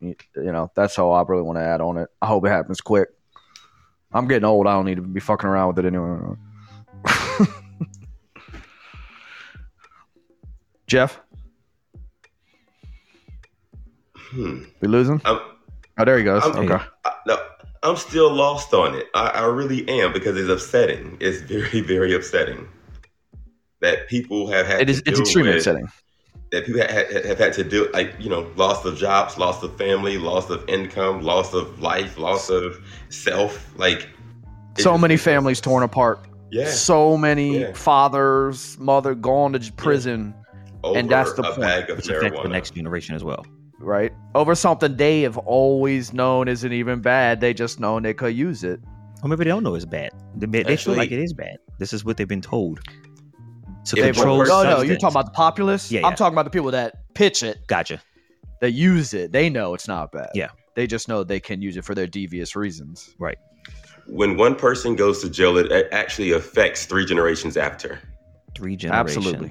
You 0.00 0.14
know, 0.34 0.70
that's 0.74 0.94
how 0.94 1.10
I 1.12 1.22
really 1.22 1.42
want 1.42 1.56
to 1.56 1.62
add 1.62 1.80
on 1.80 1.96
it. 1.96 2.08
I 2.20 2.26
hope 2.26 2.44
it 2.44 2.50
happens 2.50 2.82
quick. 2.82 3.08
I'm 4.12 4.28
getting 4.28 4.44
old. 4.44 4.66
I 4.66 4.72
don't 4.72 4.84
need 4.84 4.96
to 4.96 5.02
be 5.02 5.20
fucking 5.20 5.48
around 5.48 5.68
with 5.68 5.78
it 5.78 5.86
anymore. 5.86 6.38
Jeff, 10.86 11.20
hmm. 14.36 14.64
we 14.80 14.88
losing? 14.88 15.20
I'm, 15.24 15.40
oh, 15.98 16.04
there 16.04 16.18
he 16.18 16.24
goes. 16.24 16.42
I'm, 16.44 16.70
okay. 16.70 16.84
I, 17.04 17.12
no, 17.26 17.38
I'm 17.82 17.96
still 17.96 18.32
lost 18.32 18.74
on 18.74 18.94
it. 18.94 19.06
I, 19.14 19.28
I 19.28 19.44
really 19.46 19.88
am 19.88 20.12
because 20.12 20.36
it's 20.36 20.50
upsetting. 20.50 21.16
It's 21.20 21.40
very, 21.52 21.80
very 21.80 22.14
upsetting 22.14 22.68
that 23.80 24.08
people 24.08 24.48
have 24.48 24.66
had. 24.66 24.82
It 24.82 24.90
is. 24.90 25.02
it's 25.06 25.20
extremely 25.20 25.50
with, 25.50 25.58
upsetting. 25.58 25.88
That 26.52 26.64
people 26.64 26.80
have, 26.80 27.24
have 27.24 27.38
had 27.38 27.52
to 27.54 27.64
do, 27.64 27.90
like 27.92 28.14
you 28.18 28.30
know, 28.30 28.50
loss 28.56 28.84
of 28.84 28.96
jobs, 28.96 29.36
loss 29.36 29.62
of 29.62 29.76
family, 29.76 30.18
loss 30.18 30.50
of 30.50 30.68
income, 30.68 31.22
loss 31.22 31.54
of 31.54 31.80
life, 31.80 32.18
loss 32.18 32.50
of 32.50 32.78
self. 33.08 33.76
Like 33.78 34.08
so 34.78 34.96
many 34.96 35.16
families 35.16 35.60
torn 35.60 35.82
apart. 35.82 36.20
Yeah. 36.50 36.70
So 36.70 37.16
many 37.16 37.60
yeah. 37.60 37.72
fathers, 37.72 38.78
mother 38.78 39.14
gone 39.14 39.52
to 39.52 39.72
prison, 39.72 40.34
yeah. 40.84 40.92
and 40.92 41.10
that's 41.10 41.32
the 41.32 41.42
point. 41.42 41.60
Bag 41.60 41.90
of 41.90 42.02
the 42.02 42.48
next 42.48 42.74
generation 42.74 43.14
as 43.16 43.24
well. 43.24 43.44
Right 43.78 44.12
over 44.36 44.54
something 44.54 44.96
they 44.96 45.22
have 45.22 45.38
always 45.38 46.12
known 46.12 46.48
isn't 46.48 46.72
even 46.72 47.00
bad. 47.00 47.40
They 47.40 47.54
just 47.54 47.80
know 47.80 47.98
they 47.98 48.14
could 48.14 48.36
use 48.36 48.62
it. 48.62 48.80
Or 49.22 49.28
maybe 49.28 49.44
they 49.44 49.50
don't 49.50 49.62
know 49.62 49.74
it's 49.74 49.84
bad. 49.84 50.12
They, 50.36 50.46
they 50.46 50.60
Actually, 50.60 50.94
feel 50.94 50.96
like 50.96 51.10
it 51.10 51.18
is 51.18 51.32
bad. 51.32 51.56
This 51.78 51.92
is 51.92 52.04
what 52.04 52.16
they've 52.16 52.28
been 52.28 52.42
told 52.42 52.80
to 53.86 53.96
control. 53.96 54.44
No, 54.44 54.62
no, 54.62 54.80
you're 54.82 54.96
talking 54.96 55.14
about 55.14 55.26
the 55.26 55.32
populace. 55.32 55.90
Yeah, 55.90 56.00
yeah, 56.00 56.06
I'm 56.06 56.14
talking 56.14 56.34
about 56.34 56.44
the 56.44 56.50
people 56.50 56.70
that 56.72 57.14
pitch 57.14 57.42
it. 57.42 57.66
Gotcha. 57.66 58.00
That 58.60 58.72
use 58.72 59.14
it. 59.14 59.32
They 59.32 59.48
know 59.48 59.74
it's 59.74 59.88
not 59.88 60.12
bad. 60.12 60.30
Yeah. 60.34 60.50
They 60.74 60.86
just 60.86 61.08
know 61.08 61.24
they 61.24 61.40
can 61.40 61.62
use 61.62 61.76
it 61.76 61.84
for 61.84 61.94
their 61.94 62.06
devious 62.06 62.54
reasons. 62.54 63.14
Right. 63.18 63.38
When 64.06 64.36
one 64.36 64.54
person 64.54 64.94
goes 64.96 65.22
to 65.22 65.30
jail, 65.30 65.56
it 65.56 65.88
actually 65.92 66.32
affects 66.32 66.84
three 66.86 67.06
generations 67.06 67.56
after. 67.56 67.98
Three 68.54 68.76
generations. 68.76 69.26
Absolutely. 69.26 69.50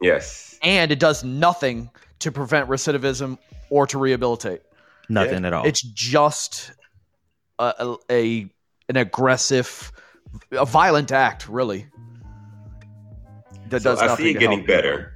Yes. 0.00 0.58
And 0.62 0.90
it 0.92 0.98
does 0.98 1.24
nothing 1.24 1.90
to 2.20 2.32
prevent 2.32 2.68
recidivism 2.68 3.38
or 3.70 3.86
to 3.86 3.98
rehabilitate. 3.98 4.62
Nothing 5.08 5.42
yeah. 5.42 5.48
at 5.48 5.52
all. 5.52 5.66
It's 5.66 5.82
just 5.82 6.72
a, 7.58 7.74
a, 7.78 7.96
a 8.10 8.50
an 8.88 8.96
aggressive, 8.96 9.92
a 10.52 10.66
violent 10.66 11.12
act, 11.12 11.48
really 11.48 11.86
that 13.74 13.82
so 13.82 13.90
does 13.90 14.02
I 14.02 14.16
see 14.16 14.30
it 14.30 14.38
getting 14.38 14.64
better. 14.64 15.10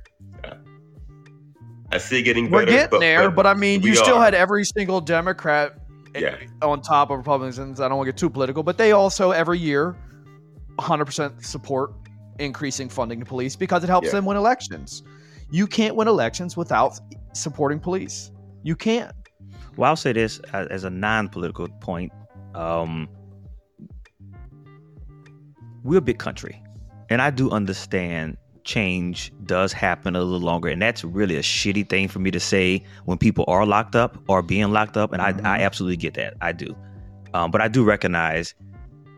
I 1.90 1.96
see 1.96 2.18
it 2.18 2.22
getting 2.22 2.50
We're 2.50 2.66
better. 2.66 2.72
We're 2.72 2.76
getting 2.76 2.90
but, 2.90 3.00
there, 3.00 3.30
but, 3.30 3.36
but, 3.36 3.46
I 3.46 3.54
mean, 3.54 3.82
you 3.82 3.94
still 3.94 4.16
are. 4.16 4.24
had 4.24 4.34
every 4.34 4.64
single 4.64 5.00
Democrat 5.00 5.78
yeah. 6.14 6.36
on 6.60 6.82
top 6.82 7.10
of 7.10 7.16
Republicans. 7.16 7.80
I 7.80 7.88
don't 7.88 7.96
want 7.96 8.08
to 8.08 8.12
get 8.12 8.18
too 8.18 8.28
political, 8.28 8.62
but 8.62 8.76
they 8.76 8.92
also 8.92 9.30
every 9.30 9.58
year 9.58 9.96
100% 10.78 11.44
support 11.44 11.92
increasing 12.38 12.90
funding 12.90 13.20
to 13.20 13.26
police 13.26 13.56
because 13.56 13.82
it 13.84 13.88
helps 13.88 14.06
yeah. 14.06 14.12
them 14.12 14.26
win 14.26 14.36
elections. 14.36 15.02
You 15.50 15.66
can't 15.66 15.96
win 15.96 16.08
elections 16.08 16.56
without 16.56 16.98
supporting 17.32 17.80
police. 17.80 18.30
You 18.62 18.76
can't. 18.76 19.12
Well, 19.76 19.90
I'll 19.90 19.96
say 19.96 20.12
this 20.12 20.40
as 20.52 20.84
a 20.84 20.90
non-political 20.90 21.68
point. 21.80 22.12
Um, 22.54 23.08
we're 25.84 25.98
a 25.98 26.02
big 26.02 26.18
country, 26.18 26.62
and 27.08 27.22
I 27.22 27.30
do 27.30 27.50
understand 27.50 28.36
change 28.68 29.32
does 29.44 29.72
happen 29.72 30.14
a 30.14 30.20
little 30.20 30.46
longer. 30.46 30.68
And 30.68 30.80
that's 30.80 31.02
really 31.02 31.36
a 31.36 31.42
shitty 31.42 31.88
thing 31.88 32.06
for 32.06 32.18
me 32.18 32.30
to 32.30 32.38
say 32.38 32.84
when 33.06 33.16
people 33.16 33.44
are 33.48 33.64
locked 33.64 33.96
up 33.96 34.18
or 34.28 34.42
being 34.42 34.70
locked 34.70 34.96
up. 34.96 35.12
And 35.12 35.22
mm-hmm. 35.22 35.46
I, 35.46 35.50
I 35.50 35.56
mm-hmm. 35.56 35.64
absolutely 35.64 35.96
get 35.96 36.14
that. 36.14 36.34
I 36.42 36.52
do. 36.52 36.76
Um, 37.34 37.50
but 37.50 37.60
I 37.60 37.68
do 37.68 37.82
recognize 37.82 38.54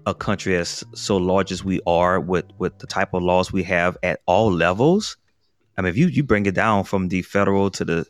a 0.06 0.14
country 0.14 0.56
as 0.56 0.84
so 0.94 1.16
large 1.16 1.52
as 1.52 1.64
we 1.64 1.80
are 1.86 2.20
with, 2.20 2.46
with 2.58 2.78
the 2.78 2.86
type 2.86 3.12
of 3.12 3.22
laws 3.22 3.52
we 3.52 3.62
have 3.64 3.98
at 4.02 4.20
all 4.26 4.50
levels. 4.50 5.16
I 5.80 5.82
mean, 5.82 5.90
if 5.90 5.96
you, 5.96 6.06
you 6.08 6.22
bring 6.22 6.46
it 6.46 6.54
down 6.54 6.84
from 6.84 7.08
the 7.08 7.22
federal 7.22 7.70
to 7.70 7.84
the 7.84 8.06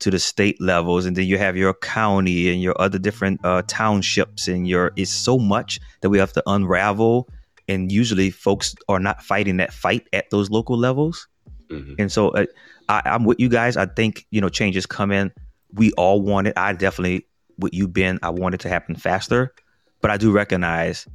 to 0.00 0.10
the 0.10 0.18
state 0.18 0.60
levels, 0.60 1.06
and 1.06 1.16
then 1.16 1.26
you 1.26 1.38
have 1.38 1.56
your 1.56 1.72
county 1.74 2.50
and 2.50 2.60
your 2.60 2.74
other 2.80 2.98
different 2.98 3.40
uh, 3.44 3.62
townships, 3.68 4.48
and 4.48 4.66
your 4.66 4.92
it's 4.96 5.10
so 5.10 5.38
much 5.38 5.78
that 6.00 6.10
we 6.10 6.18
have 6.18 6.32
to 6.32 6.42
unravel 6.46 7.28
and 7.68 7.92
usually 7.92 8.30
folks 8.30 8.74
are 8.88 8.98
not 8.98 9.22
fighting 9.22 9.56
that 9.58 9.72
fight 9.72 10.06
at 10.12 10.30
those 10.30 10.50
local 10.50 10.76
levels. 10.76 11.28
Mm-hmm. 11.68 11.94
And 11.98 12.12
so 12.12 12.30
uh, 12.30 12.46
I, 12.88 13.02
I'm 13.04 13.24
with 13.24 13.40
you 13.40 13.48
guys. 13.48 13.76
I 13.76 13.86
think 13.86 14.26
you 14.30 14.40
know 14.40 14.48
changes 14.48 14.86
come 14.86 15.10
in. 15.10 15.32
We 15.72 15.92
all 15.92 16.20
want 16.20 16.48
it. 16.48 16.54
I 16.56 16.72
definitely, 16.72 17.26
with 17.58 17.72
you, 17.72 17.88
Ben, 17.88 18.18
I 18.22 18.30
want 18.30 18.54
it 18.54 18.60
to 18.62 18.68
happen 18.68 18.94
faster, 18.94 19.54
but 20.00 20.10
I 20.10 20.16
do 20.16 20.32
recognize 20.32 21.06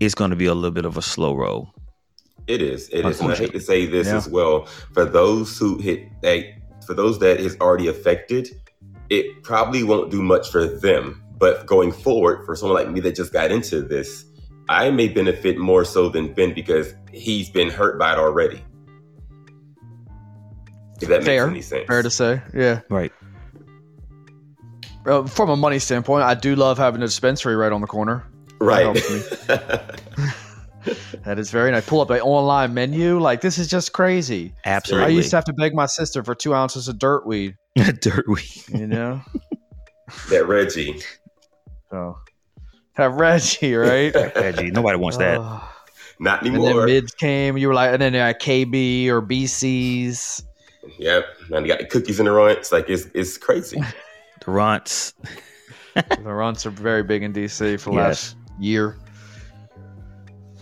it's 0.00 0.14
going 0.14 0.30
to 0.30 0.36
be 0.36 0.46
a 0.46 0.54
little 0.54 0.72
bit 0.72 0.84
of 0.84 0.96
a 0.96 1.02
slow 1.02 1.34
roll. 1.36 1.72
It 2.46 2.60
is. 2.60 2.88
It 2.88 3.06
is. 3.06 3.20
And 3.20 3.32
I 3.32 3.36
hate 3.36 3.52
to 3.52 3.60
say 3.60 3.86
this 3.86 4.08
yeah. 4.08 4.16
as 4.16 4.28
well. 4.28 4.66
For 4.92 5.04
those 5.04 5.56
who 5.58 5.78
hit, 5.78 6.08
like, 6.22 6.58
for 6.86 6.94
those 6.94 7.18
that 7.20 7.40
is 7.40 7.56
already 7.60 7.88
affected, 7.88 8.48
it 9.10 9.42
probably 9.42 9.82
won't 9.82 10.10
do 10.10 10.22
much 10.22 10.50
for 10.50 10.66
them. 10.66 11.22
But 11.38 11.66
going 11.66 11.92
forward, 11.92 12.44
for 12.44 12.54
someone 12.56 12.78
like 12.78 12.92
me 12.92 13.00
that 13.00 13.14
just 13.14 13.32
got 13.32 13.50
into 13.50 13.82
this, 13.82 14.24
I 14.68 14.90
may 14.90 15.08
benefit 15.08 15.58
more 15.58 15.84
so 15.84 16.08
than 16.08 16.32
Ben 16.32 16.54
because 16.54 16.94
he's 17.12 17.50
been 17.50 17.68
hurt 17.68 17.98
by 17.98 18.12
it 18.12 18.18
already. 18.18 18.64
If 21.00 21.08
that 21.08 21.24
fair, 21.24 21.46
makes 21.46 21.52
any 21.52 21.62
sense. 21.62 21.86
Fair 21.88 22.02
to 22.02 22.10
say, 22.10 22.42
yeah. 22.54 22.80
Right. 22.88 23.12
Uh, 25.04 25.26
from 25.26 25.50
a 25.50 25.56
money 25.56 25.80
standpoint, 25.80 26.22
I 26.22 26.34
do 26.34 26.54
love 26.54 26.78
having 26.78 27.02
a 27.02 27.06
dispensary 27.06 27.56
right 27.56 27.72
on 27.72 27.80
the 27.80 27.88
corner. 27.88 28.24
Right. 28.60 28.96
That 31.24 31.38
is 31.38 31.50
very 31.50 31.70
nice. 31.70 31.86
Pull 31.86 32.00
up 32.00 32.10
an 32.10 32.20
online 32.20 32.74
menu. 32.74 33.18
Like 33.18 33.40
this 33.40 33.58
is 33.58 33.68
just 33.68 33.92
crazy. 33.92 34.52
Absolutely. 34.64 35.06
I 35.06 35.10
used 35.16 35.30
to 35.30 35.36
have 35.36 35.44
to 35.46 35.52
beg 35.52 35.74
my 35.74 35.86
sister 35.86 36.22
for 36.24 36.34
two 36.34 36.54
ounces 36.54 36.88
of 36.88 36.98
dirt 36.98 37.26
weed. 37.26 37.56
dirt 38.00 38.26
weed. 38.28 38.64
You 38.68 38.86
know. 38.86 39.20
that 40.30 40.46
Reggie. 40.46 41.00
So 41.90 42.18
have 42.94 43.14
Reggie, 43.14 43.74
right? 43.74 44.14
Reggie. 44.14 44.70
Nobody 44.70 44.98
wants 44.98 45.18
that. 45.18 45.38
Oh. 45.40 45.68
Not 46.18 46.42
and 46.42 46.50
anymore. 46.54 46.74
then 46.74 46.86
mids 46.86 47.12
came. 47.14 47.56
You 47.56 47.68
were 47.68 47.74
like, 47.74 47.92
and 47.92 48.00
then 48.02 48.14
uh, 48.14 48.32
KB 48.38 49.06
or 49.08 49.20
BCs. 49.22 50.44
Yep. 50.98 51.24
And 51.52 51.66
you 51.66 51.72
got 51.72 51.80
the 51.80 51.86
cookies 51.86 52.18
in 52.20 52.26
the 52.26 52.32
runts. 52.32 52.70
Like 52.72 52.88
it's 52.88 53.06
it's 53.14 53.38
crazy. 53.38 53.80
The 54.44 54.50
runts. 54.50 55.14
the 55.94 56.32
runts 56.32 56.66
are 56.66 56.70
very 56.70 57.02
big 57.02 57.22
in 57.22 57.32
DC 57.32 57.78
for 57.80 57.90
the 57.90 57.96
Yes. 57.96 58.34
last 58.34 58.36
year. 58.60 58.96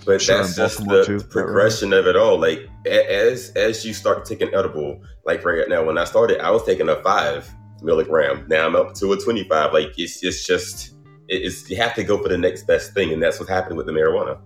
But 0.07 0.23
Sure, 0.23 0.39
that's 0.39 0.57
just 0.57 0.79
the, 0.87 1.05
too. 1.05 1.19
the 1.19 1.25
progression 1.27 1.93
of 1.93 2.07
it 2.07 2.17
all. 2.17 2.39
Like 2.39 2.69
as 2.87 3.51
as 3.57 3.85
you 3.85 3.93
start 3.95 4.25
taking 4.25 4.53
edible, 4.55 5.01
like 5.27 5.45
right 5.45 5.69
now, 5.69 5.85
when 5.85 5.99
I 5.99 6.05
started, 6.05 6.41
I 6.41 6.51
was 6.51 6.65
taking 6.65 6.89
a 6.89 6.97
five 7.03 7.49
milligram. 7.83 8.47
Now 8.49 8.67
I'm 8.67 8.77
up 8.77 8.95
to 8.95 9.13
a 9.13 9.17
twenty 9.21 9.45
five. 9.49 9.73
Like 9.73 9.93
it's 9.99 10.23
it's 10.23 10.47
just 10.47 10.95
it's 11.29 11.69
you 11.71 11.77
have 11.77 11.95
to 11.95 12.05
go 12.05 12.21
for 12.23 12.29
the 12.29 12.39
next 12.39 12.67
best 12.67 12.95
thing, 12.95 13.13
and 13.13 13.23
that's 13.23 13.39
what's 13.39 13.51
happening 13.51 13.77
with 13.77 13.87
the 13.87 13.93
marijuana. 13.93 14.39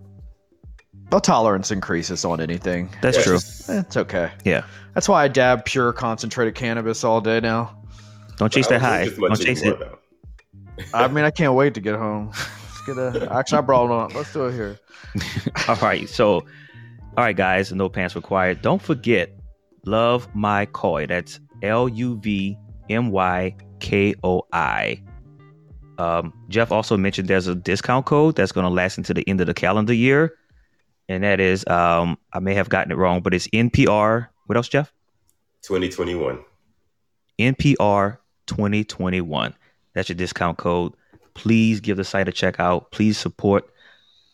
The 1.11 1.21
tolerance 1.21 1.71
increases 1.71 2.25
on 2.25 2.41
anything. 2.41 2.89
That's 3.03 3.19
Yeah, 3.19 3.23
true. 3.23 3.33
just- 3.35 3.69
Eh, 3.71 3.81
It's 3.81 3.97
okay. 3.97 4.31
Yeah. 4.45 4.65
That's 4.95 5.09
why 5.09 5.23
I 5.25 5.29
dab 5.29 5.65
pure 5.65 5.93
concentrated 5.93 6.55
cannabis 6.55 7.05
all 7.05 7.21
day 7.21 7.41
now. 7.41 7.77
Don't 8.37 8.51
chase 8.53 8.67
that 8.69 8.81
high. 8.81 9.03
drink 9.05 9.13
as 9.13 9.19
much 9.19 9.29
Don't 9.39 9.47
chase 9.47 9.63
it. 9.63 9.79
though. 9.79 9.99
I 10.93 11.07
mean, 11.09 11.25
I 11.25 11.31
can't 11.31 11.55
wait 11.55 11.75
to 11.75 11.81
get 11.81 11.95
home. 11.95 12.33
Let's 12.87 12.99
get 12.99 13.23
a. 13.23 13.33
Actually, 13.33 13.59
I 13.59 13.61
brought 13.63 13.85
it 13.87 13.91
on. 13.91 14.13
Let's 14.15 14.33
do 14.33 14.47
it 14.47 14.53
here. 14.53 14.79
All 15.69 15.77
right. 15.77 16.09
So, 16.09 16.41
all 17.17 17.25
right, 17.25 17.37
guys, 17.37 17.73
no 17.73 17.89
pants 17.89 18.17
required. 18.17 18.61
Don't 18.63 18.83
forget, 18.83 19.31
love 19.87 20.29
my 20.35 20.67
koi. 20.67 21.07
That's 21.07 21.39
L 21.63 21.89
U 21.89 22.19
V 22.19 22.59
M 22.91 23.11
Y 23.11 23.57
K 23.81 24.15
O 24.25 24.43
I. 24.53 25.03
Um, 25.99 26.33
Jeff 26.49 26.73
also 26.73 26.97
mentioned 26.97 27.29
there's 27.29 27.47
a 27.47 27.55
discount 27.55 28.07
code 28.07 28.35
that's 28.35 28.51
going 28.51 28.65
to 28.65 28.71
last 28.71 28.99
until 28.99 29.15
the 29.15 29.29
end 29.29 29.41
of 29.41 29.47
the 29.47 29.55
calendar 29.55 29.95
year, 29.95 30.35
and 31.09 31.23
that 31.23 31.39
is 31.39 31.65
um, 31.69 32.19
I 32.33 32.41
may 32.41 32.55
have 32.55 32.69
gotten 32.69 32.91
it 32.91 32.97
wrong, 32.97 33.21
but 33.21 33.33
it's 33.33 33.47
NPR. 33.49 34.29
What 34.47 34.57
else, 34.57 34.69
Jeff? 34.69 34.93
2021. 35.63 36.41
NPR 37.39 38.19
2021. 38.47 39.55
That's 39.95 40.09
your 40.09 40.17
discount 40.17 40.59
code. 40.59 40.95
Please 41.35 41.81
give 41.81 41.97
the 41.97 42.05
site 42.05 42.29
a 42.29 42.33
check 42.33 42.59
out. 42.61 42.91
Please 42.91 43.19
support 43.19 43.69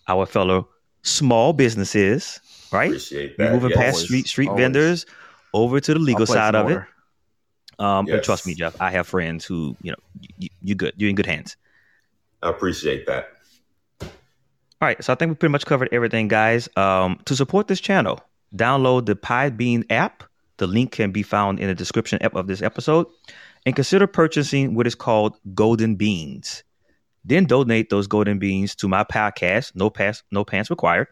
our 0.09 0.27
fellow 0.27 0.69
small 1.03 1.53
businesses, 1.53 2.41
right? 2.73 2.89
Appreciate 2.89 3.37
We're 3.39 3.53
moving 3.53 3.71
yes. 3.71 3.79
past 3.79 3.95
Always, 3.95 4.05
street 4.05 4.27
street 4.29 4.49
always. 4.49 4.63
vendors 4.63 5.07
over 5.55 5.81
to 5.81 5.95
the 5.95 6.01
legal 6.01 6.27
side 6.27 6.55
some 6.55 6.67
of 6.67 6.71
it. 6.71 6.75
more. 6.75 6.89
Um, 7.79 8.05
But 8.07 8.17
Yes. 8.17 8.25
trust 8.27 8.47
me, 8.47 8.55
Jeff, 8.55 8.81
I 8.81 8.91
have 8.91 9.07
friends 9.07 9.45
who, 9.45 9.77
you 9.83 9.93
know, 9.93 9.97
you, 10.39 10.49
you 10.63 10.75
good. 10.75 10.93
You're 10.97 11.09
in 11.11 11.17
good 11.17 11.27
hands. 11.27 11.57
I 12.43 12.51
appreciate 12.51 13.07
that. 13.07 13.31
All 14.03 14.87
right, 14.89 15.03
so 15.05 15.13
I 15.13 15.17
think 15.17 15.31
we 15.31 15.35
pretty 15.37 15.53
much 15.53 15.67
covered 15.67 15.89
everything, 15.93 16.29
guys. 16.29 16.69
Um, 16.77 17.21
to 17.27 17.37
support 17.37 17.69
this 17.69 17.81
channel, 17.81 18.19
download 18.57 19.07
the 19.07 19.15
Podbean 19.15 19.85
app. 19.91 20.23
The 20.57 20.67
link 20.67 20.93
can 20.93 21.11
be 21.11 21.23
found 21.23 21.61
in 21.61 21.69
the 21.69 21.75
description 21.75 22.19
of 22.23 22.47
this 22.47 22.63
episode, 22.63 23.07
and 23.67 23.77
consider 23.77 24.07
purchasing 24.07 24.75
what 24.75 24.87
is 24.87 24.95
called 24.95 25.37
Golden 25.55 25.97
Beans. 25.97 26.63
Then 27.25 27.45
donate 27.45 27.91
those 27.91 28.07
golden 28.07 28.39
beans 28.39 28.75
to 28.77 28.89
my 28.89 29.05
podcast. 29.05 29.73
No 29.75 29.91
pass, 29.91 30.23
no 30.31 30.45
pants 30.45 30.71
required. 30.71 31.09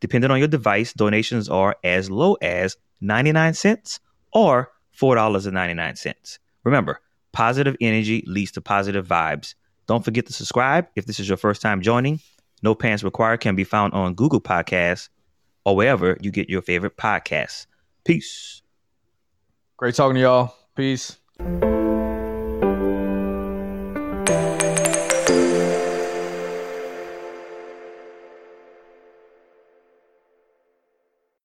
Depending 0.00 0.30
on 0.30 0.38
your 0.38 0.48
device, 0.48 0.92
donations 0.92 1.48
are 1.48 1.76
as 1.84 2.10
low 2.10 2.34
as 2.42 2.76
ninety 3.00 3.32
nine 3.32 3.54
cents 3.54 4.00
or 4.32 4.70
four 4.90 5.14
dollars 5.14 5.46
and 5.46 5.54
ninety 5.54 5.74
nine 5.74 5.96
cents. 5.96 6.38
Remember, 6.64 7.00
positive 7.32 7.76
energy 7.80 8.24
leads 8.26 8.50
to 8.52 8.60
positive 8.60 9.06
vibes. 9.06 9.54
Don't 9.86 10.04
forget 10.04 10.26
to 10.26 10.32
subscribe 10.32 10.86
if 10.96 11.06
this 11.06 11.20
is 11.20 11.28
your 11.28 11.36
first 11.36 11.62
time 11.62 11.82
joining. 11.82 12.20
No 12.62 12.74
Pants 12.74 13.02
Required 13.02 13.40
can 13.40 13.56
be 13.56 13.64
found 13.64 13.92
on 13.92 14.14
Google 14.14 14.40
Podcasts 14.40 15.08
or 15.64 15.76
wherever 15.76 16.16
you 16.20 16.30
get 16.30 16.48
your 16.48 16.62
favorite 16.62 16.96
podcasts. 16.96 17.66
Peace. 18.04 18.62
Great 19.76 19.94
talking 19.94 20.14
to 20.14 20.20
y'all. 20.20 20.54
Peace. 20.76 21.18